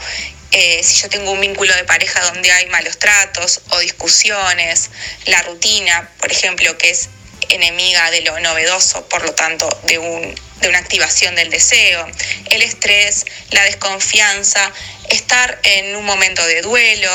eh, 0.50 0.80
si 0.82 1.02
yo 1.02 1.08
tengo 1.08 1.30
un 1.30 1.40
vínculo 1.40 1.74
de 1.74 1.84
pareja 1.84 2.20
donde 2.22 2.50
hay 2.50 2.66
malos 2.66 2.98
tratos 2.98 3.60
o 3.70 3.78
discusiones, 3.80 4.90
la 5.26 5.42
rutina, 5.42 6.10
por 6.18 6.32
ejemplo, 6.32 6.76
que 6.78 6.90
es 6.90 7.10
enemiga 7.48 8.10
de 8.10 8.22
lo 8.22 8.38
novedoso, 8.40 9.06
por 9.08 9.24
lo 9.24 9.34
tanto, 9.34 9.68
de, 9.84 9.98
una 9.98 10.78
activación 10.78 11.34
del 11.34 11.50
deseo, 11.50 12.06
el 12.46 12.62
estrés, 12.62 13.26
la 13.50 13.62
desconfianza, 13.64 14.72
estar 15.08 15.58
en 15.62 15.96
un 15.96 16.04
momento 16.04 16.44
de 16.46 16.62
duelo, 16.62 17.10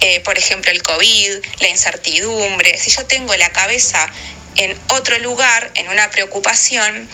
eh, 0.00 0.20
por 0.20 0.36
ejemplo, 0.36 0.70
el 0.70 0.82
COVID, 0.82 1.44
la 1.60 1.68
incertidumbre. 1.68 2.76
Si 2.78 2.90
yo 2.90 3.06
tengo 3.06 3.34
la 3.36 3.50
cabeza 3.50 4.10
en 4.56 4.78
otro 4.90 5.18
lugar, 5.18 5.70
en 5.74 5.88
una 5.88 6.10
preocupación, 6.10 7.08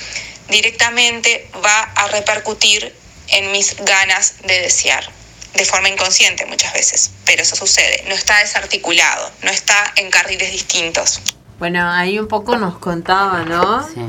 directamente 0.48 1.48
va 1.64 1.80
a 1.82 2.08
repercutir 2.08 2.94
en 3.28 3.52
mis 3.52 3.76
ganas 3.76 4.34
de 4.44 4.60
desear 4.62 5.08
de 5.54 5.64
forma 5.64 5.88
inconsciente 5.88 6.46
muchas 6.46 6.72
veces, 6.72 7.10
pero 7.24 7.42
eso 7.42 7.56
sucede, 7.56 8.04
no 8.06 8.14
está 8.14 8.38
desarticulado, 8.38 9.32
no 9.42 9.50
está 9.50 9.92
en 9.96 10.10
carriles 10.10 10.52
distintos. 10.52 11.20
Bueno, 11.58 11.80
ahí 11.90 12.18
un 12.18 12.28
poco 12.28 12.56
nos 12.56 12.78
contaba, 12.78 13.44
¿no? 13.44 13.82
Sí. 13.82 14.00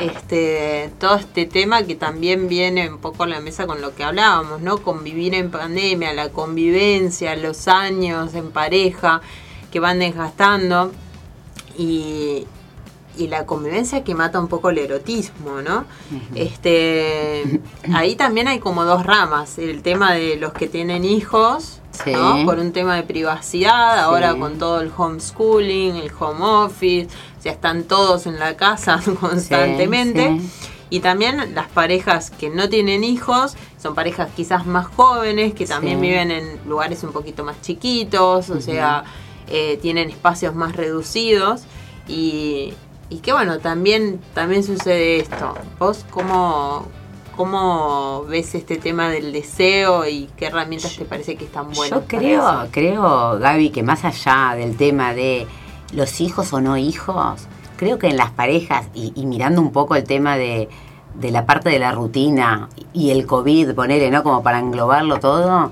Este, 0.00 0.90
todo 0.98 1.16
este 1.16 1.46
tema 1.46 1.82
que 1.84 1.94
también 1.94 2.48
viene 2.48 2.90
un 2.90 2.98
poco 2.98 3.22
a 3.22 3.26
la 3.26 3.40
mesa 3.40 3.66
con 3.66 3.80
lo 3.80 3.94
que 3.94 4.04
hablábamos, 4.04 4.60
¿no? 4.60 4.78
Convivir 4.78 5.34
en 5.34 5.50
pandemia, 5.50 6.12
la 6.12 6.28
convivencia, 6.28 7.34
los 7.36 7.68
años 7.68 8.34
en 8.34 8.50
pareja 8.50 9.22
que 9.72 9.80
van 9.80 9.98
desgastando 9.98 10.92
y, 11.76 12.46
y 13.16 13.28
la 13.28 13.46
convivencia 13.46 14.04
que 14.04 14.14
mata 14.14 14.38
un 14.40 14.48
poco 14.48 14.70
el 14.70 14.78
erotismo, 14.78 15.62
¿no? 15.62 15.84
Este, 16.34 17.60
ahí 17.94 18.14
también 18.14 18.48
hay 18.48 18.58
como 18.58 18.84
dos 18.84 19.04
ramas, 19.06 19.58
el 19.58 19.82
tema 19.82 20.12
de 20.14 20.36
los 20.36 20.52
que 20.52 20.68
tienen 20.68 21.04
hijos, 21.04 21.80
¿no? 22.06 22.44
Por 22.44 22.58
un 22.58 22.72
tema 22.72 22.96
de 22.96 23.02
privacidad, 23.02 23.98
ahora 23.98 24.34
con 24.34 24.58
todo 24.58 24.80
el 24.80 24.90
homeschooling, 24.96 25.96
el 25.96 26.10
home 26.18 26.40
office, 26.42 27.08
o 27.38 27.42
sea, 27.42 27.52
están 27.52 27.84
todos 27.84 28.26
en 28.26 28.38
la 28.38 28.56
casa 28.56 29.00
constantemente. 29.20 30.40
Y 30.90 31.00
también 31.00 31.54
las 31.54 31.68
parejas 31.68 32.30
que 32.30 32.48
no 32.48 32.68
tienen 32.68 33.04
hijos, 33.04 33.56
son 33.80 33.94
parejas 33.94 34.30
quizás 34.34 34.66
más 34.66 34.86
jóvenes, 34.86 35.52
que 35.52 35.66
también 35.66 36.00
viven 36.00 36.30
en 36.30 36.58
lugares 36.66 37.02
un 37.04 37.12
poquito 37.12 37.44
más 37.44 37.60
chiquitos, 37.60 38.48
o 38.48 38.60
sea, 38.60 39.04
eh, 39.48 39.78
tienen 39.82 40.08
espacios 40.08 40.54
más 40.54 40.74
reducidos. 40.76 41.62
Y, 42.06 42.72
y 43.10 43.18
que 43.18 43.32
bueno, 43.32 43.58
también, 43.58 44.20
también 44.34 44.64
sucede 44.64 45.18
esto. 45.18 45.54
¿Vos 45.78 46.06
cómo, 46.10 46.86
cómo 47.38 48.24
ves 48.24 48.56
este 48.56 48.76
tema 48.78 49.08
del 49.10 49.32
deseo 49.32 50.08
y 50.08 50.28
qué 50.36 50.46
herramientas 50.46 50.96
te 50.96 51.04
parece 51.04 51.36
que 51.36 51.44
están 51.44 51.72
buenas? 51.72 52.00
Yo 52.00 52.04
creo, 52.08 52.66
creo, 52.72 53.38
Gaby, 53.38 53.70
que 53.70 53.84
más 53.84 54.04
allá 54.04 54.56
del 54.56 54.76
tema 54.76 55.14
de 55.14 55.46
los 55.92 56.20
hijos 56.20 56.52
o 56.52 56.60
no 56.60 56.76
hijos, 56.76 57.46
creo 57.76 57.96
que 58.00 58.08
en 58.08 58.16
las 58.16 58.32
parejas, 58.32 58.88
y, 58.92 59.24
mirando 59.24 59.62
un 59.62 59.70
poco 59.70 59.94
el 59.94 60.02
tema 60.02 60.36
de, 60.36 60.68
de 61.14 61.30
la 61.30 61.46
parte 61.46 61.70
de 61.70 61.78
la 61.78 61.92
rutina 61.92 62.70
y 62.92 63.10
el 63.12 63.24
COVID, 63.24 63.72
ponerle, 63.72 64.10
¿no? 64.10 64.24
Como 64.24 64.42
para 64.42 64.58
englobarlo 64.58 65.20
todo, 65.20 65.70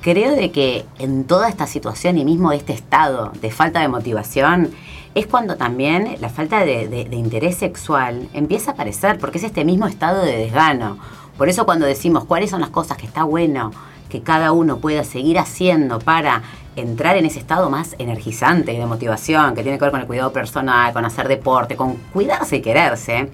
creo 0.00 0.36
de 0.36 0.52
que 0.52 0.86
en 1.00 1.24
toda 1.24 1.48
esta 1.48 1.66
situación 1.66 2.18
y 2.18 2.24
mismo 2.24 2.52
este 2.52 2.72
estado 2.72 3.32
de 3.42 3.50
falta 3.50 3.80
de 3.80 3.88
motivación, 3.88 4.70
es 5.18 5.26
cuando 5.26 5.56
también 5.56 6.16
la 6.20 6.28
falta 6.28 6.64
de, 6.64 7.08
interés 7.12 7.56
sexual 7.56 8.28
empieza 8.32 8.70
a 8.70 8.74
aparecer, 8.74 9.18
porque 9.18 9.38
es 9.38 9.44
este 9.44 9.64
mismo 9.64 9.86
estado 9.86 10.22
de 10.22 10.36
desgano. 10.36 10.98
Por 11.36 11.48
eso 11.48 11.64
cuando 11.64 11.86
decimos 11.86 12.24
cuáles 12.24 12.50
son 12.50 12.60
las 12.60 12.70
cosas 12.70 12.96
que 12.96 13.06
está 13.06 13.24
bueno 13.24 13.72
que 14.08 14.22
cada 14.22 14.52
uno 14.52 14.78
pueda 14.78 15.04
seguir 15.04 15.38
haciendo 15.38 15.98
para 15.98 16.42
entrar 16.76 17.16
en 17.16 17.26
ese 17.26 17.38
estado 17.38 17.68
más 17.68 17.94
energizante 17.98 18.72
y 18.72 18.78
de 18.78 18.86
motivación, 18.86 19.54
que 19.54 19.62
tiene 19.62 19.76
que 19.76 19.84
ver 19.84 19.90
con 19.90 20.00
el 20.00 20.06
cuidado 20.06 20.32
personal, 20.32 20.92
con 20.92 21.04
hacer 21.04 21.28
deporte, 21.28 21.76
con 21.76 21.96
cuidarse 22.12 22.56
y 22.56 22.62
quererse, 22.62 23.28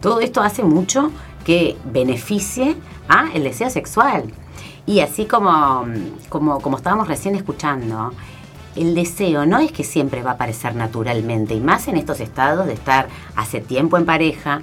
todo 0.00 0.20
esto 0.20 0.40
hace 0.40 0.62
mucho 0.62 1.10
que 1.44 1.76
beneficie 1.84 2.76
a 3.08 3.30
el 3.34 3.44
deseo 3.44 3.68
sexual. 3.68 4.32
Y 4.86 5.00
así 5.00 5.26
como, 5.26 5.84
como, 6.28 6.60
como 6.60 6.76
estábamos 6.76 7.08
recién 7.08 7.34
escuchando, 7.34 8.12
el 8.76 8.94
deseo 8.94 9.46
no 9.46 9.58
es 9.58 9.72
que 9.72 9.84
siempre 9.84 10.22
va 10.22 10.32
a 10.32 10.34
aparecer 10.34 10.74
naturalmente, 10.74 11.54
y 11.54 11.60
más 11.60 11.88
en 11.88 11.96
estos 11.96 12.20
estados 12.20 12.66
de 12.66 12.74
estar 12.74 13.08
hace 13.36 13.60
tiempo 13.60 13.96
en 13.96 14.04
pareja, 14.04 14.62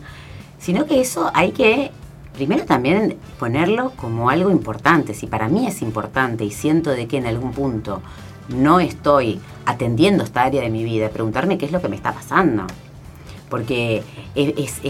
sino 0.59 0.85
que 0.85 1.01
eso 1.01 1.31
hay 1.33 1.51
que 1.51 1.91
primero 2.35 2.65
también 2.65 3.17
ponerlo 3.39 3.91
como 3.95 4.29
algo 4.29 4.51
importante. 4.51 5.13
Si 5.13 5.27
para 5.27 5.47
mí 5.47 5.67
es 5.67 5.81
importante 5.81 6.43
y 6.43 6.51
siento 6.51 6.91
de 6.91 7.07
que 7.07 7.17
en 7.17 7.25
algún 7.25 7.51
punto 7.51 8.01
no 8.49 8.79
estoy 8.79 9.39
atendiendo 9.65 10.23
esta 10.23 10.43
área 10.43 10.61
de 10.61 10.69
mi 10.69 10.83
vida, 10.83 11.09
preguntarme 11.09 11.57
qué 11.57 11.65
es 11.65 11.71
lo 11.71 11.81
que 11.81 11.89
me 11.89 11.95
está 11.95 12.13
pasando. 12.13 12.67
Porque 13.49 14.03
es, 14.35 14.81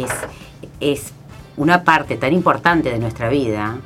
es, 0.79 1.13
una 1.57 1.83
parte 1.83 2.17
tan 2.17 2.33
importante 2.33 2.89
de 2.89 2.99
nuestra 2.99 3.29
vida 3.29 3.77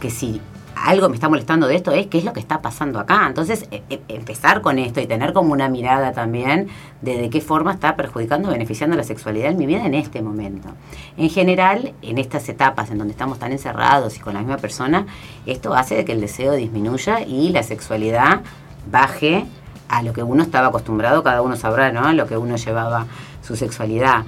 que 0.00 0.10
si 0.10 0.40
algo 0.76 1.08
me 1.08 1.14
está 1.14 1.28
molestando 1.28 1.66
de 1.66 1.74
esto 1.74 1.90
es 1.92 2.06
qué 2.06 2.18
es 2.18 2.24
lo 2.24 2.32
que 2.32 2.40
está 2.40 2.60
pasando 2.60 3.00
acá. 3.00 3.26
Entonces, 3.26 3.66
e, 3.70 3.82
e, 3.88 4.00
empezar 4.08 4.60
con 4.60 4.78
esto 4.78 5.00
y 5.00 5.06
tener 5.06 5.32
como 5.32 5.52
una 5.52 5.68
mirada 5.68 6.12
también 6.12 6.68
de 7.00 7.16
de 7.16 7.30
qué 7.30 7.40
forma 7.40 7.72
está 7.72 7.96
perjudicando 7.96 8.48
o 8.48 8.52
beneficiando 8.52 8.94
la 8.96 9.02
sexualidad 9.02 9.50
en 9.50 9.56
mi 9.56 9.66
vida 9.66 9.86
en 9.86 9.94
este 9.94 10.20
momento. 10.20 10.68
En 11.16 11.30
general, 11.30 11.94
en 12.02 12.18
estas 12.18 12.48
etapas 12.48 12.90
en 12.90 12.98
donde 12.98 13.12
estamos 13.12 13.38
tan 13.38 13.52
encerrados 13.52 14.16
y 14.16 14.20
con 14.20 14.34
la 14.34 14.40
misma 14.40 14.58
persona, 14.58 15.06
esto 15.46 15.74
hace 15.74 16.04
que 16.04 16.12
el 16.12 16.20
deseo 16.20 16.52
disminuya 16.52 17.20
y 17.22 17.48
la 17.48 17.62
sexualidad 17.62 18.42
baje 18.90 19.46
a 19.88 20.02
lo 20.02 20.12
que 20.12 20.22
uno 20.22 20.42
estaba 20.42 20.68
acostumbrado, 20.68 21.22
cada 21.22 21.42
uno 21.42 21.56
sabrá, 21.56 21.90
¿no? 21.90 22.12
Lo 22.12 22.26
que 22.26 22.36
uno 22.36 22.56
llevaba 22.56 23.06
su 23.42 23.56
sexualidad. 23.56 24.24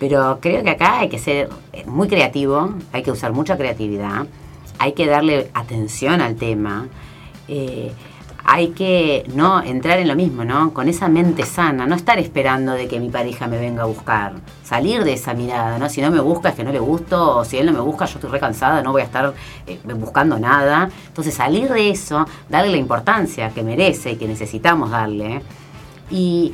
Pero 0.00 0.38
creo 0.40 0.64
que 0.64 0.70
acá 0.70 0.98
hay 0.98 1.08
que 1.08 1.18
ser 1.18 1.48
muy 1.86 2.08
creativo, 2.08 2.74
hay 2.92 3.04
que 3.04 3.12
usar 3.12 3.32
mucha 3.32 3.56
creatividad 3.56 4.26
hay 4.82 4.94
que 4.94 5.06
darle 5.06 5.48
atención 5.54 6.20
al 6.20 6.34
tema. 6.34 6.88
Eh, 7.46 7.92
hay 8.44 8.70
que 8.70 9.24
no 9.32 9.62
entrar 9.62 10.00
en 10.00 10.08
lo 10.08 10.16
mismo, 10.16 10.44
¿no? 10.44 10.74
Con 10.74 10.88
esa 10.88 11.06
mente 11.06 11.46
sana, 11.46 11.86
no 11.86 11.94
estar 11.94 12.18
esperando 12.18 12.72
de 12.72 12.88
que 12.88 12.98
mi 12.98 13.08
pareja 13.08 13.46
me 13.46 13.58
venga 13.58 13.84
a 13.84 13.86
buscar, 13.86 14.32
salir 14.64 15.04
de 15.04 15.12
esa 15.12 15.34
mirada, 15.34 15.78
¿no? 15.78 15.88
Si 15.88 16.00
no 16.00 16.10
me 16.10 16.18
busca 16.18 16.48
es 16.48 16.56
que 16.56 16.64
no 16.64 16.72
le 16.72 16.80
gusto, 16.80 17.36
o 17.36 17.44
si 17.44 17.58
él 17.58 17.66
no 17.66 17.72
me 17.72 17.78
busca 17.78 18.06
yo 18.06 18.14
estoy 18.16 18.30
recansada, 18.30 18.82
no 18.82 18.90
voy 18.90 19.02
a 19.02 19.04
estar 19.04 19.32
eh, 19.68 19.78
buscando 19.94 20.36
nada. 20.40 20.90
Entonces 21.06 21.32
salir 21.32 21.68
de 21.72 21.90
eso, 21.90 22.26
darle 22.48 22.72
la 22.72 22.78
importancia 22.78 23.50
que 23.50 23.62
merece 23.62 24.10
y 24.10 24.16
que 24.16 24.26
necesitamos 24.26 24.90
darle, 24.90 25.42
y, 26.10 26.52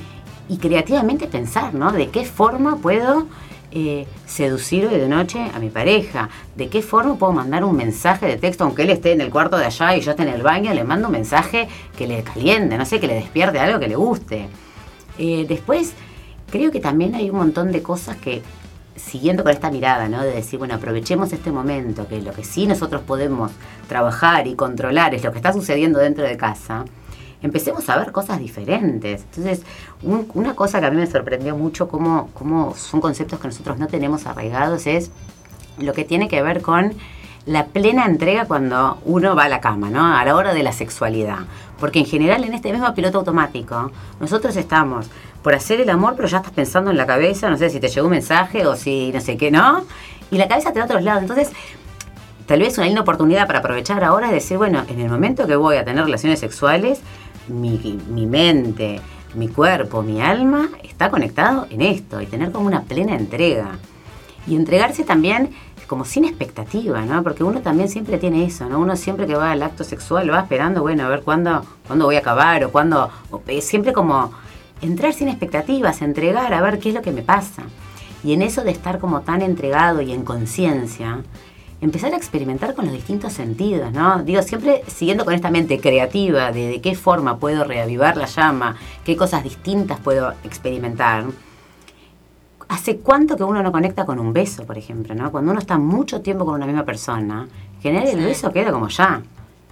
y 0.50 0.58
creativamente 0.58 1.28
pensar, 1.28 1.72
¿no? 1.72 1.92
De 1.92 2.10
qué 2.10 2.26
forma 2.26 2.76
puedo 2.76 3.26
eh, 3.70 4.06
seducir 4.26 4.86
hoy 4.86 4.98
de 4.98 5.08
noche 5.08 5.50
a 5.54 5.58
mi 5.58 5.70
pareja? 5.70 6.28
¿De 6.56 6.68
qué 6.68 6.82
forma 6.82 7.16
puedo 7.16 7.32
mandar 7.32 7.64
un 7.64 7.76
mensaje 7.76 8.26
de 8.26 8.36
texto, 8.36 8.64
aunque 8.64 8.82
él 8.82 8.90
esté 8.90 9.12
en 9.12 9.20
el 9.20 9.30
cuarto 9.30 9.56
de 9.56 9.66
allá 9.66 9.96
y 9.96 10.00
yo 10.00 10.12
esté 10.12 10.22
en 10.22 10.30
el 10.30 10.42
baño, 10.42 10.72
le 10.72 10.84
mando 10.84 11.08
un 11.08 11.12
mensaje 11.12 11.68
que 11.96 12.06
le 12.06 12.22
caliente, 12.22 12.78
no 12.78 12.84
sé, 12.84 13.00
que 13.00 13.06
le 13.06 13.14
despierte 13.14 13.58
algo 13.58 13.78
que 13.78 13.88
le 13.88 13.96
guste? 13.96 14.48
Eh, 15.18 15.46
después, 15.48 15.94
creo 16.50 16.70
que 16.70 16.80
también 16.80 17.14
hay 17.14 17.30
un 17.30 17.36
montón 17.36 17.72
de 17.72 17.82
cosas 17.82 18.16
que, 18.16 18.42
siguiendo 18.96 19.42
con 19.42 19.52
esta 19.52 19.70
mirada, 19.70 20.08
¿no? 20.08 20.22
De 20.22 20.32
decir, 20.32 20.58
bueno, 20.58 20.74
aprovechemos 20.74 21.32
este 21.32 21.50
momento, 21.50 22.06
que 22.08 22.20
lo 22.20 22.32
que 22.32 22.44
sí 22.44 22.66
nosotros 22.66 23.02
podemos 23.02 23.52
trabajar 23.88 24.46
y 24.46 24.54
controlar 24.54 25.14
es 25.14 25.24
lo 25.24 25.32
que 25.32 25.38
está 25.38 25.52
sucediendo 25.52 25.98
dentro 25.98 26.24
de 26.24 26.36
casa 26.36 26.84
empecemos 27.42 27.88
a 27.88 27.98
ver 27.98 28.12
cosas 28.12 28.38
diferentes. 28.38 29.22
Entonces, 29.22 29.62
una 30.02 30.54
cosa 30.54 30.80
que 30.80 30.86
a 30.86 30.90
mí 30.90 30.96
me 30.96 31.06
sorprendió 31.06 31.56
mucho, 31.56 31.88
cómo, 31.88 32.30
cómo 32.34 32.74
son 32.74 33.00
conceptos 33.00 33.38
que 33.38 33.48
nosotros 33.48 33.78
no 33.78 33.86
tenemos 33.86 34.26
arraigados, 34.26 34.86
es 34.86 35.10
lo 35.78 35.92
que 35.92 36.04
tiene 36.04 36.28
que 36.28 36.42
ver 36.42 36.62
con 36.62 36.94
la 37.46 37.66
plena 37.66 38.04
entrega 38.04 38.44
cuando 38.44 38.98
uno 39.06 39.34
va 39.34 39.44
a 39.44 39.48
la 39.48 39.60
cama, 39.60 39.88
¿no? 39.88 40.16
A 40.16 40.24
la 40.24 40.36
hora 40.36 40.52
de 40.52 40.62
la 40.62 40.72
sexualidad. 40.72 41.38
Porque 41.80 42.00
en 42.00 42.04
general 42.04 42.44
en 42.44 42.52
este 42.52 42.72
mismo 42.72 42.92
piloto 42.94 43.18
automático, 43.18 43.90
nosotros 44.20 44.56
estamos 44.56 45.06
por 45.42 45.54
hacer 45.54 45.80
el 45.80 45.88
amor, 45.88 46.14
pero 46.16 46.28
ya 46.28 46.38
estás 46.38 46.52
pensando 46.52 46.90
en 46.90 46.96
la 46.96 47.06
cabeza, 47.06 47.48
no 47.48 47.56
sé 47.56 47.70
si 47.70 47.80
te 47.80 47.88
llegó 47.88 48.06
un 48.06 48.12
mensaje 48.12 48.66
o 48.66 48.76
si 48.76 49.12
no 49.12 49.20
sé 49.20 49.36
qué, 49.36 49.50
¿no? 49.50 49.84
Y 50.30 50.36
la 50.36 50.46
cabeza 50.48 50.72
te 50.72 50.78
da 50.78 50.84
a 50.84 50.86
otros 50.86 51.02
lados. 51.02 51.22
Entonces, 51.22 51.52
tal 52.46 52.60
vez 52.60 52.76
una 52.76 52.86
linda 52.86 53.00
oportunidad 53.00 53.46
para 53.46 53.60
aprovechar 53.60 54.04
ahora 54.04 54.26
es 54.26 54.32
decir, 54.32 54.58
bueno, 54.58 54.84
en 54.88 55.00
el 55.00 55.08
momento 55.08 55.46
que 55.46 55.56
voy 55.56 55.76
a 55.76 55.84
tener 55.84 56.04
relaciones 56.04 56.40
sexuales, 56.40 57.00
mi, 57.48 58.26
mente, 58.26 59.00
mi 59.34 59.48
cuerpo, 59.48 60.02
mi 60.02 60.20
alma 60.20 60.68
está 60.82 61.10
conectado 61.10 61.66
en 61.70 61.82
esto 61.82 62.20
y 62.20 62.26
tener 62.26 62.52
como 62.52 62.66
una 62.66 62.82
plena 62.82 63.16
entrega. 63.16 63.78
Y 64.46 64.56
entregarse 64.56 65.04
también 65.04 65.50
como 65.86 66.04
sin 66.04 66.24
expectativa, 66.24 67.02
¿no? 67.02 67.22
Porque 67.22 67.44
uno 67.44 67.60
también 67.60 67.88
siempre 67.88 68.18
tiene 68.18 68.44
eso, 68.44 68.68
¿no? 68.68 68.78
Uno 68.78 68.96
siempre 68.96 69.26
que 69.26 69.34
va 69.34 69.52
al 69.52 69.62
acto 69.62 69.84
sexual 69.84 70.30
va 70.32 70.40
esperando, 70.40 70.82
bueno, 70.82 71.04
a 71.04 71.08
ver 71.08 71.22
cuándo, 71.22 71.64
cuándo 71.86 72.04
voy 72.04 72.16
a 72.16 72.20
acabar 72.20 72.64
o 72.64 72.70
cuándo... 72.70 73.10
siempre 73.60 73.92
como 73.92 74.32
entrar 74.80 75.12
sin 75.12 75.28
expectativas, 75.28 76.02
entregar, 76.02 76.52
a 76.52 76.60
ver 76.60 76.78
qué 76.78 76.90
es 76.90 76.94
lo 76.94 77.02
que 77.02 77.10
me 77.10 77.22
pasa. 77.22 77.62
Y 78.22 78.32
en 78.32 78.42
eso 78.42 78.64
de 78.64 78.70
estar 78.70 78.98
como 78.98 79.20
tan 79.22 79.42
entregado 79.42 80.00
y 80.00 80.12
en 80.12 80.24
conciencia, 80.24 81.22
empezar 81.80 82.12
a 82.12 82.16
experimentar 82.16 82.74
con 82.74 82.86
los 82.86 82.94
distintos 82.94 83.32
sentidos, 83.32 83.92
¿no? 83.92 84.22
Digo, 84.22 84.42
siempre 84.42 84.82
siguiendo 84.86 85.24
con 85.24 85.34
esta 85.34 85.50
mente 85.50 85.80
creativa 85.80 86.50
de, 86.50 86.68
de 86.68 86.80
qué 86.80 86.94
forma 86.94 87.38
puedo 87.38 87.64
reavivar 87.64 88.16
la 88.16 88.26
llama, 88.26 88.76
qué 89.04 89.16
cosas 89.16 89.44
distintas 89.44 90.00
puedo 90.00 90.32
experimentar. 90.44 91.24
¿Hace 92.68 92.98
cuánto 92.98 93.36
que 93.36 93.44
uno 93.44 93.62
no 93.62 93.72
conecta 93.72 94.04
con 94.04 94.18
un 94.18 94.32
beso, 94.32 94.64
por 94.64 94.76
ejemplo, 94.76 95.14
¿no? 95.14 95.30
Cuando 95.30 95.52
uno 95.52 95.60
está 95.60 95.78
mucho 95.78 96.20
tiempo 96.20 96.44
con 96.44 96.54
una 96.54 96.66
misma 96.66 96.84
persona, 96.84 97.48
generar 97.80 98.08
el 98.08 98.24
beso 98.24 98.52
queda 98.52 98.72
como 98.72 98.88
ya. 98.88 99.22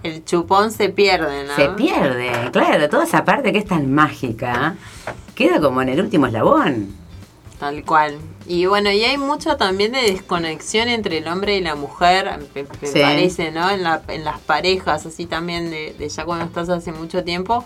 El 0.01 0.23
chupón 0.23 0.71
se 0.71 0.89
pierde, 0.89 1.45
¿no? 1.45 1.55
Se 1.55 1.69
pierde, 1.69 2.31
claro, 2.51 2.87
toda 2.89 3.03
esa 3.03 3.25
parte 3.25 3.51
que 3.51 3.59
es 3.59 3.65
tan 3.65 3.93
mágica, 3.93 4.75
queda 5.35 5.59
como 5.59 5.81
en 5.81 5.89
el 5.89 5.99
último 5.99 6.27
eslabón. 6.27 6.95
Tal 7.59 7.83
cual. 7.83 8.17
Y 8.45 8.67
bueno, 8.67 8.91
y 8.91 9.03
hay 9.03 9.17
mucho 9.17 9.57
también 9.57 9.91
de 9.91 10.01
desconexión 10.01 10.89
entre 10.89 11.17
el 11.17 11.27
hombre 11.27 11.57
y 11.57 11.61
la 11.61 11.75
mujer, 11.75 12.39
me, 12.53 12.63
parece, 12.63 13.51
¿no? 13.51 13.69
En, 13.69 13.83
la, 13.83 14.03
en 14.07 14.23
las 14.23 14.39
parejas, 14.39 15.05
así 15.05 15.25
también 15.25 15.71
de, 15.71 16.09
ya 16.09 16.23
cuando 16.23 16.45
estás 16.45 16.69
hace 16.69 16.91
mucho 16.91 17.23
tiempo. 17.23 17.65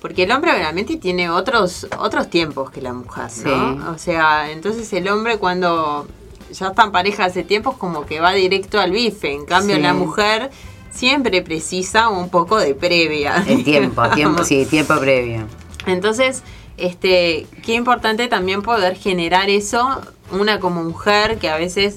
Porque 0.00 0.24
el 0.24 0.32
hombre 0.32 0.52
obviamente 0.52 0.98
tiene 0.98 1.30
otros, 1.30 1.86
otros 1.98 2.28
tiempos 2.28 2.70
que 2.70 2.82
la 2.82 2.92
mujer, 2.92 3.30
¿no? 3.46 3.90
O 3.90 3.96
sea, 3.96 4.50
entonces 4.50 4.92
el 4.92 5.08
hombre 5.08 5.38
cuando 5.38 6.06
ya 6.52 6.68
está 6.68 6.84
en 6.84 6.92
pareja 6.92 7.24
hace 7.24 7.42
tiempo 7.42 7.72
es 7.72 7.78
como 7.78 8.04
que 8.04 8.20
va 8.20 8.32
directo 8.32 8.78
al 8.78 8.90
bife. 8.90 9.32
En 9.32 9.46
cambio, 9.46 9.78
la 9.78 9.94
mujer 9.94 10.50
siempre 10.90 11.42
precisa 11.42 12.08
un 12.08 12.28
poco 12.28 12.58
de 12.58 12.74
previa. 12.74 13.42
El 13.46 13.64
tiempo, 13.64 14.08
tiempo, 14.10 14.44
sí, 14.44 14.66
tiempo 14.66 14.98
previo. 14.98 15.46
Entonces, 15.86 16.42
este, 16.76 17.46
qué 17.64 17.74
importante 17.74 18.28
también 18.28 18.62
poder 18.62 18.96
generar 18.96 19.48
eso, 19.50 20.00
una 20.32 20.60
como 20.60 20.82
mujer 20.82 21.38
que 21.38 21.48
a 21.48 21.56
veces 21.56 21.96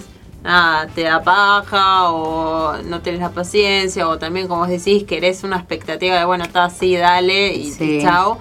te 0.95 1.01
da 1.01 1.23
paja 1.23 2.11
o 2.11 2.77
no 2.83 3.01
tenés 3.01 3.19
la 3.19 3.31
paciencia 3.31 4.07
o 4.07 4.17
también 4.17 4.47
como 4.47 4.65
decís 4.65 5.03
querés 5.03 5.43
una 5.43 5.57
expectativa 5.57 6.17
de 6.17 6.25
bueno, 6.25 6.45
está 6.45 6.65
así, 6.65 6.95
dale 6.95 7.53
y, 7.53 8.01
chao. 8.01 8.39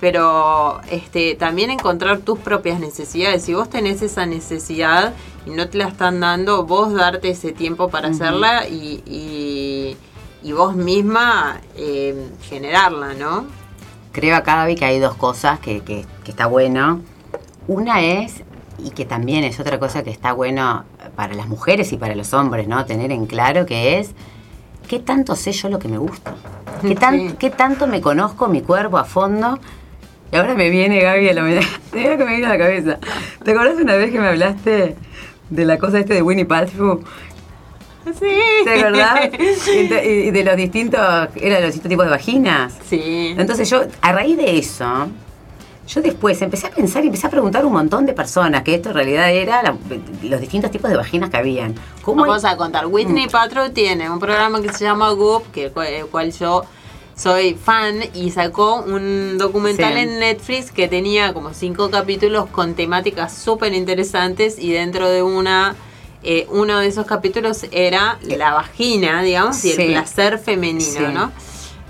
Pero 0.00 0.80
este, 0.90 1.34
también 1.34 1.70
encontrar 1.70 2.20
tus 2.20 2.38
propias 2.38 2.78
necesidades. 2.78 3.42
Si 3.42 3.52
vos 3.52 3.68
tenés 3.68 4.00
esa 4.00 4.26
necesidad 4.26 5.12
y 5.44 5.50
no 5.50 5.68
te 5.68 5.78
la 5.78 5.88
están 5.88 6.20
dando, 6.20 6.64
vos 6.64 6.94
darte 6.94 7.30
ese 7.30 7.50
tiempo 7.50 7.88
para 7.88 8.10
hacerla 8.10 8.68
y, 8.68 9.02
y, 10.42 10.52
vos 10.52 10.76
misma 10.76 11.60
eh, 11.76 12.30
generarla, 12.48 13.14
¿no? 13.14 13.46
Creo 14.12 14.36
acá, 14.36 14.56
Gaby, 14.56 14.74
que 14.74 14.84
hay 14.84 14.98
dos 14.98 15.14
cosas 15.14 15.58
que, 15.60 15.80
que, 15.80 16.04
está 16.26 16.46
bueno. 16.46 17.00
Una 17.66 18.00
es, 18.02 18.42
y 18.78 18.90
que 18.90 19.04
también 19.04 19.44
es 19.44 19.60
otra 19.60 19.78
cosa 19.78 20.02
que 20.02 20.10
está 20.10 20.32
bueno 20.32 20.84
para 21.16 21.34
las 21.34 21.48
mujeres 21.48 21.92
y 21.92 21.96
para 21.96 22.14
los 22.14 22.32
hombres, 22.34 22.68
¿no? 22.68 22.84
Tener 22.84 23.12
en 23.12 23.26
claro 23.26 23.66
que 23.66 23.98
es 23.98 24.10
qué 24.88 24.98
tanto 24.98 25.36
sé 25.36 25.52
yo 25.52 25.68
lo 25.68 25.78
que 25.78 25.88
me 25.88 25.98
gusta. 25.98 26.34
¿Qué, 26.82 26.94
tan, 26.94 27.36
qué 27.36 27.50
tanto 27.50 27.86
me 27.86 28.00
conozco 28.00 28.48
mi 28.48 28.62
cuerpo 28.62 28.98
a 28.98 29.04
fondo. 29.04 29.58
Y 30.30 30.36
ahora 30.36 30.54
me 30.54 30.70
viene 30.70 31.00
Gaby 31.00 31.28
a 31.28 31.34
la 31.34 31.42
Mira 31.42 31.62
que 31.92 32.16
me 32.24 32.26
viene 32.26 32.46
a 32.46 32.50
la 32.50 32.58
cabeza. 32.58 32.98
¿Te 33.42 33.52
acuerdas 33.52 33.80
una 33.80 33.94
vez 33.96 34.10
que 34.10 34.20
me 34.20 34.28
hablaste 34.28 34.96
de 35.50 35.64
la 35.64 35.78
cosa 35.78 35.98
este 35.98 36.14
de 36.14 36.22
Winnie 36.22 36.44
Paltrow? 36.44 37.02
Sí. 38.18 38.64
¿De 38.64 38.82
verdad? 38.82 39.30
Y 40.04 40.30
de 40.30 40.44
los 40.44 40.56
distintos, 40.56 41.00
eran 41.36 41.62
los 41.62 41.72
distintos 41.72 41.88
tipos 41.88 42.04
de 42.04 42.10
vaginas. 42.10 42.74
Sí. 42.88 43.34
Entonces 43.36 43.68
yo, 43.68 43.82
a 44.00 44.12
raíz 44.12 44.36
de 44.36 44.58
eso, 44.58 45.08
yo 45.88 46.02
después 46.02 46.40
empecé 46.42 46.66
a 46.66 46.70
pensar 46.70 47.02
y 47.02 47.06
empecé 47.06 47.26
a 47.26 47.30
preguntar 47.30 47.62
a 47.62 47.66
un 47.66 47.72
montón 47.72 48.04
de 48.04 48.12
personas 48.12 48.62
que 48.62 48.74
esto 48.74 48.90
en 48.90 48.94
realidad 48.94 49.30
era 49.32 49.74
los 50.22 50.40
distintos 50.40 50.70
tipos 50.70 50.90
de 50.90 50.96
vaginas 50.96 51.30
que 51.30 51.38
habían. 51.38 51.74
¿Cómo 52.02 52.22
Vamos 52.22 52.44
a 52.44 52.56
contar. 52.56 52.86
Whitney 52.86 53.26
mm. 53.26 53.72
tiene 53.72 54.10
un 54.10 54.18
programa 54.18 54.60
que 54.60 54.72
se 54.72 54.84
llama 54.84 55.10
Goop, 55.10 55.50
que 55.50 55.66
el 55.66 56.06
cual 56.06 56.32
yo 56.32 56.64
soy 57.16 57.54
fan 57.54 58.00
y 58.14 58.30
sacó 58.30 58.82
un 58.82 59.38
documental 59.38 59.96
en 59.96 60.20
Netflix 60.20 60.70
que 60.70 60.86
tenía 60.88 61.34
como 61.34 61.52
cinco 61.52 61.90
capítulos 61.90 62.48
con 62.48 62.74
temáticas 62.74 63.36
súper 63.36 63.72
interesantes 63.72 64.58
y 64.58 64.72
dentro 64.72 65.08
de 65.08 65.22
una 65.22 65.74
eh, 66.22 66.46
uno 66.50 66.78
de 66.78 66.86
esos 66.88 67.06
capítulos 67.06 67.66
era 67.70 68.18
la 68.22 68.52
vagina, 68.54 69.22
digamos, 69.22 69.64
y 69.64 69.72
el 69.72 69.92
placer 69.92 70.38
femenino, 70.38 70.82
Sí. 71.08 71.12
¿no? 71.14 71.30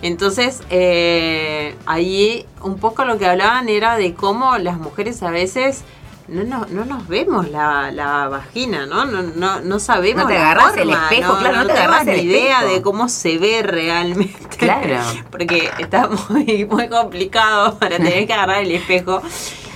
Entonces, 0.01 0.61
eh, 0.71 1.75
ahí 1.87 2.47
un 2.63 2.79
poco 2.79 3.05
lo 3.05 3.19
que 3.19 3.27
hablaban 3.27 3.69
era 3.69 3.97
de 3.97 4.15
cómo 4.15 4.57
las 4.59 4.79
mujeres 4.79 5.23
a 5.25 5.31
veces 5.31 5.83
no, 6.29 6.45
nos- 6.45 6.71
no 6.71 6.85
nos 6.85 7.09
vemos 7.09 7.51
la, 7.51 7.91
la 7.91 8.29
vagina, 8.29 8.87
¿no? 8.87 9.07
No, 9.07 9.23
no, 9.23 9.61
no 9.61 9.79
sabemos. 9.81 10.23
No 10.25 10.29
te 10.29 10.35
la 10.35 10.41
agarrás 10.51 10.77
el 10.77 10.91
espejo, 10.91 11.39
claro, 11.39 11.57
no 11.57 11.63
te 11.67 11.73
tenemos 11.73 11.89
agarrás 11.97 12.07
el 12.07 12.17
ni 12.17 12.23
idea 12.31 12.59
espejo. 12.59 12.75
de 12.75 12.83
cómo 12.83 13.09
se 13.09 13.39
ve 13.39 13.63
realmente. 13.65 14.57
Claro. 14.59 14.99
Porque 15.31 15.71
está 15.79 16.09
muy, 16.29 16.65
muy 16.71 16.89
complicado 16.89 17.79
para 17.79 17.97
tener 17.97 18.27
que 18.27 18.35
agarrar 18.35 18.63
el 18.63 18.71
espejo. 18.73 19.21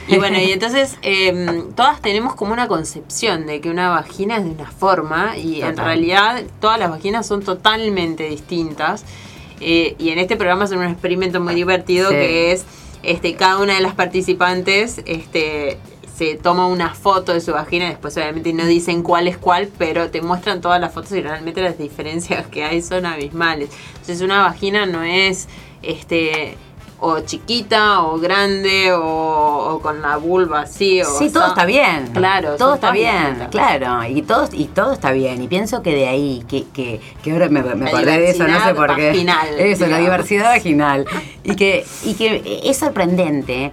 Y 0.09 0.17
bueno, 0.19 0.39
y 0.39 0.51
entonces 0.51 0.99
eh, 1.03 1.63
todas 1.77 2.01
tenemos 2.01 2.35
como 2.35 2.53
una 2.53 2.67
concepción 2.69 3.47
de 3.47 3.61
que 3.61 3.71
una 3.71 3.89
vagina 3.91 4.37
es 4.37 4.45
de 4.45 4.51
una 4.51 4.71
forma 4.71 5.37
y 5.37 5.63
en 5.63 5.77
realidad 5.77 6.43
todas 6.61 6.79
las 6.79 6.91
vaginas 6.91 7.27
son 7.27 7.43
totalmente 7.43 8.25
distintas. 8.29 9.05
Eh, 9.61 9.95
y 9.99 10.11
en 10.11 10.19
este 10.19 10.37
programa 10.37 10.65
hacen 10.65 10.79
un 10.79 10.87
experimento 10.87 11.41
muy 11.41 11.55
divertido 11.55 12.11
Sí. 12.11 12.17
que 12.17 12.53
es 12.53 12.65
este 13.05 13.35
cada 13.35 13.59
una 13.59 13.75
de 13.75 13.81
las 13.81 13.95
participantes 13.95 15.01
este 15.07 15.79
se 16.17 16.35
toma 16.35 16.67
una 16.67 16.95
foto 16.95 17.33
de 17.33 17.41
su 17.41 17.53
vagina, 17.53 17.89
después 17.89 18.17
obviamente 18.17 18.53
no 18.53 18.67
dicen 18.67 19.03
cuál 19.03 19.29
es 19.29 19.39
cuál, 19.39 19.69
pero 19.79 20.11
te 20.11 20.21
muestran 20.21 20.61
todas 20.61 20.81
las 20.81 20.93
fotos 20.93 21.13
y 21.13 21.23
realmente 21.23 21.63
las 21.63 21.79
diferencias 21.79 22.47
que 22.49 22.65
hay 22.65 22.83
son 22.83 23.07
abismales. 23.07 23.71
Entonces 23.93 24.21
una 24.21 24.43
vagina 24.43 24.85
no 24.85 25.03
es 25.03 25.49
este 25.83 26.57
o 27.05 27.19
chiquita 27.21 28.03
o 28.03 28.17
grande 28.19 28.93
o, 28.93 29.75
o 29.75 29.81
con 29.81 30.01
la 30.01 30.17
vulva 30.19 30.61
así 30.61 31.03
o 31.03 31.19
Sí, 31.19 31.31
todo 31.31 31.49
está 31.49 31.65
bien. 31.65 32.07
Claro, 32.15 32.57
todo 32.57 32.75
está 32.75 32.93
bien, 32.93 33.49
claro. 33.51 34.05
Y 34.05 34.23
todo, 34.23 34.49
y 34.53 34.67
todo 34.67 34.93
está 34.93 35.11
bien. 35.11 35.43
Y 35.43 35.49
pienso 35.49 35.83
que 35.83 35.93
de 35.97 36.07
ahí, 36.07 36.45
que, 36.49 36.65
que, 36.69 37.01
que 37.23 37.33
ahora 37.33 37.49
me, 37.49 37.61
me 37.63 37.89
acordé 37.89 38.21
de 38.21 38.31
eso, 38.31 38.47
no 38.47 38.65
sé 38.65 38.73
por 38.75 38.95
qué. 38.95 39.09
vaginal, 39.09 39.49
Eso, 39.59 39.87
la 39.89 39.99
diversidad 39.99 40.51
vaginal. 40.51 41.05
Y 41.43 41.57
que, 41.57 41.85
y 42.05 42.15
que 42.15 42.61
es 42.65 42.77
sorprendente 42.77 43.73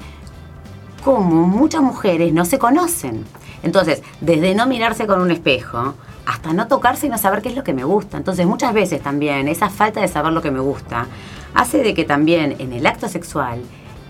cómo 1.03 1.45
muchas 1.45 1.84
mujeres 1.84 2.34
no 2.34 2.45
se 2.45 2.57
conocen. 2.57 3.25
Entonces, 3.61 4.01
desde 4.21 4.55
no 4.55 4.65
mirarse 4.65 5.05
con 5.05 5.21
un 5.21 5.30
espejo 5.30 5.93
hasta 6.25 6.51
no 6.53 6.67
tocarse 6.67 7.05
y 7.05 7.09
no 7.09 7.19
saber 7.19 7.43
qué 7.43 7.49
es 7.49 7.55
lo 7.55 7.63
que 7.63 7.73
me 7.73 7.84
gusta. 7.84 8.17
Entonces, 8.17 8.47
muchas 8.47 8.73
veces 8.73 9.03
también 9.03 9.47
esa 9.47 9.69
falta 9.69 10.01
de 10.01 10.07
saber 10.07 10.34
lo 10.34 10.41
que 10.41 10.49
me 10.49 10.59
gusta 10.59 11.05
hace 11.54 11.80
de 11.84 11.93
que 11.93 12.04
también 12.04 12.56
en 12.60 12.74
el 12.74 12.86
acto 12.86 13.08
sexual 13.08 13.62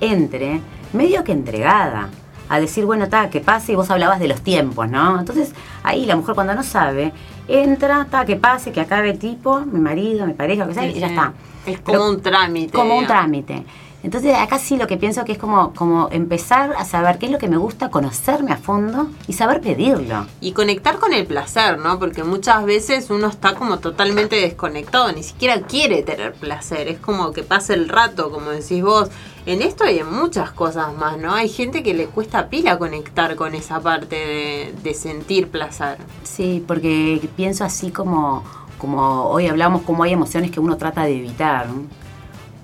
entre 0.01 0.61
medio 0.93 1.23
que 1.23 1.31
entregada 1.31 2.09
a 2.47 2.59
decir, 2.59 2.83
bueno, 2.85 3.09
ta, 3.09 3.29
que 3.29 3.41
pase, 3.41 3.73
y 3.73 3.75
vos 3.75 3.91
hablabas 3.91 4.19
de 4.19 4.27
los 4.27 4.41
tiempos, 4.41 4.89
¿no? 4.89 5.19
Entonces, 5.19 5.53
ahí 5.83 6.05
la 6.05 6.15
mujer 6.15 6.33
cuando 6.33 6.55
no 6.55 6.63
sabe, 6.63 7.13
entra, 7.47 8.05
ta, 8.09 8.25
que 8.25 8.37
pase, 8.37 8.71
que 8.71 8.81
acabe 8.81 9.11
el 9.11 9.19
tipo, 9.19 9.59
mi 9.59 9.79
marido, 9.79 10.25
mi 10.25 10.33
pareja, 10.33 10.63
lo 10.63 10.69
que 10.69 10.73
sea, 10.73 10.83
Sí, 10.83 10.97
y 10.97 10.99
ya 10.99 11.07
sí. 11.09 11.13
está. 11.13 11.33
Es 11.67 11.79
como 11.81 12.07
un 12.09 12.21
trámite. 12.21 12.73
como 12.73 12.97
un 12.97 13.05
trámite. 13.05 13.63
Entonces 14.01 14.35
acá 14.35 14.59
sí 14.59 14.77
lo 14.77 14.87
que 14.87 14.97
pienso 14.97 15.25
que 15.25 15.33
es 15.33 15.37
como, 15.37 15.73
como 15.73 16.07
empezar 16.11 16.73
a 16.77 16.85
saber 16.85 17.17
qué 17.17 17.25
es 17.25 17.31
lo 17.31 17.37
que 17.37 17.49
me 17.49 17.57
gusta, 17.57 17.89
conocerme 17.89 18.51
a 18.51 18.57
fondo 18.57 19.09
y 19.27 19.33
saber 19.33 19.59
pedirlo. 19.61 20.25
Y 20.39 20.53
conectar 20.53 20.99
con 20.99 21.13
el 21.13 21.25
placer, 21.25 21.79
¿no? 21.79 21.99
Porque 21.99 22.23
muchas 22.23 22.63
veces 22.65 23.09
uno 23.09 23.27
está 23.27 23.55
como 23.55 23.79
totalmente 23.79 24.37
desconectado, 24.37 25.11
ni 25.11 25.23
siquiera 25.23 25.61
quiere 25.61 26.01
tener 26.03 26.33
placer, 26.33 26.87
es 26.87 26.99
como 26.99 27.33
que 27.33 27.43
pasa 27.43 27.73
el 27.73 27.89
rato, 27.89 28.31
como 28.31 28.51
decís 28.51 28.81
vos. 28.81 29.09
En 29.45 29.61
esto 29.61 29.83
hay 29.83 29.99
en 29.99 30.13
muchas 30.13 30.51
cosas 30.51 30.93
más, 30.95 31.17
¿no? 31.17 31.33
Hay 31.33 31.49
gente 31.49 31.81
que 31.81 31.93
le 31.93 32.05
cuesta 32.05 32.49
pila 32.49 32.77
conectar 32.77 33.35
con 33.35 33.55
esa 33.55 33.79
parte 33.79 34.15
de, 34.15 34.75
de 34.83 34.93
sentir 34.93 35.49
placer. 35.49 35.97
Sí, 36.23 36.63
porque 36.65 37.27
pienso 37.35 37.63
así 37.63 37.89
como, 37.89 38.43
como 38.77 39.23
hoy 39.25 39.47
hablamos, 39.47 39.81
como 39.83 40.03
hay 40.03 40.13
emociones 40.13 40.51
que 40.51 40.59
uno 40.59 40.77
trata 40.77 41.03
de 41.03 41.17
evitar. 41.17 41.67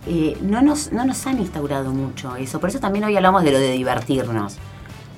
Eh, 0.08 0.38
no, 0.42 0.62
nos, 0.62 0.92
no 0.92 1.04
nos 1.06 1.26
han 1.26 1.40
instaurado 1.40 1.92
mucho 1.92 2.36
eso, 2.36 2.60
por 2.60 2.70
eso 2.70 2.80
también 2.80 3.06
hoy 3.06 3.16
hablamos 3.16 3.44
de 3.44 3.52
lo 3.52 3.60
de 3.60 3.72
divertirnos. 3.72 4.58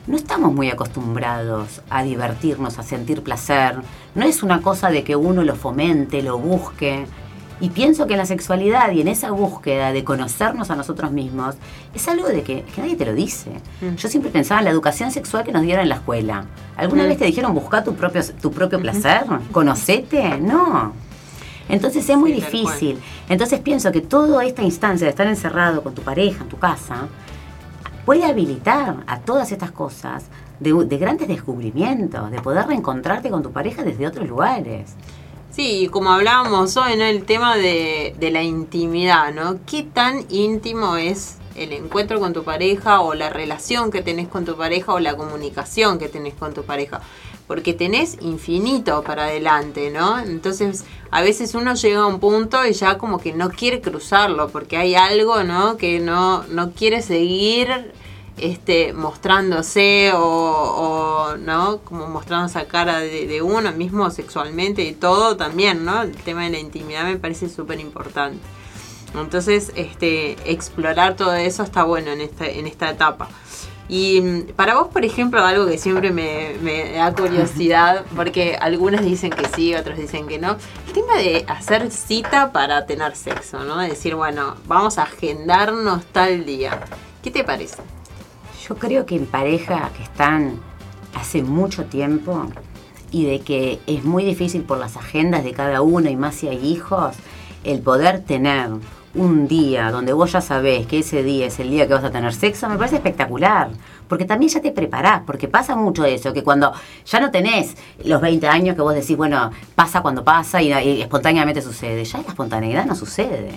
No 0.07 0.15
estamos 0.15 0.53
muy 0.53 0.69
acostumbrados 0.69 1.81
a 1.89 2.03
divertirnos, 2.03 2.79
a 2.79 2.83
sentir 2.83 3.21
placer. 3.23 3.75
No 4.15 4.25
es 4.25 4.41
una 4.43 4.61
cosa 4.61 4.89
de 4.89 5.03
que 5.03 5.17
uno 5.17 5.43
lo 5.43 5.55
fomente, 5.55 6.21
lo 6.21 6.37
busque. 6.37 7.05
Y 7.59 7.69
pienso 7.71 8.07
que 8.07 8.13
en 8.13 8.19
la 8.19 8.25
sexualidad 8.25 8.91
y 8.91 9.01
en 9.01 9.09
esa 9.09 9.31
búsqueda 9.31 9.91
de 9.91 10.03
conocernos 10.05 10.69
a 10.69 10.75
nosotros 10.77 11.11
mismos, 11.11 11.55
es 11.93 12.07
algo 12.07 12.27
de 12.27 12.43
que, 12.43 12.61
que 12.63 12.81
nadie 12.81 12.95
te 12.95 13.03
lo 13.05 13.13
dice. 13.15 13.49
Mm. 13.81 13.95
Yo 13.95 14.07
siempre 14.07 14.31
pensaba 14.31 14.59
en 14.61 14.65
la 14.65 14.71
educación 14.71 15.11
sexual 15.11 15.43
que 15.43 15.51
nos 15.51 15.63
dieron 15.63 15.81
en 15.83 15.89
la 15.89 15.95
escuela. 15.95 16.45
¿Alguna 16.77 17.03
Mm. 17.03 17.07
vez 17.07 17.17
te 17.17 17.25
dijeron 17.25 17.53
buscar 17.53 17.83
tu 17.83 17.93
propio, 17.95 18.21
tu 18.41 18.51
propio 18.51 18.79
placer? 18.79 19.25
¿Conocete? 19.51 20.37
No. 20.39 20.93
Entonces 21.69 22.07
es 22.09 22.17
muy 22.17 22.33
Sí, 22.33 22.35
difícil. 22.35 22.99
Entonces 23.29 23.59
pienso 23.59 23.91
que 23.91 24.01
toda 24.01 24.45
esta 24.45 24.63
instancia 24.63 25.05
de 25.05 25.11
estar 25.11 25.27
encerrado 25.27 25.83
con 25.83 25.93
tu 25.93 26.01
pareja 26.01 26.43
en 26.43 26.49
tu 26.49 26.57
casa 26.57 27.07
puede 28.05 28.23
habilitar 28.25 29.03
a 29.07 29.19
todas 29.19 29.51
estas 29.51 29.71
cosas 29.71 30.25
de, 30.59 30.73
de 30.85 30.97
grandes 30.97 31.27
descubrimientos, 31.27 32.31
de 32.31 32.41
poder 32.41 32.67
reencontrarte 32.67 33.29
con 33.29 33.43
tu 33.43 33.51
pareja 33.51 33.83
desde 33.83 34.07
otros 34.07 34.27
lugares. 34.27 34.91
Sí, 35.51 35.89
como 35.91 36.11
hablábamos 36.11 36.77
hoy, 36.77 36.95
¿no? 36.97 37.03
El 37.03 37.23
tema 37.25 37.57
de, 37.57 38.15
de 38.19 38.31
la 38.31 38.43
intimidad, 38.43 39.33
¿no? 39.33 39.57
¿Qué 39.65 39.83
tan 39.83 40.25
íntimo 40.29 40.97
es 40.97 41.37
el 41.55 41.73
encuentro 41.73 42.19
con 42.19 42.31
tu 42.33 42.43
pareja 42.43 43.01
o 43.01 43.13
la 43.15 43.29
relación 43.29 43.89
que 43.89 44.01
tenés 44.03 44.27
con 44.27 44.45
tu 44.45 44.55
pareja 44.55 44.93
o 44.93 44.99
la 44.99 45.17
comunicación 45.17 45.97
que 45.97 46.09
tenés 46.09 46.35
con 46.35 46.53
tu 46.53 46.63
pareja? 46.63 47.01
Porque 47.47 47.73
tenés 47.73 48.17
infinito 48.21 49.03
para 49.03 49.25
adelante, 49.25 49.89
¿no? 49.89 50.19
Entonces, 50.19 50.83
a 51.11 51.21
veces 51.21 51.55
uno 51.55 51.75
llega 51.75 52.01
a 52.01 52.07
un 52.07 52.19
punto 52.19 52.65
y 52.65 52.73
ya 52.73 52.97
como 52.97 53.19
que 53.19 53.33
no 53.33 53.49
quiere 53.49 53.79
cruzarlo 53.79 54.49
porque 54.49 54.77
hay 54.77 54.95
algo, 54.95 55.43
¿no? 55.43 55.77
Que 55.77 55.99
no, 55.99 56.43
no 56.47 56.71
quiere 56.71 57.01
seguir 57.01 57.93
este, 58.37 58.93
mostrándose 58.93 60.11
o, 60.13 61.35
no 61.39 61.79
como 61.79 62.07
mostrando 62.07 62.45
esa 62.45 62.67
cara 62.67 62.99
de, 62.99 63.27
de 63.27 63.41
uno 63.41 63.71
mismo 63.71 64.09
sexualmente 64.11 64.83
y 64.83 64.93
todo 64.93 65.37
también 65.37 65.85
no 65.85 66.03
el 66.03 66.15
tema 66.15 66.43
de 66.43 66.51
la 66.51 66.59
intimidad 66.59 67.03
me 67.03 67.17
parece 67.17 67.49
súper 67.49 67.79
importante 67.79 68.39
entonces 69.15 69.71
este 69.75 70.37
explorar 70.51 71.15
todo 71.15 71.33
eso 71.33 71.63
está 71.63 71.83
bueno 71.83 72.11
en 72.11 72.21
esta 72.21 72.47
en 72.47 72.67
esta 72.67 72.89
etapa 72.91 73.29
y 73.89 74.21
mm, 74.21 74.41
para 74.55 74.75
vos 74.75 74.87
por 74.87 75.05
ejemplo 75.05 75.41
algo 75.41 75.65
que 75.65 75.77
siempre 75.77 76.11
me, 76.11 76.55
me 76.61 76.93
da 76.93 77.13
curiosidad 77.13 78.05
porque 78.15 78.57
algunos 78.59 79.01
dicen 79.01 79.31
que 79.31 79.47
sí 79.55 79.75
otros 79.75 79.97
dicen 79.97 80.27
que 80.27 80.39
no 80.39 80.57
el 80.87 80.93
tema 80.93 81.15
de 81.17 81.45
hacer 81.47 81.89
cita 81.91 82.51
para 82.51 82.85
tener 82.85 83.15
sexo 83.15 83.63
no 83.63 83.77
decir 83.77 84.15
bueno 84.15 84.55
vamos 84.65 84.97
a 84.97 85.03
agendarnos 85.03 86.05
tal 86.07 86.45
día. 86.45 86.79
¿qué 87.27 87.31
te 87.31 87.43
parece? 87.43 87.81
Yo 88.67 88.75
creo 88.75 89.05
que 89.05 89.15
en 89.15 89.25
pareja 89.25 89.91
que 89.97 90.03
están 90.03 90.61
hace 91.13 91.43
mucho 91.43 91.83
tiempo 91.83 92.49
y 93.11 93.25
de 93.25 93.41
que 93.41 93.79
es 93.85 94.05
muy 94.05 94.23
difícil 94.23 94.63
por 94.63 94.77
las 94.77 94.95
agendas 94.95 95.43
de 95.43 95.51
cada 95.51 95.81
uno 95.81 96.09
y 96.09 96.15
más 96.15 96.35
si 96.35 96.47
hay 96.47 96.65
hijos, 96.65 97.17
el 97.65 97.81
poder 97.81 98.23
tener 98.23 98.69
un 99.15 99.47
día 99.47 99.89
donde 99.91 100.13
vos 100.13 100.31
ya 100.31 100.41
sabés 100.41 100.85
que 100.85 100.99
ese 100.99 101.23
día 101.23 101.47
es 101.47 101.59
el 101.59 101.69
día 101.71 101.87
que 101.87 101.93
vas 101.93 102.03
a 102.03 102.11
tener 102.11 102.33
sexo, 102.33 102.69
me 102.69 102.77
parece 102.77 102.97
espectacular. 102.97 103.69
Porque 104.07 104.25
también 104.25 104.49
ya 104.51 104.61
te 104.61 104.71
preparás, 104.71 105.23
porque 105.25 105.47
pasa 105.47 105.75
mucho 105.75 106.05
eso, 106.05 106.31
que 106.33 106.43
cuando 106.43 106.71
ya 107.05 107.19
no 107.19 107.29
tenés 107.31 107.75
los 108.05 108.21
20 108.21 108.47
años 108.47 108.75
que 108.75 108.81
vos 108.81 108.93
decís, 108.93 109.17
bueno, 109.17 109.51
pasa 109.75 110.01
cuando 110.01 110.23
pasa 110.23 110.61
y, 110.61 110.71
y 110.71 111.01
espontáneamente 111.01 111.61
sucede, 111.61 112.03
ya 112.05 112.19
la 112.19 112.27
espontaneidad 112.29 112.85
no 112.85 112.95
sucede. 112.95 113.51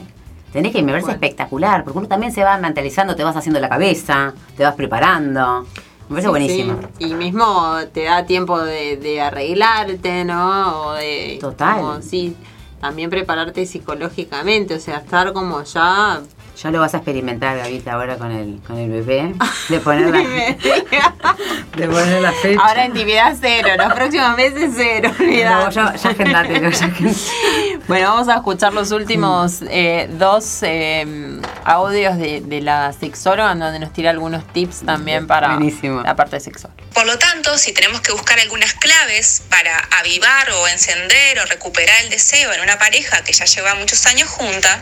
Tenés 0.53 0.72
que 0.72 0.82
me 0.82 0.90
parece 0.92 1.07
Bueno. 1.07 1.14
espectacular, 1.22 1.84
porque 1.84 1.98
uno 1.98 2.09
también 2.09 2.32
se 2.32 2.42
va 2.42 2.57
mentalizando, 2.59 3.14
te 3.14 3.22
vas 3.22 3.36
haciendo 3.36 3.61
la 3.61 3.68
cabeza, 3.68 4.34
te 4.57 4.64
vas 4.64 4.74
preparando. 4.74 5.66
Me 6.09 6.20
parece 6.20 6.26
Sí, 6.26 6.30
buenísimo. 6.30 6.78
sí. 6.98 7.05
Y 7.05 7.14
mismo 7.14 7.76
te 7.92 8.05
da 8.05 8.26
tiempo 8.26 8.59
de, 8.61 8.96
de 8.96 9.20
arreglarte, 9.20 10.24
¿no? 10.24 10.86
O 10.88 10.92
de. 10.94 11.38
Total. 11.40 11.76
como, 11.80 12.03
sí, 12.03 12.34
también 12.80 13.10
prepararte 13.10 13.66
psicológicamente, 13.66 14.74
o 14.74 14.80
sea, 14.80 14.98
estar 14.98 15.32
como 15.32 15.62
ya. 15.62 16.22
Ya 16.62 16.70
lo 16.70 16.80
vas 16.80 16.92
a 16.92 16.98
experimentar, 16.98 17.56
Gavita, 17.56 17.92
ahora 17.94 18.16
con 18.16 18.30
el, 18.32 18.61
con 18.66 18.76
el 18.76 18.90
bebé. 18.90 19.34
De 19.70 19.80
poner 19.80 20.11
la, 20.11 20.18
de 20.18 21.86
poner 21.88 22.20
la 22.20 22.32
fecha. 22.32 22.61
Ahora 22.61 22.84
intimidad 22.84 23.34
cero, 23.40 23.68
los 23.78 23.92
próximos 23.94 24.36
meses 24.36 24.72
cero, 24.76 25.11
No, 25.18 25.24
olvidate. 25.24 25.74
ya, 25.74 25.94
ya 25.94 26.11
agendátelo, 26.11 26.70
ya 26.70 26.86
agendátelo. 26.86 27.14
Bueno, 27.88 28.11
vamos 28.11 28.28
a 28.28 28.36
escuchar 28.36 28.72
los 28.72 28.92
últimos 28.92 29.62
eh, 29.68 30.06
dos 30.12 30.58
eh, 30.62 31.40
audios 31.64 32.18
de, 32.18 32.40
de 32.40 32.61
la 32.61 32.92
sexóloga, 32.92 33.50
en 33.52 33.58
donde 33.58 33.78
nos 33.80 33.92
tira 33.92 34.11
algunos 34.11 34.46
tips 34.52 34.82
también 34.84 35.26
para 35.26 35.54
Buenísimo. 35.56 36.02
la 36.02 36.14
parte 36.14 36.38
sexual. 36.38 36.72
Por 36.94 37.06
lo 37.06 37.18
tanto, 37.18 37.56
si 37.58 37.72
tenemos 37.72 38.00
que 38.00 38.12
buscar 38.12 38.38
algunas 38.38 38.74
claves 38.74 39.42
para 39.48 39.76
avivar 39.98 40.50
o 40.52 40.68
encender 40.68 41.40
o 41.40 41.46
recuperar 41.46 41.96
el 42.04 42.11
deseo 42.11 42.52
en 42.52 42.61
una 42.61 42.78
pareja 42.78 43.24
que 43.24 43.32
ya 43.32 43.44
lleva 43.46 43.74
muchos 43.74 44.06
años 44.06 44.28
junta, 44.28 44.80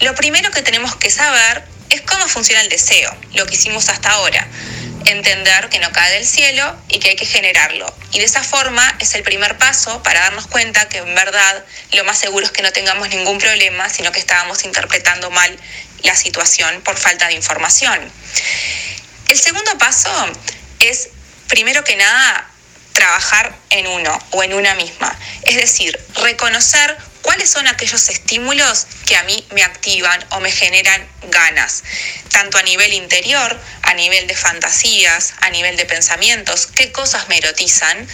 lo 0.00 0.14
primero 0.14 0.50
que 0.50 0.62
tenemos 0.62 0.96
que 0.96 1.10
saber 1.10 1.64
es 1.90 2.00
cómo 2.02 2.26
funciona 2.26 2.62
el 2.62 2.68
deseo, 2.68 3.14
lo 3.34 3.46
que 3.46 3.54
hicimos 3.54 3.88
hasta 3.88 4.10
ahora. 4.10 4.46
entender 5.04 5.68
que 5.68 5.80
no 5.80 5.90
cae 5.90 6.12
del 6.12 6.24
cielo 6.24 6.76
y 6.88 7.00
que 7.00 7.10
hay 7.10 7.16
que 7.16 7.26
generarlo. 7.26 7.92
Y 8.12 8.20
de 8.20 8.24
esa 8.24 8.42
forma 8.44 8.94
es 9.00 9.14
el 9.16 9.24
primer 9.24 9.58
paso 9.58 10.00
para 10.04 10.20
darnos 10.20 10.46
cuenta 10.46 10.88
que 10.88 10.98
en 10.98 11.12
verdad 11.14 11.64
lo 11.90 12.04
más 12.04 12.18
seguro 12.18 12.46
es 12.46 12.52
que 12.52 12.62
no 12.62 12.72
tengamos 12.72 13.08
ningún 13.08 13.38
problema, 13.38 13.88
sino 13.88 14.12
que 14.12 14.20
estábamos 14.20 14.64
interpretando 14.64 15.28
mal 15.30 15.58
la 16.04 16.14
situación 16.14 16.82
por 16.82 16.96
falta 16.96 17.26
de 17.26 17.34
información. 17.34 18.12
El 19.28 19.38
segundo 19.38 19.76
paso 19.78 20.10
es, 20.78 21.08
primero 21.48 21.82
que 21.82 21.96
nada, 21.96 22.48
trabajar 22.92 23.54
en 23.70 23.86
uno 23.86 24.18
o 24.30 24.42
en 24.44 24.54
una 24.54 24.74
misma. 24.74 25.18
Es 25.42 25.56
decir, 25.56 25.98
reconocer 26.14 26.96
cuáles 27.22 27.50
son 27.50 27.66
aquellos 27.68 28.08
estímulos 28.08 28.86
que 29.06 29.16
a 29.16 29.22
mí 29.24 29.46
me 29.52 29.62
activan 29.62 30.24
o 30.30 30.40
me 30.40 30.50
generan 30.50 31.06
ganas, 31.30 31.82
tanto 32.30 32.58
a 32.58 32.62
nivel 32.62 32.92
interior, 32.92 33.58
a 33.82 33.94
nivel 33.94 34.26
de 34.26 34.36
fantasías, 34.36 35.34
a 35.40 35.50
nivel 35.50 35.76
de 35.76 35.86
pensamientos, 35.86 36.66
qué 36.66 36.92
cosas 36.92 37.28
me 37.28 37.38
erotizan 37.38 38.06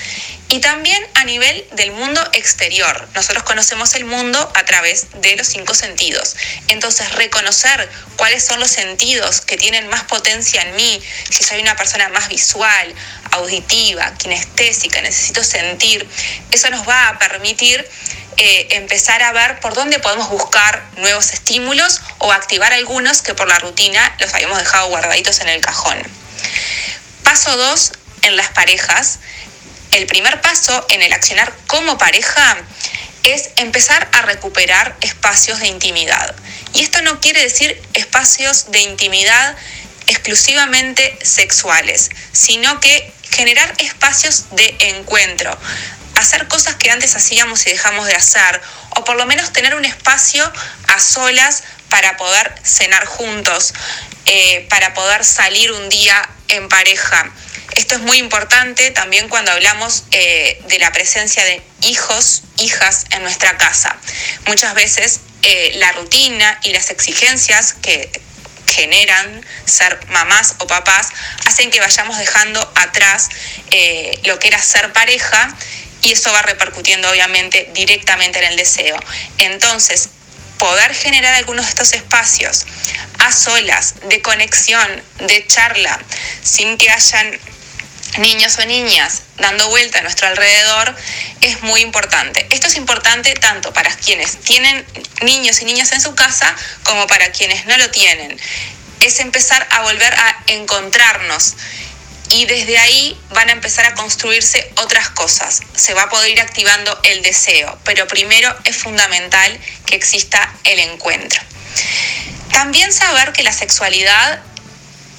y 0.51 0.61
también 0.61 1.03
a 1.15 1.25
nivel 1.25 1.67
del 1.73 1.93
mundo 1.93 2.23
exterior. 2.33 3.09
Nosotros 3.15 3.43
conocemos 3.45 3.95
el 3.95 4.05
mundo 4.05 4.51
a 4.55 4.65
través 4.65 5.07
de 5.21 5.37
los 5.37 5.47
cinco 5.47 5.75
sentidos. 5.75 6.37
Entonces, 6.69 7.11
reconocer 7.13 7.89
cuáles 8.17 8.45
son 8.45 8.59
los 8.61 8.71
sentidos 8.71 9.43
que 9.43 9.57
tienen 9.57 9.89
más 9.89 10.05
potencia 10.05 10.63
en 10.63 10.75
mí, 10.77 11.03
si 11.31 11.45
soy 11.45 11.61
una 11.61 11.77
persona 11.77 12.09
más 12.09 12.29
visual, 12.29 12.95
auditiva, 13.33 14.15
kinestésica, 14.17 15.01
necesito 15.03 15.45
sentir, 15.45 16.07
eso 16.51 16.71
nos 16.71 16.89
va 16.89 17.09
a 17.09 17.19
permitir 17.19 17.87
eh, 18.41 18.69
empezar 18.71 18.98
a 19.07 19.33
ver 19.33 19.61
por 19.61 19.75
dónde 19.75 19.99
podemos 20.01 20.29
buscar 20.29 20.83
nuevos 20.97 21.33
estímulos 21.33 22.01
o 22.19 22.33
activar 22.33 22.73
algunos 22.73 23.23
que 23.23 23.35
por 23.35 23.49
la 23.49 23.59
rutina 23.59 24.15
los 24.21 24.35
habíamos 24.35 24.59
dejado 24.59 24.89
guardaditos 24.89 25.41
en 25.41 25.49
el 25.49 25.61
cajón. 25.61 25.97
Paso 27.23 27.57
2 27.57 27.93
en 28.23 28.37
las 28.37 28.49
parejas. 28.49 29.21
El 29.93 30.07
primer 30.07 30.41
paso 30.41 30.85
en 30.91 31.03
el 31.03 31.13
accionar 31.13 31.53
como 31.69 31.97
pareja 31.97 32.59
es 33.23 33.51
empezar 33.57 34.09
a 34.13 34.23
recuperar 34.23 34.97
espacios 35.01 35.61
de 35.61 35.69
intimidad. 35.69 36.35
Y 36.75 36.83
esto 36.83 37.01
no 37.03 37.21
quiere 37.21 37.43
decir 37.43 37.81
espacios 37.95 38.71
de 38.73 38.81
intimidad 38.81 39.57
exclusivamente 40.07 41.19
sexuales, 41.23 42.11
sino 42.33 42.81
que 42.81 43.13
generar 43.31 43.73
espacios 43.79 44.47
de 44.53 44.77
encuentro, 44.81 45.57
hacer 46.15 46.49
cosas 46.49 46.75
que 46.77 46.91
antes 46.91 47.15
hacíamos 47.17 47.67
y 47.67 47.71
dejamos 47.71 48.07
de 48.07 48.15
hacer, 48.15 48.61
o 48.97 49.05
por 49.05 49.17
lo 49.17 49.27
menos 49.27 49.53
tener 49.53 49.75
un 49.75 49.85
espacio 49.85 50.51
a 50.89 51.01
solas 51.01 51.63
para 51.89 52.17
poder 52.17 52.55
cenar 52.63 53.07
juntos, 53.07 53.75
eh, 54.27 54.67
para 54.69 54.95
poder 54.95 55.25
salir 55.25 55.73
un 55.73 55.89
día 55.89 56.29
en 56.49 56.69
pareja. 56.69 57.31
Esto 57.77 57.95
es 57.95 58.01
muy 58.01 58.19
importante 58.19 58.91
también 58.91 59.29
cuando 59.29 59.53
hablamos 59.53 60.05
eh, 60.11 60.61
de 60.69 60.79
la 60.79 60.93
presencia 60.93 61.45
de 61.45 61.63
hijos, 61.83 62.43
hijas 62.59 63.07
en 63.11 63.23
nuestra 63.23 63.57
casa. 63.57 63.97
Muchas 64.47 64.75
veces 64.75 65.21
eh, 65.43 65.73
la 65.77 65.93
rutina 65.93 66.59
y 66.63 66.73
las 66.73 66.91
exigencias 66.91 67.75
que 67.75 68.11
generan 68.67 69.45
ser 69.65 69.99
mamás 70.09 70.57
o 70.59 70.67
papás 70.67 71.09
hacen 71.47 71.71
que 71.71 71.81
vayamos 71.81 72.19
dejando 72.19 72.61
atrás 72.75 73.29
lo 74.25 74.39
que 74.39 74.49
era 74.49 74.61
ser 74.61 74.93
pareja 74.93 75.57
y 76.03 76.13
eso 76.13 76.33
va 76.33 76.43
repercutiendo 76.43 77.11
obviamente 77.11 77.71
directamente 77.75 78.39
en 78.39 78.47
el 78.47 78.57
deseo. 78.57 78.99
Entonces, 79.39 80.11
poder 80.59 80.95
generar 80.95 81.35
algunos 81.35 81.65
de 81.65 81.71
estos 81.71 81.93
espacios 81.95 82.67
a 83.19 83.33
solas, 83.33 83.95
de 84.09 84.21
conexión, 84.23 85.03
de 85.19 85.47
charla, 85.47 85.99
sin 86.43 86.77
que 86.77 86.91
hayan 86.91 87.39
niños 88.19 88.59
o 88.59 88.65
niñas 88.65 89.23
dando 89.37 89.69
vuelta 89.69 89.99
a 89.99 90.03
nuestro 90.03 90.27
alrededor, 90.27 90.95
es 91.41 91.63
muy 91.63 91.81
importante. 91.83 92.47
Esto 92.51 92.67
es 92.67 92.77
importante 92.77 93.35
tanto 93.35 93.73
para 93.73 93.95
quienes 93.97 94.39
tienen 94.41 94.85
niños 95.23 95.61
y 95.63 95.65
niñas 95.65 95.93
en 95.93 96.01
su 96.01 96.15
casa 96.15 96.55
como 96.85 97.07
para 97.07 97.31
quienes 97.31 97.67
no 97.67 97.77
lo 97.77 97.91
tienen. 97.91 98.39
Es 99.01 99.21
empezar 99.21 99.67
a 99.71 99.83
volver 99.83 100.13
a 100.15 100.43
encontrarnos 100.49 101.55
y 102.31 102.45
desde 102.47 102.79
ahí 102.79 103.19
van 103.31 103.49
a 103.49 103.53
empezar 103.53 103.87
a 103.87 103.95
construirse 103.95 104.71
otras 104.77 105.11
cosas. 105.11 105.61
Se 105.75 105.95
va 105.95 106.03
a 106.03 106.09
poder 106.09 106.31
ir 106.31 106.41
activando 106.41 106.99
el 107.05 107.23
deseo, 107.23 107.79
pero 107.85 108.07
primero 108.07 108.55
es 108.65 108.77
fundamental 108.77 109.59
que 109.87 109.97
exista 109.97 110.53
el 110.65 110.79
encuentro. 110.81 111.41
También 112.53 112.93
saber 112.93 113.33
que 113.33 113.43
la 113.43 113.53
sexualidad 113.53 114.41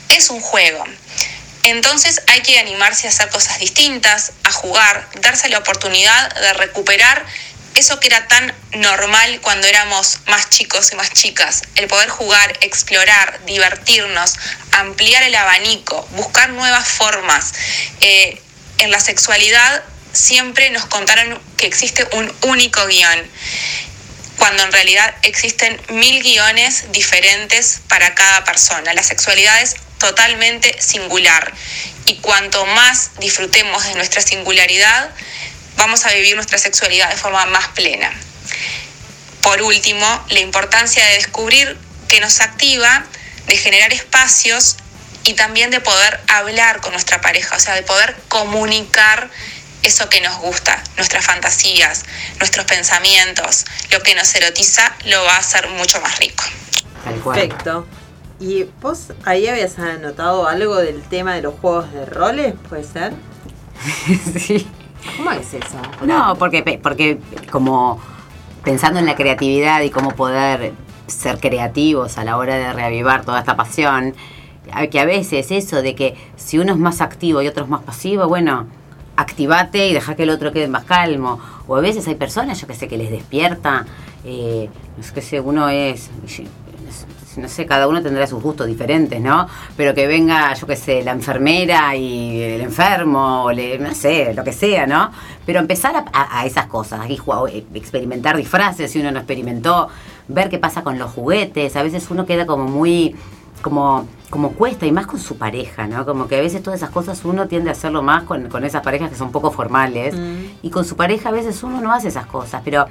es 0.10 0.30
un 0.30 0.42
juego. 0.42 0.84
Entonces 1.64 2.22
hay 2.28 2.42
que 2.42 2.60
animarse 2.60 3.08
a 3.08 3.10
hacer 3.10 3.30
cosas 3.30 3.60
distintas, 3.60 4.32
a 4.44 4.52
jugar, 4.52 5.08
darse 5.22 5.50
la 5.50 5.60
oportunidad 5.60 6.34
de 6.34 6.54
recuperar 6.54 7.26
eso 7.76 8.00
que 8.00 8.08
era 8.08 8.28
tan 8.28 8.54
normal 8.74 9.40
cuando 9.42 9.68
éramos 9.68 10.20
más 10.28 10.50
chicos 10.50 10.92
y 10.92 10.96
más 10.96 11.12
chicas, 11.12 11.64
el 11.76 11.88
poder 11.88 12.10
jugar, 12.10 12.58
explorar, 12.62 13.40
divertirnos, 13.46 14.36
ampliar 14.72 15.24
el 15.24 15.36
abanico, 15.36 16.08
buscar 16.12 16.50
nuevas 16.50 16.88
formas. 16.88 17.54
Eh, 18.02 18.42
en 18.80 18.92
la 18.92 19.00
sexualidad 19.00 19.84
siempre 20.14 20.70
nos 20.72 20.86
contaron 20.86 21.40
que 21.58 21.68
existe 21.68 22.08
un 22.14 22.34
único 22.44 22.86
guion, 22.88 23.30
cuando 24.38 24.64
en 24.64 24.72
realidad 24.72 25.14
existen 25.24 25.80
mil 25.90 26.24
guiones 26.24 26.92
diferentes 26.92 27.82
para 27.88 28.16
cada 28.16 28.44
persona. 28.44 28.94
La 28.94 29.04
sexualidad 29.04 29.62
es 29.62 29.76
totalmente 30.00 30.82
singular 30.82 31.54
y 32.06 32.16
cuanto 32.18 32.66
más 32.66 33.12
disfrutemos 33.20 33.84
de 33.84 33.96
nuestra 33.96 34.22
singularidad, 34.22 35.12
vamos 35.80 36.06
a 36.06 36.14
vivir 36.14 36.36
nuestra 36.36 36.58
sexualidad 36.58 37.10
de 37.10 37.16
forma 37.16 37.46
más 37.48 37.70
plena. 37.70 38.12
Por 39.42 39.62
último, 39.62 40.06
la 40.30 40.40
importancia 40.40 41.04
de 41.06 41.14
descubrir 41.14 41.76
qué 42.08 42.20
nos 42.20 42.42
activa, 42.42 43.06
de 43.48 43.58
generar 43.58 43.92
espacios 43.94 44.76
y 45.24 45.34
también 45.34 45.72
de 45.72 45.80
poder 45.80 46.20
hablar 46.28 46.82
con 46.82 46.92
nuestra 46.92 47.22
pareja, 47.22 47.56
o 47.56 47.60
sea, 47.60 47.76
de 47.76 47.84
poder 47.84 48.16
comunicar 48.28 49.30
eso 49.82 50.10
que 50.10 50.20
nos 50.20 50.38
gusta, 50.40 50.84
nuestras 50.98 51.26
fantasías, 51.26 52.04
nuestros 52.40 52.66
pensamientos, 52.66 53.66
lo 53.92 54.04
que 54.04 54.14
nos 54.16 54.36
erotiza, 54.36 54.94
lo 55.06 55.24
va 55.24 55.36
a 55.36 55.40
hacer 55.40 55.70
mucho 55.70 56.02
más 56.02 56.20
rico. 56.20 56.44
Perfecto. 57.06 57.88
¿Y 58.42 58.64
vos 58.82 59.14
ahí 59.26 59.48
habías 59.48 59.80
anotado 59.80 60.48
algo 60.48 60.76
del 60.76 61.02
tema 61.04 61.36
de 61.36 61.42
los 61.42 61.58
juegos 61.60 61.92
de 61.94 62.06
roles? 62.06 62.54
¿Puede 62.68 62.84
ser? 62.84 63.14
sí. 64.46 64.68
¿Cómo 65.18 65.32
es 65.32 65.54
eso? 65.54 65.78
No, 66.06 66.36
porque, 66.38 66.80
porque 66.82 67.20
como 67.52 68.00
pensando 68.64 69.00
en 69.00 69.06
la 69.06 69.16
creatividad 69.16 69.82
y 69.82 69.90
cómo 69.90 70.12
poder 70.12 70.74
ser 71.08 71.40
creativos 71.40 72.18
a 72.18 72.24
la 72.24 72.38
hora 72.38 72.56
de 72.56 72.74
reavivar 72.74 73.26
toda 73.26 73.40
esta 73.40 73.56
pasión, 73.56 74.14
que 74.92 75.00
a 75.00 75.06
veces 75.06 75.52
eso 75.52 75.82
de 75.82 75.96
que 75.96 76.16
si 76.36 76.60
uno 76.60 76.74
es 76.74 76.78
más 76.78 77.02
activo 77.02 77.42
y 77.42 77.48
otro 77.48 77.64
es 77.64 77.70
más 77.70 77.82
pasivo, 77.82 78.28
bueno, 78.28 78.68
activate 79.16 79.88
y 79.88 79.94
deja 79.94 80.16
que 80.16 80.24
el 80.24 80.30
otro 80.30 80.52
quede 80.52 80.68
más 80.68 80.86
calmo. 80.86 81.40
O 81.68 81.76
a 81.76 81.82
veces 81.82 82.08
hay 82.08 82.16
personas, 82.16 82.60
yo 82.60 82.68
que 82.68 82.74
sé, 82.74 82.88
que 82.88 82.98
les 82.98 83.12
despierta, 83.12 83.86
eh, 84.24 84.70
sé 85.02 85.14
qué 85.14 85.22
sé, 85.22 85.40
uno 85.40 85.70
es, 85.70 86.10
no 87.40 87.48
sé, 87.48 87.66
cada 87.66 87.88
uno 87.88 88.02
tendrá 88.02 88.28
sus 88.28 88.42
gustos 88.42 88.68
diferentes, 88.68 89.20
¿no? 89.22 89.48
Pero 89.76 89.94
que 89.94 90.08
venga, 90.08 90.54
yo 90.54 90.68
qué 90.68 90.76
sé, 90.76 91.04
la 91.04 91.12
enfermera 91.12 91.96
y 91.96 92.42
el 92.42 92.62
enfermo, 92.62 93.46
o 93.46 93.54
no 93.54 93.94
sé, 93.94 94.34
lo 94.34 94.44
que 94.44 94.54
sea, 94.54 94.86
¿no? 94.86 95.12
Pero 95.46 95.60
empezar 95.60 96.06
a, 96.14 96.46
esas 96.46 96.68
cosas, 96.68 97.02
aquí 97.02 97.18
eh, 97.52 97.66
experimentar 97.74 98.38
disfraces 98.38 98.92
si 98.92 99.00
uno 99.00 99.12
no 99.12 99.20
experimentó, 99.20 99.90
ver 100.28 100.50
qué 100.50 100.60
pasa 100.60 100.84
con 100.84 101.00
los 101.00 101.12
juguetes, 101.12 101.76
a 101.76 101.84
veces 101.84 102.10
uno 102.12 102.26
queda 102.26 102.46
como 102.46 102.66
muy 102.66 103.16
como, 103.62 104.08
como 104.30 104.52
cuesta 104.52 104.86
y 104.86 104.92
más 104.92 105.06
con 105.06 105.20
su 105.20 105.38
pareja, 105.38 105.88
¿no? 105.88 106.06
Como 106.06 106.28
que 106.28 106.38
a 106.38 106.42
veces 106.42 106.64
todas 106.64 106.80
esas 106.80 106.92
cosas 106.92 107.24
uno 107.26 107.48
tiende 107.48 107.70
a 107.70 107.74
hacerlo 107.74 108.02
más 108.02 108.24
con, 108.24 108.50
con 108.50 108.64
esas 108.64 108.82
parejas 108.84 109.10
que 109.10 109.16
son 109.16 109.32
poco 109.32 109.52
formales 109.52 110.16
mm. 110.16 110.60
y 110.62 110.70
con 110.70 110.86
su 110.86 110.96
pareja 110.96 111.30
a 111.30 111.32
veces 111.32 111.62
uno 111.64 111.82
no 111.82 111.92
hace 111.94 112.08
esas 112.08 112.26
cosas, 112.26 112.62
pero 112.64 112.86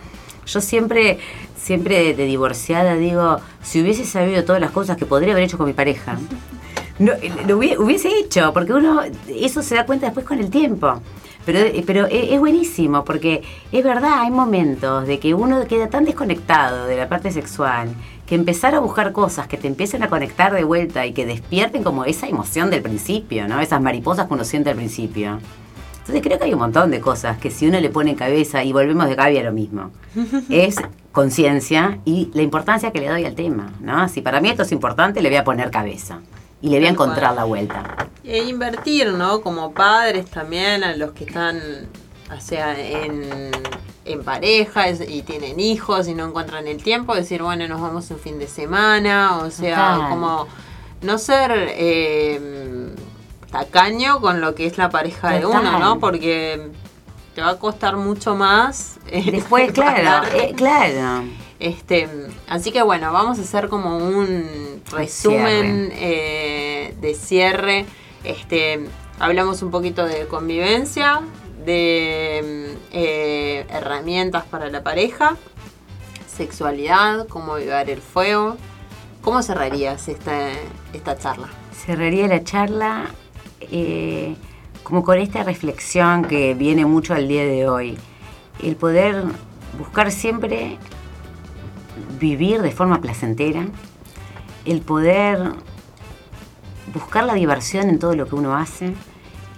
yo 0.48 0.60
siempre, 0.60 1.18
siempre 1.56 2.14
de, 2.14 2.26
divorciada 2.26 2.96
digo, 2.96 3.38
si 3.62 3.82
hubiese 3.82 4.04
sabido 4.04 4.44
todas 4.44 4.60
las 4.60 4.70
cosas 4.70 4.96
que 4.96 5.06
podría 5.06 5.32
haber 5.32 5.44
hecho 5.44 5.58
con 5.58 5.66
mi 5.66 5.74
pareja, 5.74 6.18
no, 6.98 7.12
lo 7.46 7.58
hubiese 7.58 8.08
hecho, 8.18 8.52
porque 8.52 8.72
uno 8.72 9.02
eso 9.28 9.62
se 9.62 9.76
da 9.76 9.86
cuenta 9.86 10.06
después 10.06 10.26
con 10.26 10.38
el 10.38 10.50
tiempo. 10.50 11.00
Pero, 11.46 11.60
pero 11.86 12.06
es 12.10 12.38
buenísimo, 12.38 13.04
porque 13.04 13.42
es 13.72 13.82
verdad, 13.82 14.20
hay 14.20 14.30
momentos 14.30 15.06
de 15.06 15.18
que 15.18 15.32
uno 15.32 15.66
queda 15.66 15.88
tan 15.88 16.04
desconectado 16.04 16.86
de 16.86 16.96
la 16.96 17.08
parte 17.08 17.30
sexual 17.30 17.88
que 18.26 18.34
empezar 18.34 18.74
a 18.74 18.80
buscar 18.80 19.12
cosas 19.12 19.46
que 19.46 19.56
te 19.56 19.66
empiecen 19.66 20.02
a 20.02 20.08
conectar 20.08 20.52
de 20.52 20.62
vuelta 20.62 21.06
y 21.06 21.14
que 21.14 21.24
despierten 21.24 21.82
como 21.82 22.04
esa 22.04 22.28
emoción 22.28 22.68
del 22.68 22.82
principio, 22.82 23.48
¿no? 23.48 23.60
Esas 23.60 23.80
mariposas 23.80 24.26
que 24.26 24.34
uno 24.34 24.44
siente 24.44 24.68
al 24.68 24.76
principio. 24.76 25.40
Entonces 26.08 26.26
creo 26.26 26.38
que 26.38 26.44
hay 26.46 26.54
un 26.54 26.60
montón 26.60 26.90
de 26.90 27.00
cosas 27.02 27.36
que 27.36 27.50
si 27.50 27.68
uno 27.68 27.78
le 27.78 27.90
pone 27.90 28.12
en 28.12 28.16
cabeza, 28.16 28.64
y 28.64 28.72
volvemos 28.72 29.06
de 29.10 29.14
Gaby 29.14 29.36
a 29.36 29.42
lo 29.42 29.52
mismo, 29.52 29.90
es 30.48 30.76
conciencia 31.12 31.98
y 32.06 32.30
la 32.32 32.40
importancia 32.40 32.92
que 32.92 33.00
le 33.00 33.10
doy 33.10 33.26
al 33.26 33.34
tema, 33.34 33.74
¿no? 33.80 34.08
Si 34.08 34.22
para 34.22 34.40
mí 34.40 34.48
esto 34.48 34.62
es 34.62 34.72
importante, 34.72 35.20
le 35.20 35.28
voy 35.28 35.36
a 35.36 35.44
poner 35.44 35.70
cabeza. 35.70 36.20
y 36.62 36.70
le 36.70 36.78
voy 36.78 36.86
a 36.86 36.90
encontrar 36.90 37.34
la 37.34 37.44
vuelta. 37.44 38.08
E 38.24 38.42
invertir, 38.44 39.12
¿no? 39.12 39.42
Como 39.42 39.72
padres 39.72 40.30
también, 40.30 40.82
a 40.82 40.96
los 40.96 41.12
que 41.12 41.24
están, 41.24 41.60
o 42.34 42.40
sea, 42.40 42.74
en, 42.80 43.50
en 44.06 44.24
pareja 44.24 44.88
y 44.90 45.22
tienen 45.22 45.60
hijos 45.60 46.08
y 46.08 46.14
no 46.14 46.26
encuentran 46.26 46.66
el 46.66 46.82
tiempo, 46.82 47.14
decir, 47.14 47.42
bueno, 47.42 47.68
nos 47.68 47.82
vamos 47.82 48.10
un 48.10 48.18
fin 48.18 48.38
de 48.38 48.48
semana, 48.48 49.40
o 49.42 49.50
sea, 49.50 49.94
Total. 49.94 50.08
como 50.08 50.48
no 51.02 51.18
ser 51.18 51.52
eh, 51.54 52.77
tacaño 53.50 54.20
con 54.20 54.40
lo 54.40 54.54
que 54.54 54.66
es 54.66 54.78
la 54.78 54.90
pareja 54.90 55.30
de 55.30 55.46
uno. 55.46 55.78
¿no? 55.78 55.98
Porque 55.98 56.70
te 57.34 57.40
va 57.40 57.50
a 57.50 57.58
costar 57.58 57.96
mucho 57.96 58.34
más. 58.34 58.98
eh, 59.06 59.30
Después, 59.30 59.72
claro, 59.72 60.26
eh, 60.34 60.52
claro. 60.56 61.24
Este, 61.58 62.08
así 62.48 62.70
que 62.70 62.82
bueno, 62.82 63.12
vamos 63.12 63.38
a 63.38 63.42
hacer 63.42 63.68
como 63.68 63.96
un 63.98 64.82
resumen 64.92 65.90
eh, 65.94 66.94
de 67.00 67.14
cierre. 67.14 67.84
Este, 68.24 68.86
hablamos 69.18 69.62
un 69.62 69.70
poquito 69.70 70.04
de 70.04 70.26
convivencia, 70.26 71.20
de 71.64 72.74
mm, 72.74 72.76
eh, 72.92 73.66
herramientas 73.70 74.44
para 74.44 74.68
la 74.70 74.82
pareja, 74.82 75.36
sexualidad, 76.26 77.26
cómo 77.28 77.54
avivar 77.54 77.90
el 77.90 78.00
fuego. 78.00 78.56
¿Cómo 79.22 79.42
cerrarías 79.42 80.08
esta, 80.08 80.50
esta 80.92 81.18
charla? 81.18 81.48
Cerraría 81.72 82.28
la 82.28 82.44
charla 82.44 83.06
eh, 83.60 84.36
como 84.82 85.02
con 85.02 85.18
esta 85.18 85.42
reflexión 85.42 86.24
que 86.24 86.54
viene 86.54 86.86
mucho 86.86 87.14
al 87.14 87.28
día 87.28 87.44
de 87.44 87.68
hoy. 87.68 87.98
El 88.62 88.76
poder 88.76 89.24
buscar 89.78 90.10
siempre 90.10 90.78
vivir 92.18 92.62
de 92.62 92.70
forma 92.70 93.00
placentera, 93.00 93.66
el 94.64 94.80
poder 94.80 95.52
buscar 96.92 97.24
la 97.24 97.34
diversión 97.34 97.88
en 97.88 97.98
todo 97.98 98.14
lo 98.14 98.26
que 98.26 98.34
uno 98.34 98.56
hace, 98.56 98.94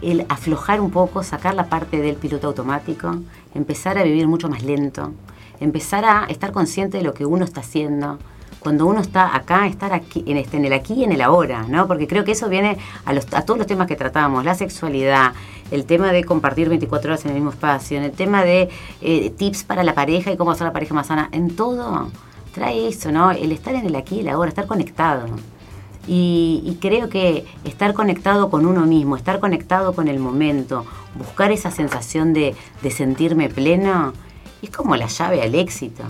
el 0.03 0.27
aflojar 0.29 0.81
un 0.81 0.91
poco, 0.91 1.23
sacar 1.23 1.55
la 1.55 1.69
parte 1.69 2.01
del 2.01 2.17
piloto 2.17 2.49
automático, 2.49 3.17
empezar 3.55 3.99
a 3.99 4.03
vivir 4.03 4.27
mucho 4.27 4.49
más 4.49 4.63
lento, 4.63 5.13
empezar 5.61 6.05
a 6.05 6.25
estar 6.25 6.53
consciente 6.53 6.99
de 6.99 7.05
lo 7.05 7.15
que 7.15 7.27
uno 7.27 7.45
está 7.45 7.61
haciendo. 7.61 8.19
Cuando 8.61 8.87
uno 8.87 9.01
está 9.01 9.35
acá, 9.35 9.67
estar 9.67 9.93
aquí, 9.95 10.23
en, 10.27 10.37
este, 10.37 10.59
en 10.59 10.67
el 10.67 10.73
aquí 10.75 10.93
y 10.95 11.05
en 11.05 11.13
el 11.13 11.23
ahora, 11.23 11.65
¿no? 11.67 11.87
Porque 11.87 12.07
creo 12.07 12.25
que 12.25 12.33
eso 12.33 12.49
viene 12.49 12.77
a, 13.07 13.13
los- 13.15 13.33
a 13.33 13.43
todos 13.47 13.57
los 13.59 13.67
temas 13.67 13.87
que 13.89 13.97
tratamos, 13.97 14.45
la 14.45 14.55
sexualidad, 14.55 15.33
el 15.71 15.87
tema 15.87 16.13
de 16.13 16.25
compartir 16.25 16.69
24 16.69 17.11
horas 17.11 17.25
en 17.25 17.31
el 17.31 17.35
mismo 17.37 17.51
espacio, 17.51 17.97
en 17.97 18.05
el 18.05 18.13
tema 18.13 18.45
de 18.45 18.69
eh, 19.01 19.31
tips 19.31 19.65
para 19.65 19.83
la 19.83 19.95
pareja 19.95 20.31
y 20.31 20.37
cómo 20.37 20.51
hacer 20.51 20.67
la 20.67 20.73
pareja 20.75 20.93
más 20.95 21.07
sana, 21.07 21.29
en 21.33 21.57
todo 21.57 22.11
trae 22.55 22.89
eso, 22.89 23.11
¿no? 23.13 23.31
El 23.31 23.51
estar 23.53 23.75
en 23.75 23.87
el 23.87 23.97
aquí 23.97 24.17
y 24.17 24.21
el 24.21 24.29
ahora, 24.29 24.49
estar 24.51 24.67
conectado. 24.67 25.27
Y, 26.07 26.63
y 26.65 26.75
creo 26.81 27.09
que 27.09 27.47
estar 27.65 27.95
conectado 27.95 28.51
con 28.51 28.67
uno 28.67 28.85
mismo, 28.87 29.17
estar 29.17 29.39
conectado 29.39 29.93
con 29.95 30.09
el 30.09 30.19
momento, 30.19 30.85
buscar 31.15 31.53
esa 31.53 31.71
sensación 31.71 32.33
de, 32.33 32.55
de 32.83 32.91
sentirme 32.91 33.49
pleno, 33.49 34.13
es 34.63 34.71
como 34.71 34.97
la 34.97 35.07
llave 35.07 35.43
al 35.43 35.55
éxito. 35.55 36.03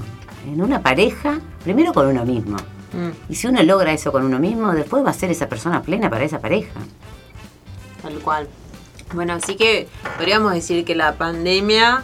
En 0.50 0.62
una 0.62 0.80
pareja, 0.80 1.40
primero 1.62 1.92
con 1.92 2.06
uno 2.06 2.24
mismo. 2.24 2.56
Mm, 2.92 3.10
Y 3.32 3.34
si 3.36 3.46
uno 3.46 3.62
logra 3.62 3.92
eso 3.92 4.10
con 4.12 4.24
uno 4.24 4.38
mismo, 4.38 4.72
después 4.72 5.04
va 5.04 5.10
a 5.10 5.14
ser 5.14 5.30
esa 5.30 5.48
persona 5.48 5.82
plena 5.82 6.10
para 6.10 6.24
esa 6.24 6.40
pareja. 6.40 6.72
tal 8.02 8.14
cual. 8.20 8.48
Bueno, 9.14 9.34
así 9.34 9.56
que 9.56 9.88
podríamos 10.16 10.52
decir 10.54 10.84
que 10.84 10.94
la 10.94 11.14
pandemia 11.16 12.02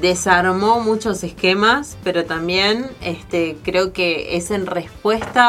desarmó 0.00 0.80
muchos 0.80 1.22
esquemas, 1.22 1.96
pero 2.02 2.24
también 2.24 2.90
este, 3.00 3.56
creo 3.62 3.92
que 3.92 4.36
es 4.36 4.50
en 4.50 4.66
respuesta 4.66 5.44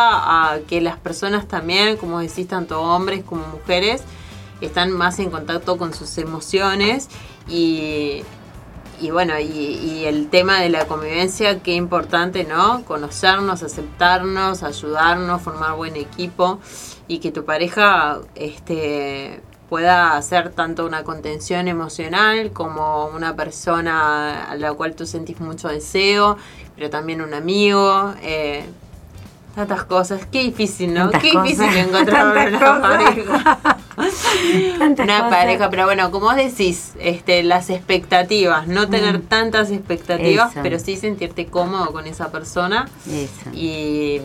a 0.53 0.60
que 0.68 0.82
las 0.82 0.97
personas 0.97 1.47
también, 1.47 1.97
como 1.97 2.20
decís, 2.20 2.47
tanto 2.47 2.82
hombres 2.82 3.24
como 3.24 3.47
mujeres, 3.47 4.03
están 4.62 4.91
más 4.91 5.20
en 5.20 5.30
contacto 5.32 5.78
con 5.78 5.93
sus 5.93 6.18
emociones 6.18 7.10
y, 7.47 8.24
y 9.02 9.12
bueno, 9.12 9.39
y, 9.39 10.06
el 10.06 10.30
tema 10.30 10.62
de 10.62 10.70
la 10.70 10.86
convivencia, 10.86 11.60
qué 11.60 11.74
importante, 11.74 12.43
¿no? 12.43 12.84
Conocernos, 12.86 13.64
aceptarnos, 13.64 14.64
ayudarnos, 14.64 15.41
formar 15.41 15.76
buen 15.76 15.96
equipo 15.96 16.60
y 17.08 17.20
que 17.20 17.32
tu 17.32 17.46
pareja 17.46 18.20
este, 18.36 19.41
pueda 19.70 20.16
hacer 20.16 20.52
tanto 20.52 20.86
una 20.86 21.04
contención 21.04 21.68
emocional 21.68 22.52
como 22.52 23.08
una 23.08 23.36
persona 23.36 24.50
a 24.50 24.56
la 24.56 24.74
cual 24.74 24.96
tú 24.96 25.06
sentís 25.06 25.39
mucho 25.39 25.70
deseo, 25.70 26.38
pero 26.76 26.89
también 26.89 27.22
un 27.22 27.34
amigo. 27.34 28.14
eh, 28.22 28.66
tantas 29.56 29.84
cosas, 29.86 30.26
qué 30.32 30.43
difícil, 30.43 30.93
¿no? 30.93 31.10
Tantas 31.10 31.22
qué 31.24 31.32
difícil 31.41 31.78
encontrar 31.78 32.28
una 32.28 32.60
cosas. 32.60 32.80
pareja. 32.82 33.58
Tantas 34.78 35.06
Una 35.06 35.18
cosas. 35.24 35.30
pareja, 35.30 35.70
pero 35.70 35.86
bueno, 35.86 36.12
como 36.12 36.26
vos 36.28 36.36
decís, 36.36 36.93
este, 36.99 37.43
las 37.43 37.70
expectativas, 37.70 38.68
no 38.68 38.89
tener 38.89 39.22
tantas 39.22 39.72
expectativas, 39.72 40.47
Mm. 40.49 40.51
Eso. 40.51 40.60
pero 40.64 40.80
sí 40.80 40.97
sentirte 40.97 41.45
cómodo 41.45 41.91
con 41.93 42.06
esa 42.06 42.30
persona. 42.32 42.88
Eso. 43.08 43.49
Y, 43.53 44.20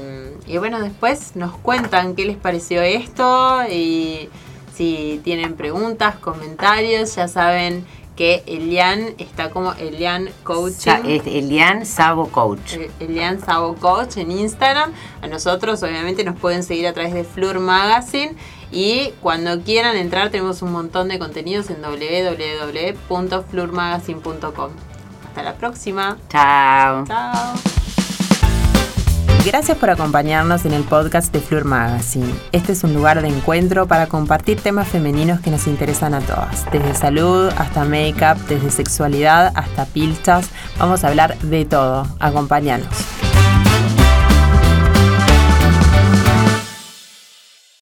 y 0.46 0.58
bueno, 0.58 0.80
después 0.80 1.36
nos 1.36 1.52
cuentan 1.58 2.14
qué 2.16 2.24
les 2.24 2.36
pareció 2.36 2.82
esto 2.82 3.60
y 3.70 4.28
si 4.74 5.20
tienen 5.22 5.54
preguntas, 5.54 6.16
comentarios, 6.16 7.14
ya 7.14 7.28
saben 7.28 7.84
que 8.20 8.42
Elian 8.46 9.14
está 9.16 9.48
como 9.48 9.72
Elian 9.72 10.28
Coaching. 10.42 10.76
Sa- 10.78 11.00
es 11.06 11.22
Elian 11.26 11.86
Sabo 11.86 12.28
Coach. 12.28 12.74
Eh, 12.74 12.90
Elian 13.00 13.40
Sabo 13.42 13.76
Coach 13.76 14.18
en 14.18 14.30
Instagram. 14.30 14.92
A 15.22 15.26
nosotros 15.26 15.82
obviamente 15.82 16.22
nos 16.22 16.38
pueden 16.38 16.62
seguir 16.62 16.86
a 16.86 16.92
través 16.92 17.14
de 17.14 17.24
Flur 17.24 17.60
Magazine 17.60 18.34
y 18.70 19.14
cuando 19.22 19.62
quieran 19.62 19.96
entrar 19.96 20.28
tenemos 20.28 20.60
un 20.60 20.70
montón 20.70 21.08
de 21.08 21.18
contenidos 21.18 21.70
en 21.70 21.80
www.flurmagazine.com. 21.80 24.70
Hasta 25.26 25.42
la 25.42 25.54
próxima. 25.54 26.18
Chao. 26.28 27.06
Chao. 27.06 27.54
Gracias 29.44 29.78
por 29.78 29.88
acompañarnos 29.88 30.66
en 30.66 30.74
el 30.74 30.82
podcast 30.84 31.32
de 31.32 31.40
Flur 31.40 31.64
Magazine. 31.64 32.30
Este 32.52 32.72
es 32.72 32.84
un 32.84 32.92
lugar 32.92 33.22
de 33.22 33.28
encuentro 33.28 33.86
para 33.88 34.06
compartir 34.06 34.60
temas 34.60 34.86
femeninos 34.88 35.40
que 35.40 35.50
nos 35.50 35.66
interesan 35.66 36.12
a 36.12 36.20
todas. 36.20 36.70
Desde 36.70 36.94
salud 36.94 37.50
hasta 37.56 37.84
make-up, 37.84 38.36
desde 38.48 38.70
sexualidad 38.70 39.50
hasta 39.54 39.86
pilchas. 39.86 40.50
Vamos 40.78 41.04
a 41.04 41.08
hablar 41.08 41.38
de 41.38 41.64
todo. 41.64 42.06
Acompáñanos. 42.20 43.29